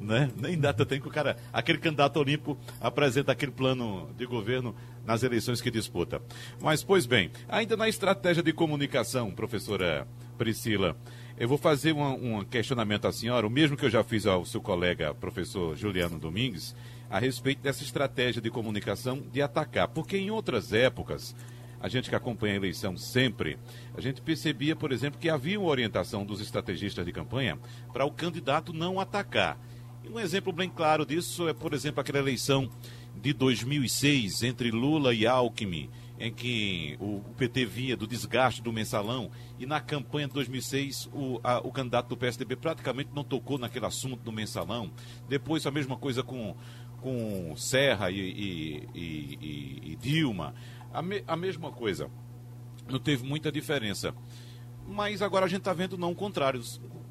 né? 0.00 0.30
Nem 0.36 0.58
data 0.58 0.84
tem 0.84 1.00
que 1.00 1.08
o 1.08 1.10
cara, 1.10 1.36
aquele 1.52 1.78
candidato 1.78 2.18
olímpico 2.18 2.58
apresenta 2.80 3.32
aquele 3.32 3.52
plano 3.52 4.10
de 4.16 4.26
governo 4.26 4.74
nas 5.04 5.22
eleições 5.22 5.60
que 5.60 5.70
disputa. 5.70 6.20
Mas, 6.60 6.82
pois 6.82 7.06
bem, 7.06 7.30
ainda 7.48 7.76
na 7.76 7.88
estratégia 7.88 8.42
de 8.42 8.52
comunicação, 8.52 9.30
professora 9.30 10.06
Priscila, 10.36 10.96
eu 11.38 11.48
vou 11.48 11.58
fazer 11.58 11.92
um, 11.92 12.38
um 12.38 12.44
questionamento 12.44 13.06
à 13.06 13.12
senhora, 13.12 13.46
o 13.46 13.50
mesmo 13.50 13.76
que 13.76 13.84
eu 13.84 13.90
já 13.90 14.04
fiz 14.04 14.26
ao 14.26 14.44
seu 14.44 14.60
colega, 14.60 15.14
professor 15.14 15.76
Juliano 15.76 16.18
Domingues, 16.18 16.74
a 17.14 17.18
respeito 17.20 17.62
dessa 17.62 17.84
estratégia 17.84 18.42
de 18.42 18.50
comunicação 18.50 19.20
de 19.20 19.40
atacar. 19.40 19.86
Porque 19.86 20.16
em 20.16 20.32
outras 20.32 20.72
épocas, 20.72 21.32
a 21.80 21.88
gente 21.88 22.10
que 22.10 22.16
acompanha 22.16 22.54
a 22.54 22.56
eleição 22.56 22.96
sempre, 22.96 23.56
a 23.96 24.00
gente 24.00 24.20
percebia, 24.20 24.74
por 24.74 24.90
exemplo, 24.90 25.20
que 25.20 25.30
havia 25.30 25.60
uma 25.60 25.70
orientação 25.70 26.26
dos 26.26 26.40
estrategistas 26.40 27.06
de 27.06 27.12
campanha 27.12 27.56
para 27.92 28.04
o 28.04 28.10
candidato 28.10 28.72
não 28.72 28.98
atacar. 28.98 29.56
E 30.02 30.08
um 30.08 30.18
exemplo 30.18 30.52
bem 30.52 30.68
claro 30.68 31.06
disso 31.06 31.46
é, 31.46 31.54
por 31.54 31.72
exemplo, 31.72 32.00
aquela 32.00 32.18
eleição 32.18 32.68
de 33.14 33.32
2006 33.32 34.42
entre 34.42 34.72
Lula 34.72 35.14
e 35.14 35.24
Alckmin, 35.24 35.88
em 36.18 36.32
que 36.32 36.96
o 37.00 37.20
PT 37.36 37.64
vinha 37.64 37.96
do 37.96 38.06
desgaste 38.06 38.62
do 38.62 38.72
mensalão 38.72 39.30
e 39.58 39.66
na 39.66 39.80
campanha 39.80 40.28
de 40.28 40.34
2006 40.34 41.08
o, 41.12 41.40
a, 41.42 41.58
o 41.58 41.72
candidato 41.72 42.08
do 42.08 42.16
PSDB 42.16 42.56
praticamente 42.56 43.10
não 43.14 43.24
tocou 43.24 43.58
naquele 43.58 43.86
assunto 43.86 44.22
do 44.22 44.32
mensalão. 44.32 44.90
Depois 45.28 45.66
a 45.66 45.70
mesma 45.70 45.96
coisa 45.96 46.22
com, 46.22 46.56
com 47.04 47.54
Serra 47.54 48.10
e, 48.10 48.18
e, 48.18 48.88
e, 48.94 49.92
e 49.92 49.96
Dilma. 49.96 50.54
A, 50.90 51.02
me, 51.02 51.22
a 51.28 51.36
mesma 51.36 51.70
coisa. 51.70 52.10
Não 52.88 52.98
teve 52.98 53.22
muita 53.22 53.52
diferença. 53.52 54.14
Mas 54.88 55.20
agora 55.20 55.44
a 55.44 55.48
gente 55.48 55.58
está 55.58 55.74
vendo 55.74 55.98
não 55.98 56.12
o 56.12 56.14
contrário 56.14 56.62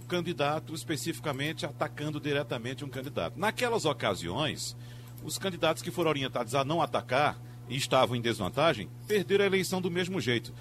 candidato 0.08 0.74
especificamente 0.74 1.64
atacando 1.64 2.20
diretamente 2.20 2.84
um 2.84 2.89
candidato. 2.89 3.39
Naquelas 3.39 3.86
ocasiões, 3.86 4.76
os 5.24 5.38
candidatos 5.38 5.84
que 5.84 5.91
foram 5.91 6.10
orientados 6.10 6.56
a 6.56 6.66
não 6.66 6.82
atacar 6.82 7.39
e 7.70 7.78
estavam 7.78 8.16
em 8.16 8.22
desvantagem, 8.22 8.89
perderam 9.08 9.44
a 9.44 9.48
eleição 9.48 9.80
do 9.80 9.91
mesmo 9.91 10.20
jeito. 10.20 10.52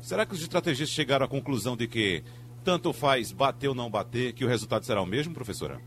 Será 0.00 0.24
que 0.24 0.34
os 0.34 0.40
estrategistas 0.40 0.94
chegaram 0.94 1.26
à 1.26 1.28
conclusão 1.28 1.76
de 1.76 1.88
que 1.88 2.22
tanto 2.62 2.92
faz 2.92 3.32
bater 3.32 3.68
ou 3.68 3.74
não 3.74 3.90
bater, 3.90 4.32
que 4.32 4.44
o 4.44 4.48
resultado 4.48 4.84
será 4.84 5.02
o 5.02 5.06
mesmo, 5.06 5.34
professora? 5.34 5.80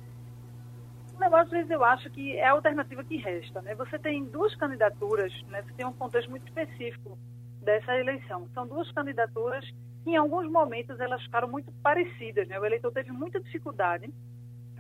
Negócio, 1.20 1.45
às 1.45 1.51
vezes, 1.51 1.70
eu 1.70 1.84
acho 1.84 2.09
que 2.09 2.38
é 2.38 2.47
a 2.47 2.51
alternativa 2.51 3.03
que 3.03 3.17
resta. 3.17 3.61
Né? 3.61 3.76
Você 3.76 3.99
tem 3.99 4.24
duas 4.26 4.55
candidaturas, 4.55 5.34
né? 5.49 5.61
você 5.61 5.74
tem 5.74 5.86
um 5.86 5.93
contexto 5.93 6.30
muito 6.30 6.47
específico 6.47 7.17
dessa 7.61 7.95
eleição. 7.97 8.47
São 8.53 8.65
duas 8.65 8.91
candidaturas 8.91 9.65
em 10.05 10.15
alguns 10.15 10.49
momentos 10.49 10.99
elas 10.99 11.22
ficaram 11.24 11.47
muito 11.47 11.72
parecidas. 11.84 12.47
Né? 12.47 12.59
O 12.59 12.65
eleitor 12.65 12.91
teve 12.91 13.11
muita 13.11 13.39
dificuldade 13.39 14.11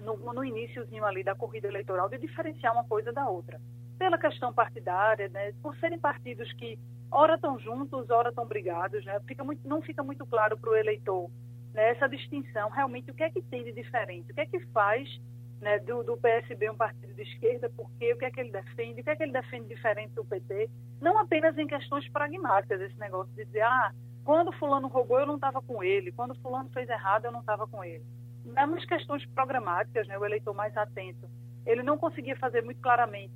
no, 0.01 0.15
no 0.33 0.43
iníciozinho 0.43 1.05
ali 1.05 1.23
da 1.23 1.35
corrida 1.35 1.67
eleitoral 1.67 2.09
de 2.09 2.17
diferenciar 2.17 2.73
uma 2.73 2.85
coisa 2.85 3.11
da 3.11 3.27
outra. 3.29 3.59
Pela 3.97 4.17
questão 4.17 4.53
partidária, 4.53 5.27
né? 5.29 5.53
por 5.61 5.75
serem 5.77 5.99
partidos 5.99 6.51
que 6.53 6.79
ora 7.11 7.35
estão 7.35 7.59
juntos, 7.59 8.09
ora 8.09 8.29
estão 8.29 8.45
brigados, 8.45 9.03
né? 9.03 9.19
fica 9.27 9.43
muito, 9.43 9.67
não 9.67 9.81
fica 9.81 10.01
muito 10.01 10.25
claro 10.25 10.57
para 10.57 10.69
o 10.69 10.75
eleitor 10.75 11.29
né? 11.73 11.89
essa 11.89 12.07
distinção, 12.07 12.69
realmente 12.69 13.11
o 13.11 13.13
que 13.13 13.23
é 13.23 13.29
que 13.29 13.41
tem 13.41 13.63
de 13.63 13.73
diferente, 13.73 14.31
o 14.31 14.33
que 14.33 14.41
é 14.41 14.45
que 14.45 14.59
faz 14.67 15.19
né, 15.61 15.79
do, 15.79 16.03
do, 16.03 16.17
PSB 16.17 16.69
um 16.69 16.75
partido 16.75 17.13
de 17.13 17.21
esquerda, 17.21 17.69
porque 17.75 18.13
o 18.13 18.17
que 18.17 18.25
é 18.25 18.31
que 18.31 18.39
ele 18.39 18.51
defende, 18.51 19.01
o 19.01 19.03
que 19.03 19.09
é 19.09 19.15
que 19.15 19.23
ele 19.23 19.31
defende 19.31 19.67
diferente 19.67 20.13
do 20.13 20.25
PT, 20.25 20.69
não 21.01 21.17
apenas 21.17 21.57
em 21.57 21.67
questões 21.67 22.07
pragmáticas, 22.09 22.81
esse 22.81 22.97
negócio 22.99 23.33
de 23.33 23.45
dizer, 23.45 23.61
ah, 23.61 23.91
quando 24.23 24.51
fulano 24.53 24.87
roubou, 24.87 25.19
eu 25.19 25.25
não 25.25 25.35
estava 25.35 25.61
com 25.61 25.83
ele. 25.83 26.11
Quando 26.11 26.35
fulano 26.35 26.69
fez 26.69 26.87
errado, 26.87 27.25
eu 27.25 27.31
não 27.31 27.39
estava 27.39 27.67
com 27.67 27.83
ele. 27.83 28.03
Nas 28.45 28.85
questões 28.85 29.25
programáticas, 29.27 30.07
né, 30.07 30.17
o 30.17 30.25
eleitor 30.25 30.53
mais 30.53 30.75
atento, 30.77 31.27
ele 31.65 31.83
não 31.83 31.97
conseguia 31.97 32.37
fazer 32.37 32.63
muito 32.63 32.79
claramente 32.79 33.33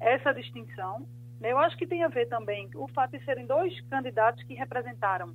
essa 0.00 0.32
distinção. 0.32 1.06
Né? 1.40 1.52
Eu 1.52 1.58
acho 1.58 1.76
que 1.76 1.86
tem 1.86 2.02
a 2.02 2.08
ver 2.08 2.26
também 2.26 2.68
o 2.74 2.88
fato 2.88 3.16
de 3.16 3.24
serem 3.24 3.46
dois 3.46 3.80
candidatos 3.82 4.42
que 4.44 4.54
representaram 4.54 5.34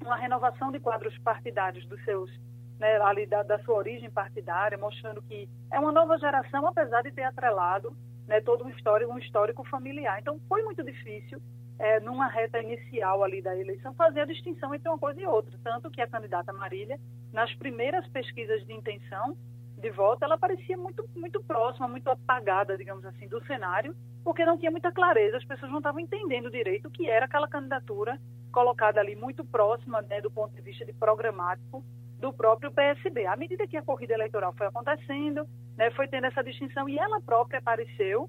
uma 0.00 0.16
renovação 0.16 0.70
de 0.70 0.78
quadros 0.78 1.16
partidários 1.18 1.84
dos 1.86 2.02
seus, 2.04 2.30
né, 2.78 3.00
ali 3.00 3.26
da, 3.26 3.42
da, 3.42 3.58
sua 3.60 3.76
origem 3.76 4.10
partidária, 4.10 4.76
mostrando 4.76 5.22
que 5.22 5.48
é 5.70 5.78
uma 5.78 5.92
nova 5.92 6.18
geração, 6.18 6.66
apesar 6.66 7.02
de 7.02 7.10
ter 7.10 7.22
atrelado 7.22 7.96
né, 8.26 8.40
todo 8.40 8.64
um 8.64 8.68
histórico, 8.68 9.12
um 9.12 9.18
histórico 9.18 9.64
familiar. 9.64 10.18
Então, 10.20 10.40
foi 10.48 10.62
muito 10.62 10.82
difícil 10.82 11.40
é, 11.78 12.00
numa 12.00 12.26
reta 12.26 12.60
inicial 12.60 13.22
ali 13.22 13.42
da 13.42 13.56
eleição, 13.56 13.94
fazer 13.94 14.20
a 14.20 14.26
distinção 14.26 14.74
entre 14.74 14.88
uma 14.88 14.98
coisa 14.98 15.20
e 15.20 15.26
outra. 15.26 15.58
Tanto 15.62 15.90
que 15.90 16.00
a 16.00 16.06
candidata 16.06 16.52
Marília, 16.52 16.98
nas 17.32 17.52
primeiras 17.54 18.06
pesquisas 18.08 18.64
de 18.66 18.72
intenção 18.72 19.36
de 19.78 19.90
voto, 19.90 20.24
ela 20.24 20.38
parecia 20.38 20.76
muito, 20.76 21.08
muito 21.14 21.42
próxima, 21.44 21.86
muito 21.86 22.08
apagada, 22.08 22.78
digamos 22.78 23.04
assim, 23.04 23.28
do 23.28 23.44
cenário, 23.44 23.94
porque 24.24 24.44
não 24.44 24.56
tinha 24.58 24.70
muita 24.70 24.90
clareza, 24.90 25.36
as 25.36 25.44
pessoas 25.44 25.70
não 25.70 25.78
estavam 25.78 26.00
entendendo 26.00 26.50
direito 26.50 26.88
o 26.88 26.90
que 26.90 27.08
era 27.08 27.26
aquela 27.26 27.46
candidatura 27.46 28.18
colocada 28.50 29.00
ali 29.00 29.14
muito 29.14 29.44
próxima 29.44 30.00
né, 30.02 30.20
do 30.22 30.30
ponto 30.30 30.54
de 30.54 30.62
vista 30.62 30.84
de 30.84 30.92
programático 30.94 31.84
do 32.18 32.32
próprio 32.32 32.72
PSB. 32.72 33.26
À 33.26 33.36
medida 33.36 33.66
que 33.66 33.76
a 33.76 33.82
corrida 33.82 34.14
eleitoral 34.14 34.52
foi 34.54 34.66
acontecendo, 34.66 35.46
né, 35.76 35.90
foi 35.90 36.08
tendo 36.08 36.26
essa 36.26 36.42
distinção 36.42 36.88
e 36.88 36.98
ela 36.98 37.20
própria 37.20 37.58
apareceu 37.58 38.28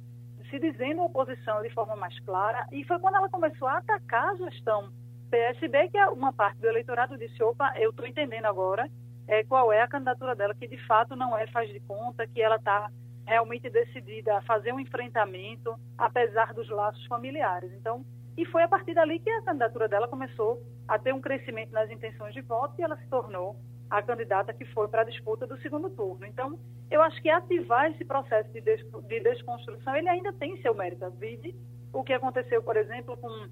se 0.49 0.59
dizendo 0.59 1.03
oposição 1.03 1.61
de 1.61 1.69
forma 1.71 1.95
mais 1.95 2.17
clara, 2.21 2.65
e 2.71 2.83
foi 2.85 2.99
quando 2.99 3.15
ela 3.15 3.29
começou 3.29 3.67
a 3.67 3.79
atacar 3.79 4.29
a 4.29 4.35
gestão 4.35 4.89
PSB 5.29 5.89
que 5.89 5.97
uma 6.05 6.31
parte 6.31 6.59
do 6.59 6.67
eleitorado 6.67 7.17
disse, 7.17 7.41
opa, 7.43 7.73
eu 7.77 7.89
estou 7.89 8.07
entendendo 8.07 8.45
agora 8.45 8.89
é, 9.27 9.43
qual 9.43 9.73
é 9.73 9.81
a 9.81 9.87
candidatura 9.87 10.35
dela, 10.35 10.55
que 10.55 10.67
de 10.67 10.77
fato 10.85 11.15
não 11.15 11.37
é 11.37 11.45
faz 11.47 11.69
de 11.69 11.79
conta, 11.81 12.25
que 12.25 12.41
ela 12.41 12.55
está 12.55 12.89
realmente 13.25 13.69
decidida 13.69 14.37
a 14.37 14.41
fazer 14.43 14.73
um 14.73 14.79
enfrentamento, 14.79 15.75
apesar 15.97 16.53
dos 16.53 16.69
laços 16.69 17.05
familiares. 17.07 17.73
Então, 17.73 18.05
e 18.37 18.45
foi 18.45 18.63
a 18.63 18.67
partir 18.67 18.93
dali 18.93 19.19
que 19.19 19.29
a 19.29 19.41
candidatura 19.41 19.89
dela 19.89 20.07
começou 20.07 20.61
a 20.87 20.97
ter 20.97 21.13
um 21.13 21.19
crescimento 21.19 21.71
nas 21.71 21.91
intenções 21.91 22.33
de 22.33 22.41
voto 22.41 22.75
e 22.79 22.83
ela 22.83 22.95
se 22.95 23.07
tornou 23.09 23.57
a 23.89 24.01
candidata 24.01 24.53
que 24.53 24.65
foi 24.65 24.87
para 24.87 25.01
a 25.01 25.05
disputa 25.05 25.47
do 25.47 25.57
segundo 25.61 25.89
turno. 25.89 26.25
Então, 26.25 26.59
eu 26.91 27.01
acho 27.01 27.21
que 27.21 27.29
ativar 27.29 27.91
esse 27.91 28.03
processo 28.03 28.51
de, 28.51 28.61
des 28.61 28.81
de 29.07 29.19
desconstrução, 29.19 29.95
ele 29.95 30.09
ainda 30.09 30.33
tem 30.33 30.61
seu 30.61 30.73
mérito. 30.73 31.09
Vide 31.11 31.55
o 31.93 32.03
que 32.03 32.13
aconteceu, 32.13 32.61
por 32.61 32.75
exemplo, 32.75 33.17
com 33.17 33.47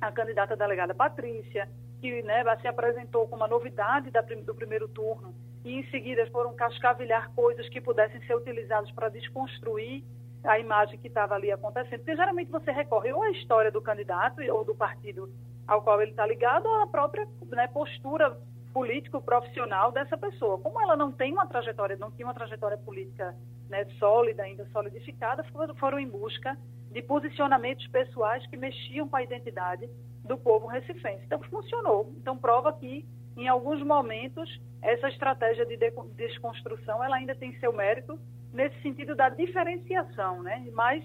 a 0.00 0.12
candidata 0.12 0.56
delegada 0.56 0.94
Patrícia, 0.94 1.68
que 2.00 2.22
né, 2.22 2.44
se 2.60 2.68
apresentou 2.68 3.26
como 3.26 3.42
uma 3.42 3.48
novidade 3.48 4.10
da, 4.10 4.20
do 4.20 4.54
primeiro 4.54 4.88
turno 4.88 5.34
e 5.64 5.80
em 5.80 5.90
seguida 5.90 6.26
foram 6.30 6.54
cascavilhar 6.54 7.30
coisas 7.34 7.68
que 7.68 7.80
pudessem 7.80 8.20
ser 8.26 8.36
utilizadas 8.36 8.90
para 8.92 9.08
desconstruir 9.08 10.04
a 10.44 10.58
imagem 10.58 10.98
que 10.98 11.08
estava 11.08 11.34
ali 11.34 11.50
acontecendo. 11.50 11.98
Porque 11.98 12.16
geralmente 12.16 12.50
você 12.50 12.70
recorre 12.70 13.12
ou 13.12 13.22
à 13.22 13.30
história 13.30 13.70
do 13.70 13.82
candidato 13.82 14.40
ou 14.52 14.64
do 14.64 14.74
partido 14.74 15.28
ao 15.66 15.82
qual 15.82 16.00
ele 16.00 16.12
está 16.12 16.26
ligado 16.26 16.66
ou 16.66 16.82
à 16.82 16.86
própria 16.86 17.26
né, 17.50 17.66
postura 17.68 18.38
político 18.72 19.20
profissional 19.20 19.92
dessa 19.92 20.16
pessoa. 20.16 20.58
Como 20.58 20.80
ela 20.80 20.96
não 20.96 21.10
tem 21.10 21.32
uma 21.32 21.46
trajetória, 21.46 21.96
não 21.96 22.10
tinha 22.10 22.26
uma 22.26 22.34
trajetória 22.34 22.78
política 22.78 23.34
né, 23.68 23.84
sólida, 23.98 24.42
ainda 24.42 24.66
solidificada, 24.72 25.44
foram 25.78 25.98
em 25.98 26.08
busca 26.08 26.56
de 26.90 27.02
posicionamentos 27.02 27.86
pessoais 27.88 28.46
que 28.46 28.56
mexiam 28.56 29.08
com 29.08 29.16
a 29.16 29.22
identidade 29.22 29.88
do 30.24 30.36
povo 30.36 30.66
recifense. 30.66 31.24
Então, 31.24 31.40
funcionou. 31.44 32.12
Então, 32.16 32.36
prova 32.36 32.72
que, 32.72 33.06
em 33.36 33.48
alguns 33.48 33.82
momentos, 33.82 34.60
essa 34.82 35.08
estratégia 35.08 35.66
de 35.66 35.76
desconstrução 36.14 37.02
ela 37.02 37.16
ainda 37.16 37.34
tem 37.34 37.58
seu 37.58 37.72
mérito 37.72 38.18
nesse 38.52 38.80
sentido 38.82 39.14
da 39.14 39.28
diferenciação, 39.28 40.42
né? 40.42 40.66
Mas, 40.72 41.04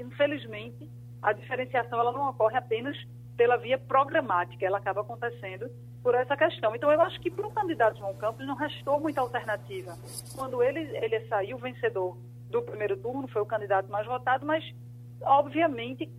infelizmente, 0.00 0.90
a 1.22 1.32
diferenciação 1.32 1.98
ela 1.98 2.12
não 2.12 2.28
ocorre 2.28 2.56
apenas 2.56 2.96
pela 3.36 3.56
via 3.56 3.78
programática, 3.78 4.64
ela 4.64 4.78
acaba 4.78 5.00
acontecendo 5.00 5.70
por 6.04 6.14
essa 6.14 6.36
questão. 6.36 6.76
Então, 6.76 6.92
eu 6.92 7.00
acho 7.00 7.18
que 7.18 7.30
para 7.30 7.46
o 7.46 7.50
candidato 7.50 7.98
João 7.98 8.14
Campos 8.14 8.46
não 8.46 8.54
restou 8.54 9.00
muita 9.00 9.22
alternativa. 9.22 9.96
Quando 10.36 10.62
ele, 10.62 10.80
ele 10.98 11.26
saiu 11.28 11.56
vencedor 11.56 12.18
do 12.50 12.60
primeiro 12.60 12.94
turno, 12.98 13.26
foi 13.26 13.40
o 13.40 13.46
candidato 13.46 13.90
mais 13.90 14.06
votado, 14.06 14.44
mas, 14.44 14.62
obviamente, 15.22 16.12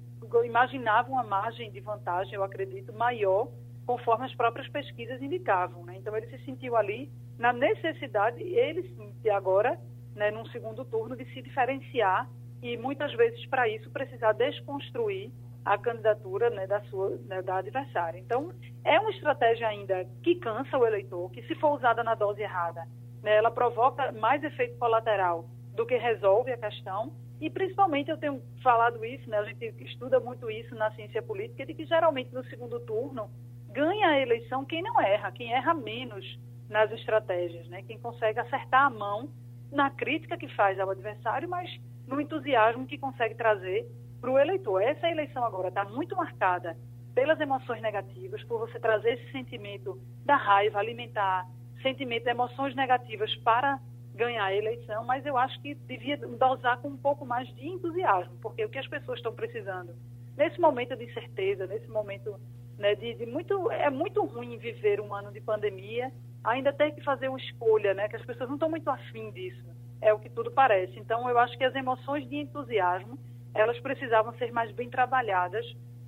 imaginava 0.43 1.07
uma 1.07 1.23
margem 1.23 1.71
de 1.71 1.79
vantagem, 1.79 2.33
eu 2.33 2.43
acredito, 2.43 2.91
maior 2.91 3.47
conforme 3.86 4.25
as 4.25 4.33
próprias 4.33 4.67
pesquisas 4.69 5.21
indicavam. 5.21 5.86
Né? 5.86 5.97
Então, 5.97 6.17
ele 6.17 6.36
se 6.36 6.43
sentiu 6.43 6.75
ali 6.75 7.11
na 7.38 7.53
necessidade, 7.53 8.41
ele 8.41 8.83
sim, 8.95 9.29
agora, 9.29 9.79
né, 10.15 10.31
num 10.31 10.47
segundo 10.47 10.83
turno, 10.83 11.15
de 11.15 11.25
se 11.25 11.43
diferenciar 11.43 12.27
e 12.59 12.75
muitas 12.75 13.13
vezes 13.13 13.45
para 13.45 13.69
isso 13.69 13.91
precisar 13.91 14.31
desconstruir 14.31 15.31
a 15.66 15.78
candidatura 15.80 16.51
né, 16.51 16.68
da 16.68 16.80
sua 16.82 17.18
né, 17.26 17.41
da 17.41 17.57
adversária. 17.57 18.20
Então, 18.20 18.53
é 18.84 18.99
uma 18.99 19.09
estratégia 19.09 19.68
ainda 19.68 20.05
que 20.22 20.36
cansa 20.36 20.78
o 20.78 20.86
eleitor, 20.86 21.32
que 21.32 21.41
se 21.47 21.55
for 21.55 21.76
usada 21.76 22.03
na 22.03 22.13
dose 22.13 22.41
errada, 22.41 22.86
né, 23.24 23.38
ela 23.38 23.49
provoca 23.49 24.11
mais 24.11 24.43
efeito 24.43 24.78
colateral 24.78 25.49
do 25.74 25.86
que 25.86 25.97
resolve 25.97 26.51
a 26.51 26.57
questão. 26.57 27.11
E 27.41 27.49
principalmente 27.49 28.11
eu 28.11 28.18
tenho 28.18 28.41
falado 28.61 29.03
isso, 29.03 29.28
né, 29.28 29.39
a 29.39 29.43
gente 29.43 29.66
estuda 29.84 30.20
muito 30.20 30.49
isso 30.51 30.76
na 30.76 30.91
ciência 30.91 31.22
política, 31.22 31.66
de 31.66 31.74
que 31.74 31.86
geralmente 31.86 32.32
no 32.32 32.45
segundo 32.45 32.80
turno 32.82 33.28
ganha 33.72 34.09
a 34.09 34.22
eleição 34.22 34.63
quem 34.63 34.84
não 34.84 35.01
erra, 35.01 35.32
quem 35.32 35.51
erra 35.51 35.74
menos 35.74 36.39
nas 36.70 36.91
estratégias, 36.91 37.68
né, 37.68 37.82
quem 37.82 37.99
consegue 37.99 38.39
acertar 38.39 38.86
a 38.86 38.89
mão 38.89 39.30
na 39.72 39.89
crítica 39.89 40.38
que 40.38 40.47
faz 40.55 40.80
ao 40.80 40.91
adversário, 40.91 41.49
mas 41.49 41.70
no 42.07 42.22
entusiasmo 42.22 42.86
que 42.86 42.97
consegue 42.97 43.34
trazer 43.34 43.86
para 44.26 44.32
o 44.32 44.39
eleitor. 44.39 44.82
Essa 44.82 45.07
eleição 45.07 45.45
agora 45.45 45.67
está 45.67 45.86
muito 45.86 46.15
marcada 46.15 46.76
pelas 47.13 47.39
emoções 47.39 47.80
negativas, 47.80 48.43
por 48.45 48.59
você 48.59 48.80
trazer 48.80 49.13
esse 49.13 49.32
sentimento 49.32 49.99
da 50.26 50.36
raiva, 50.36 50.80
alimentar 50.80 51.47
sentimento, 51.84 52.28
emoções 52.28 52.76
negativas 52.76 53.34
para 53.38 53.80
ganhar 54.15 54.45
a 54.45 54.55
eleição, 54.55 55.05
mas 55.05 55.23
eu 55.26 55.38
acho 55.38 55.61
que 55.61 55.76
devia 55.76 56.17
dosar 56.17 56.80
com 56.82 56.88
um 56.88 56.97
pouco 56.97 57.23
mais 57.26 57.47
de 57.55 57.67
entusiasmo, 57.67 58.36
porque 58.41 58.65
o 58.65 58.69
que 58.69 58.80
as 58.80 58.88
pessoas 58.88 59.19
estão 59.19 59.34
precisando 59.34 59.93
nesse 60.36 60.59
momento 60.59 60.95
de 60.95 61.03
incerteza, 61.03 61.67
nesse 61.67 61.88
momento 61.88 62.39
né, 62.80 62.95
de, 62.95 63.13
de, 63.13 63.26
muito 63.26 63.69
é 63.71 63.89
muito 63.91 64.26
ruim 64.26 64.57
viver 64.57 64.99
um 64.99 65.13
ano 65.13 65.32
de 65.32 65.39
pandemia, 65.39 66.11
ainda 66.43 66.73
ter 66.73 66.91
que 66.91 67.03
fazer 67.03 67.28
uma 67.28 67.38
escolha, 67.38 67.93
né, 67.93 68.07
que 68.07 68.15
as 68.15 68.26
pessoas 68.26 68.49
não 68.49 68.55
estão 68.55 68.69
muito 68.69 68.89
afim 68.89 69.30
disso, 69.32 69.63
é 70.01 70.11
o 70.11 70.19
que 70.19 70.30
tudo 70.30 70.49
parece. 70.49 70.97
Então 70.97 71.30
eu 71.30 71.38
acho 71.38 71.55
que 71.57 71.63
as 71.63 71.76
emoções 71.76 72.28
de 72.28 72.38
entusiasmo 72.38 73.19
elas 73.55 73.79
precisavam 73.79 74.37
ser 74.37 74.51
mais 74.51 74.71
bem 74.73 74.89
trabalhadas 74.89 75.65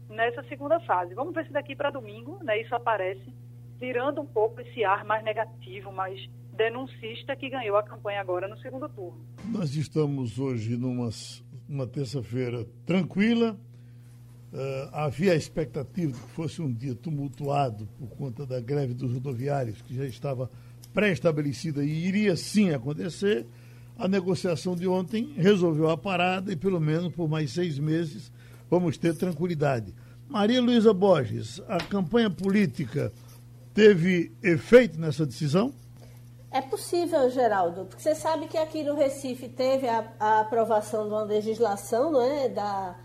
nessa 0.10 0.44
segunda 0.44 0.80
fase. 0.82 1.16
Vamos 1.16 1.34
ver 1.34 1.46
se 1.48 1.54
daqui 1.54 1.76
para 1.76 1.90
domingo, 1.90 2.44
né, 2.44 2.62
isso 2.62 2.76
aparece, 2.76 3.34
tirando 3.80 4.22
um 4.22 4.26
pouco 4.26 4.60
esse 4.62 4.84
ar 4.84 5.06
mais 5.06 5.24
negativo, 5.24 5.92
mais 5.92 6.20
denuncista 6.56 7.36
que 7.36 7.50
ganhou 7.50 7.78
a 7.78 7.84
campanha 7.84 8.20
agora 8.20 8.48
no 8.48 8.58
segundo 8.60 8.90
turno. 8.90 9.26
Nós 9.46 9.76
estamos 9.76 10.38
hoje 10.38 10.76
numa 10.76 11.10
uma 11.70 11.88
terça-feira 11.88 12.66
tranquila. 12.86 13.58
Uh, 14.52 14.90
havia 14.94 15.34
a 15.34 15.36
expectativa 15.36 16.12
de 16.12 16.20
que 16.20 16.30
fosse 16.30 16.62
um 16.62 16.74
dia 16.74 16.96
tumultuado 16.96 17.88
por 18.00 18.10
conta 18.18 18.46
da 18.46 18.60
greve 18.62 18.94
dos 18.94 19.14
rodoviários, 19.14 19.82
que 19.82 19.94
já 19.94 20.06
estava 20.06 20.50
pré-estabelecida 20.94 21.84
e 21.84 22.08
iria 22.08 22.36
sim 22.36 22.74
acontecer. 22.74 23.46
A 23.98 24.08
negociação 24.08 24.76
de 24.76 24.88
ontem 24.88 25.34
resolveu 25.36 25.90
a 25.90 25.98
parada 25.98 26.52
e, 26.52 26.56
pelo 26.56 26.80
menos 26.80 27.14
por 27.14 27.28
mais 27.28 27.52
seis 27.52 27.80
meses, 27.80 28.32
vamos 28.70 28.98
ter 28.98 29.16
tranquilidade. 29.16 29.94
Maria 30.28 30.62
Luísa 30.62 30.94
Borges, 30.94 31.62
a 31.68 31.78
campanha 31.78 32.30
política 32.30 33.12
teve 33.74 34.32
efeito 34.44 35.00
nessa 35.00 35.26
decisão? 35.26 35.74
É 36.52 36.62
possível, 36.62 37.30
Geraldo, 37.30 37.86
porque 37.86 38.02
você 38.02 38.16
sabe 38.16 38.48
que 38.48 38.58
aqui 38.58 38.84
no 38.84 38.96
Recife 38.96 39.50
teve 39.50 39.88
a, 39.88 40.06
a 40.20 40.40
aprovação 40.42 41.04
de 41.08 41.10
uma 41.10 41.24
legislação 41.24 42.12
não 42.12 42.22
é, 42.22 42.50
da, 42.50 42.96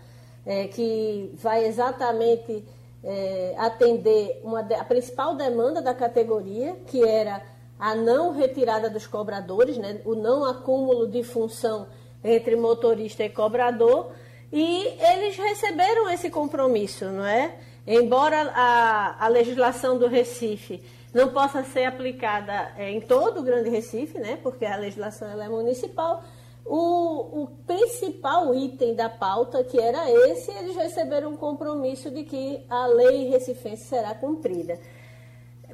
é, 0.45 0.67
que 0.67 1.31
vai 1.35 1.65
exatamente 1.65 2.63
é, 3.03 3.55
atender 3.57 4.41
uma, 4.43 4.61
a 4.61 4.83
principal 4.85 5.35
demanda 5.35 5.81
da 5.81 5.93
categoria, 5.93 6.75
que 6.87 7.03
era 7.03 7.41
a 7.83 7.95
não 7.95 8.31
retirada 8.31 8.89
dos 8.89 9.05
cobradores, 9.05 9.77
né, 9.77 9.99
o 10.05 10.15
não 10.15 10.45
acúmulo 10.45 11.05
de 11.05 11.21
função 11.21 11.85
entre 12.23 12.55
motorista 12.55 13.25
e 13.25 13.29
cobrador, 13.29 14.13
e 14.53 14.87
eles 15.01 15.35
receberam 15.35 16.09
esse 16.09 16.29
compromisso, 16.29 17.03
não 17.11 17.25
é? 17.25 17.53
Embora 17.85 18.49
a, 18.55 19.25
a 19.25 19.27
legislação 19.27 19.97
do 19.97 20.07
Recife 20.07 20.81
não 21.13 21.33
possa 21.33 21.61
ser 21.61 21.83
aplicada 21.83 22.71
é, 22.77 22.89
em 22.89 23.01
todo 23.01 23.41
o 23.41 23.43
Grande 23.43 23.69
Recife, 23.69 24.17
né, 24.17 24.39
porque 24.41 24.65
a 24.65 24.77
legislação 24.77 25.29
ela 25.29 25.43
é 25.43 25.49
municipal, 25.49 26.23
o, 26.65 27.41
o, 27.43 27.47
principal 27.67 28.55
item 28.55 28.95
da 28.95 29.09
pauta, 29.09 29.61
que 29.61 29.77
era 29.77 30.09
esse, 30.09 30.51
eles 30.51 30.77
receberam 30.77 31.31
um 31.31 31.35
compromisso 31.35 32.09
de 32.09 32.23
que 32.23 32.65
a 32.69 32.85
lei 32.85 33.27
recifense 33.27 33.83
será 33.83 34.15
cumprida. 34.15 34.79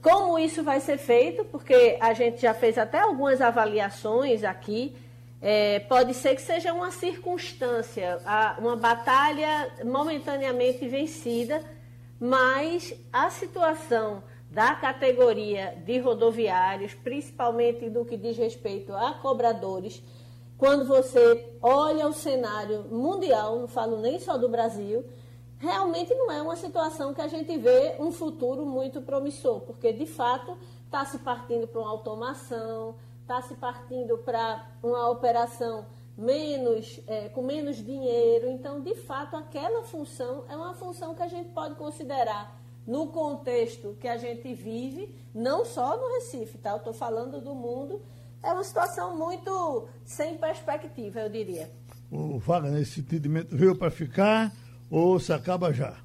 Como 0.02 0.40
isso 0.40 0.64
vai 0.64 0.80
ser 0.80 0.98
feito? 0.98 1.44
Porque 1.46 1.98
a 2.00 2.14
gente 2.14 2.42
já 2.42 2.54
fez 2.54 2.78
até 2.78 3.00
algumas 3.00 3.42
avaliações 3.42 4.44
aqui. 4.44 4.96
É, 5.42 5.80
pode 5.82 6.14
ser 6.14 6.36
que 6.36 6.42
seja 6.42 6.74
uma 6.74 6.92
circunstância, 6.92 8.20
uma 8.60 8.76
batalha 8.76 9.72
momentaneamente 9.86 10.86
vencida, 10.88 11.64
mas 12.20 12.94
a 13.12 13.30
situação 13.30 14.22
da 14.52 14.76
categoria 14.76 15.78
de 15.86 16.00
rodoviários, 16.00 16.94
principalmente 16.94 17.90
do 17.90 18.04
que 18.04 18.18
diz 18.18 18.38
respeito 18.38 18.94
a 18.94 19.14
cobradores, 19.14 20.04
quando 20.58 20.86
você 20.86 21.56
olha 21.62 22.06
o 22.08 22.14
cenário 22.14 22.84
mundial, 22.92 23.60
não 23.60 23.68
falo 23.68 24.02
nem 24.02 24.20
só 24.20 24.38
do 24.38 24.50
Brasil, 24.50 25.06
realmente 25.60 26.14
não 26.16 26.32
é 26.32 26.42
uma 26.42 26.56
situação 26.56 27.14
que 27.14 27.22
a 27.22 27.28
gente 27.28 27.56
vê 27.58 27.96
um 28.00 28.12
futuro 28.12 28.66
muito 28.66 29.02
promissor, 29.02 29.60
porque 29.62 29.94
de 29.94 30.06
fato 30.06 30.58
está 30.86 31.06
se 31.06 31.20
partindo 31.20 31.68
para 31.68 31.82
uma 31.82 31.90
automação, 31.90 32.96
está 33.22 33.42
se 33.42 33.54
partindo 33.56 34.18
para 34.18 34.68
uma 34.82 35.08
operação 35.10 35.86
menos, 36.18 37.00
é, 37.08 37.30
com 37.30 37.42
menos 37.42 37.78
dinheiro. 37.78 38.50
Então, 38.50 38.82
de 38.82 38.96
fato, 38.96 39.36
aquela 39.36 39.84
função 39.84 40.46
é 40.50 40.56
uma 40.56 40.74
função 40.74 41.14
que 41.14 41.22
a 41.22 41.28
gente 41.28 41.50
pode 41.50 41.76
considerar 41.76 42.58
no 42.88 43.08
contexto 43.08 43.96
que 44.00 44.08
a 44.08 44.18
gente 44.18 44.52
vive, 44.54 45.14
não 45.34 45.64
só 45.64 45.96
no 45.96 46.16
Recife, 46.16 46.58
tá? 46.58 46.72
Eu 46.72 46.78
estou 46.78 46.94
falando 46.94 47.40
do 47.40 47.54
mundo. 47.54 48.02
É 48.42 48.52
uma 48.52 48.64
situação 48.64 49.16
muito 49.16 49.88
sem 50.06 50.38
perspectiva, 50.38 51.20
eu 51.20 51.30
diria. 51.30 51.70
O 52.10 52.40
Wagner, 52.40 52.82
esse 52.82 53.02
entendimento 53.02 53.56
veio 53.56 53.76
para 53.76 53.92
ficar 53.92 54.52
ou 54.90 55.20
se 55.20 55.32
acaba 55.32 55.74
já? 55.74 55.98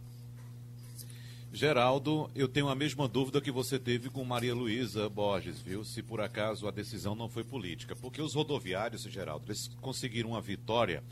Geraldo, 1.55 2.29
eu 2.35 2.49
tenho 2.49 2.69
a 2.69 2.75
mesma 2.75 3.07
dúvida 3.07 3.41
que 3.41 3.53
você 3.53 3.79
teve 3.79 4.11
com 4.11 4.25
Maria 4.25 4.53
Luísa 4.53 5.09
Borges, 5.09 5.61
viu? 5.61 5.85
Se 5.85 6.03
por 6.03 6.21
acaso 6.21 6.67
a 6.67 6.73
decisão 6.73 7.15
não 7.15 7.29
foi 7.29 7.45
política. 7.45 7.95
Porque 7.95 8.21
os 8.21 8.35
rodoviários, 8.35 9.03
Geraldo, 9.03 9.47
eles 9.47 9.69
conseguiram 9.81 10.31
uma 10.31 10.41
vitória, 10.41 11.05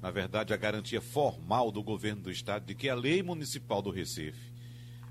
na 0.00 0.08
verdade, 0.12 0.54
a 0.54 0.56
garantia 0.56 1.00
formal 1.00 1.72
do 1.72 1.82
governo 1.82 2.22
do 2.22 2.30
estado 2.30 2.66
de 2.66 2.74
que 2.76 2.88
a 2.88 2.94
lei 2.94 3.20
municipal 3.20 3.82
do 3.82 3.90
Recife, 3.90 4.52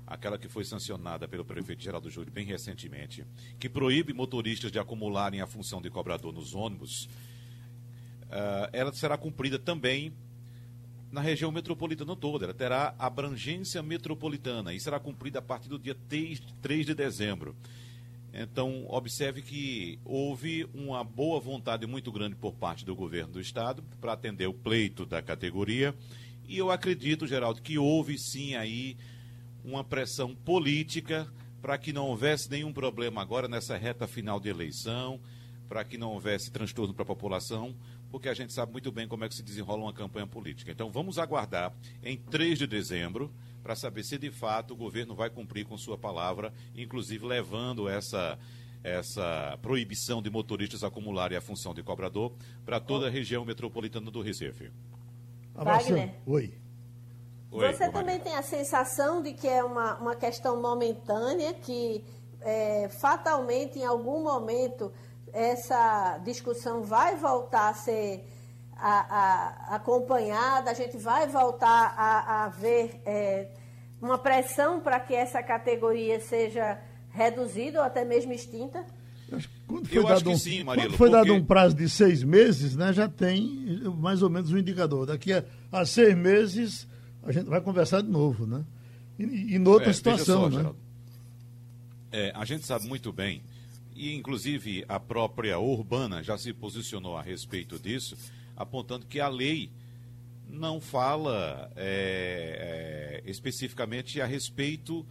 aquela 0.06 0.38
que 0.38 0.48
foi 0.48 0.64
sancionada 0.64 1.28
pelo 1.28 1.44
prefeito 1.44 1.82
Geraldo 1.82 2.08
Júlio 2.08 2.32
bem 2.32 2.46
recentemente, 2.46 3.26
que 3.58 3.68
proíbe 3.68 4.14
motoristas 4.14 4.72
de 4.72 4.78
acumularem 4.78 5.42
a 5.42 5.46
função 5.46 5.82
de 5.82 5.90
cobrador 5.90 6.32
nos 6.32 6.54
ônibus, 6.54 7.04
uh, 7.04 8.66
ela 8.72 8.94
será 8.94 9.18
cumprida 9.18 9.58
também 9.58 10.10
na 11.10 11.20
região 11.20 11.50
metropolitana 11.50 12.14
toda. 12.14 12.44
Ela 12.46 12.54
terá 12.54 12.94
abrangência 12.98 13.82
metropolitana 13.82 14.72
e 14.72 14.80
será 14.80 15.00
cumprida 15.00 15.40
a 15.40 15.42
partir 15.42 15.68
do 15.68 15.78
dia 15.78 15.96
3 16.08 16.86
de 16.86 16.94
dezembro. 16.94 17.56
Então, 18.32 18.86
observe 18.88 19.42
que 19.42 19.98
houve 20.04 20.68
uma 20.72 21.02
boa 21.02 21.40
vontade 21.40 21.86
muito 21.86 22.12
grande 22.12 22.36
por 22.36 22.54
parte 22.54 22.84
do 22.84 22.94
governo 22.94 23.32
do 23.32 23.40
estado 23.40 23.82
para 24.00 24.12
atender 24.12 24.46
o 24.46 24.54
pleito 24.54 25.04
da 25.04 25.20
categoria. 25.20 25.94
E 26.46 26.56
eu 26.56 26.70
acredito, 26.70 27.26
Geraldo, 27.26 27.60
que 27.60 27.76
houve 27.76 28.16
sim 28.18 28.54
aí 28.54 28.96
uma 29.64 29.82
pressão 29.82 30.34
política 30.34 31.28
para 31.60 31.76
que 31.76 31.92
não 31.92 32.06
houvesse 32.06 32.48
nenhum 32.50 32.72
problema 32.72 33.20
agora 33.20 33.48
nessa 33.48 33.76
reta 33.76 34.06
final 34.06 34.40
de 34.40 34.48
eleição, 34.48 35.20
para 35.68 35.84
que 35.84 35.98
não 35.98 36.12
houvesse 36.12 36.50
transtorno 36.50 36.94
para 36.94 37.02
a 37.02 37.06
população, 37.06 37.74
porque 38.10 38.28
a 38.28 38.34
gente 38.34 38.52
sabe 38.52 38.72
muito 38.72 38.90
bem 38.90 39.06
como 39.06 39.24
é 39.24 39.28
que 39.28 39.34
se 39.34 39.42
desenrola 39.42 39.82
uma 39.82 39.92
campanha 39.92 40.26
política. 40.26 40.70
Então 40.70 40.90
vamos 40.90 41.18
aguardar 41.18 41.72
em 42.02 42.16
3 42.16 42.58
de 42.58 42.66
dezembro 42.66 43.32
para 43.62 43.76
saber 43.76 44.02
se 44.02 44.18
de 44.18 44.30
fato 44.30 44.74
o 44.74 44.76
governo 44.76 45.14
vai 45.14 45.30
cumprir 45.30 45.64
com 45.64 45.76
sua 45.76 45.96
palavra, 45.96 46.52
inclusive 46.74 47.24
levando 47.26 47.88
essa 47.88 48.38
essa 48.82 49.58
proibição 49.60 50.22
de 50.22 50.30
motoristas 50.30 50.82
acumularem 50.82 51.36
a 51.36 51.40
função 51.40 51.74
de 51.74 51.82
cobrador 51.82 52.32
para 52.64 52.80
toda 52.80 53.08
a 53.08 53.10
região 53.10 53.44
metropolitana 53.44 54.10
do 54.10 54.22
Recife. 54.22 54.72
Wagner. 55.54 56.14
Oi. 56.24 56.54
Oi 57.50 57.72
Você 57.72 57.90
também 57.90 58.18
tem 58.18 58.34
a 58.34 58.42
sensação 58.42 59.20
de 59.20 59.34
que 59.34 59.46
é 59.46 59.62
uma, 59.62 59.98
uma 59.98 60.16
questão 60.16 60.62
momentânea, 60.62 61.52
que 61.52 62.02
é, 62.40 62.88
fatalmente 63.00 63.78
em 63.78 63.84
algum 63.84 64.22
momento 64.22 64.92
essa 65.32 66.18
discussão 66.24 66.82
vai 66.82 67.16
voltar 67.16 67.70
a 67.70 67.74
ser 67.74 68.24
a, 68.76 69.72
a, 69.72 69.76
acompanhada, 69.76 70.70
a 70.70 70.74
gente 70.74 70.96
vai 70.96 71.26
voltar 71.28 71.94
a, 71.96 72.44
a 72.44 72.48
ver 72.48 73.00
é, 73.04 73.48
uma 74.00 74.18
pressão 74.18 74.80
para 74.80 74.98
que 74.98 75.14
essa 75.14 75.42
categoria 75.42 76.20
seja 76.20 76.80
reduzida 77.10 77.80
ou 77.80 77.84
até 77.84 78.04
mesmo 78.04 78.32
extinta? 78.32 78.84
Quando 79.66 79.88
foi, 79.88 80.02
dado, 80.04 80.30
um, 80.30 80.36
sim, 80.36 80.64
Marilo, 80.64 80.88
quando 80.88 80.96
foi 80.96 81.10
porque... 81.10 81.24
dado 81.28 81.34
um 81.34 81.44
prazo 81.44 81.76
de 81.76 81.88
seis 81.88 82.24
meses, 82.24 82.74
né, 82.74 82.92
já 82.92 83.08
tem 83.08 83.80
mais 83.98 84.22
ou 84.22 84.30
menos 84.30 84.52
um 84.52 84.58
indicador. 84.58 85.06
Daqui 85.06 85.32
a, 85.32 85.44
a 85.70 85.86
seis 85.86 86.16
meses 86.16 86.88
a 87.22 87.30
gente 87.30 87.48
vai 87.48 87.60
conversar 87.60 88.02
de 88.02 88.08
novo, 88.08 88.46
né? 88.46 88.64
E, 89.18 89.24
e 89.24 89.56
em 89.56 89.68
outra 89.68 89.90
é, 89.90 89.92
situação, 89.92 90.50
só, 90.50 90.62
né? 90.62 90.70
É, 92.10 92.32
a 92.34 92.44
gente 92.44 92.66
sabe 92.66 92.88
muito 92.88 93.12
bem, 93.12 93.42
e 94.00 94.14
inclusive 94.14 94.82
a 94.88 94.98
própria 94.98 95.58
Urbana 95.58 96.22
já 96.22 96.38
se 96.38 96.54
posicionou 96.54 97.18
a 97.18 97.22
respeito 97.22 97.78
disso, 97.78 98.16
apontando 98.56 99.04
que 99.04 99.20
a 99.20 99.28
lei 99.28 99.70
não 100.48 100.80
fala 100.80 101.70
é, 101.76 103.20
é, 103.26 103.30
especificamente 103.30 104.18
a 104.18 104.24
respeito 104.24 105.06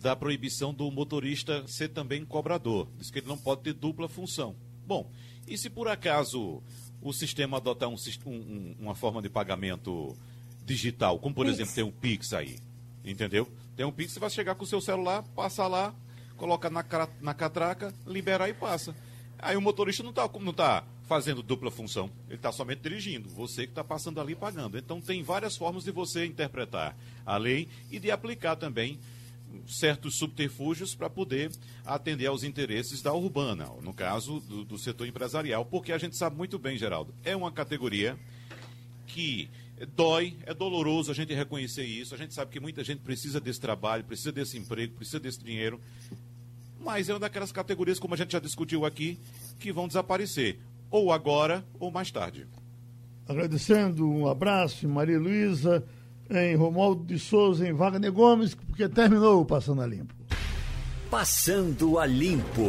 da 0.00 0.16
proibição 0.16 0.72
do 0.72 0.90
motorista 0.90 1.66
ser 1.66 1.90
também 1.90 2.24
cobrador. 2.24 2.88
Diz 2.96 3.10
que 3.10 3.18
ele 3.18 3.28
não 3.28 3.36
pode 3.36 3.60
ter 3.60 3.74
dupla 3.74 4.08
função. 4.08 4.56
Bom, 4.86 5.10
e 5.46 5.58
se 5.58 5.68
por 5.68 5.86
acaso 5.86 6.62
o 7.02 7.12
sistema 7.12 7.58
adotar 7.58 7.90
um, 7.90 7.96
um, 8.24 8.76
uma 8.78 8.94
forma 8.94 9.20
de 9.20 9.28
pagamento 9.28 10.16
digital, 10.64 11.18
como 11.18 11.34
por 11.34 11.44
Pix. 11.44 11.58
exemplo 11.58 11.74
tem 11.74 11.84
o 11.84 11.92
Pix 11.92 12.32
aí, 12.32 12.58
entendeu? 13.04 13.46
Tem 13.76 13.84
um 13.84 13.92
Pix, 13.92 14.14
você 14.14 14.20
vai 14.20 14.30
chegar 14.30 14.54
com 14.54 14.64
o 14.64 14.66
seu 14.66 14.80
celular, 14.80 15.22
passa 15.34 15.66
lá, 15.66 15.94
coloca 16.38 16.70
na, 16.70 16.84
na 17.20 17.34
catraca, 17.34 17.92
libera 18.06 18.48
e 18.48 18.54
passa. 18.54 18.96
Aí 19.38 19.56
o 19.56 19.60
motorista 19.60 20.02
não 20.02 20.10
está 20.10 20.28
não 20.40 20.52
tá 20.52 20.84
fazendo 21.06 21.42
dupla 21.42 21.70
função, 21.70 22.10
ele 22.26 22.36
está 22.36 22.52
somente 22.52 22.80
dirigindo, 22.80 23.28
você 23.28 23.62
que 23.62 23.72
está 23.72 23.84
passando 23.84 24.20
ali 24.20 24.34
pagando. 24.34 24.78
Então 24.78 25.00
tem 25.00 25.22
várias 25.22 25.56
formas 25.56 25.84
de 25.84 25.90
você 25.90 26.24
interpretar 26.24 26.96
a 27.26 27.36
lei 27.36 27.68
e 27.90 27.98
de 27.98 28.10
aplicar 28.10 28.56
também 28.56 28.98
certos 29.66 30.18
subterfúgios 30.18 30.94
para 30.94 31.08
poder 31.08 31.50
atender 31.84 32.26
aos 32.26 32.42
interesses 32.42 33.00
da 33.00 33.12
urbana, 33.14 33.66
no 33.82 33.94
caso 33.94 34.40
do, 34.40 34.64
do 34.64 34.78
setor 34.78 35.06
empresarial, 35.06 35.64
porque 35.64 35.92
a 35.92 35.98
gente 35.98 36.16
sabe 36.16 36.36
muito 36.36 36.58
bem, 36.58 36.76
Geraldo, 36.76 37.14
é 37.24 37.34
uma 37.34 37.50
categoria 37.50 38.18
que 39.06 39.48
dói, 39.86 40.36
é 40.44 40.52
doloroso 40.52 41.10
a 41.10 41.14
gente 41.14 41.32
reconhecer 41.34 41.84
isso. 41.84 42.14
A 42.14 42.18
gente 42.18 42.34
sabe 42.34 42.50
que 42.50 42.60
muita 42.60 42.82
gente 42.82 43.00
precisa 43.00 43.40
desse 43.40 43.60
trabalho, 43.60 44.04
precisa 44.04 44.32
desse 44.32 44.58
emprego, 44.58 44.94
precisa 44.94 45.20
desse 45.20 45.42
dinheiro. 45.42 45.80
Mas 46.80 47.08
é 47.08 47.12
uma 47.12 47.20
daquelas 47.20 47.52
categorias, 47.52 47.98
como 47.98 48.14
a 48.14 48.16
gente 48.16 48.32
já 48.32 48.38
discutiu 48.38 48.84
aqui, 48.84 49.18
que 49.58 49.72
vão 49.72 49.88
desaparecer. 49.88 50.58
Ou 50.90 51.12
agora, 51.12 51.64
ou 51.78 51.90
mais 51.90 52.10
tarde. 52.10 52.46
Agradecendo, 53.26 54.08
um 54.08 54.26
abraço 54.26 54.86
em 54.86 54.88
Maria 54.88 55.18
Luísa, 55.18 55.84
em 56.30 56.54
Romualdo 56.54 57.04
de 57.04 57.18
Souza, 57.18 57.68
em 57.68 57.72
Wagner 57.72 58.12
Gomes, 58.12 58.54
porque 58.54 58.88
terminou 58.88 59.42
o 59.42 59.44
Passando 59.44 59.82
a 59.82 59.86
Limpo. 59.86 60.14
Passando 61.10 61.98
a 61.98 62.06
Limpo. 62.06 62.68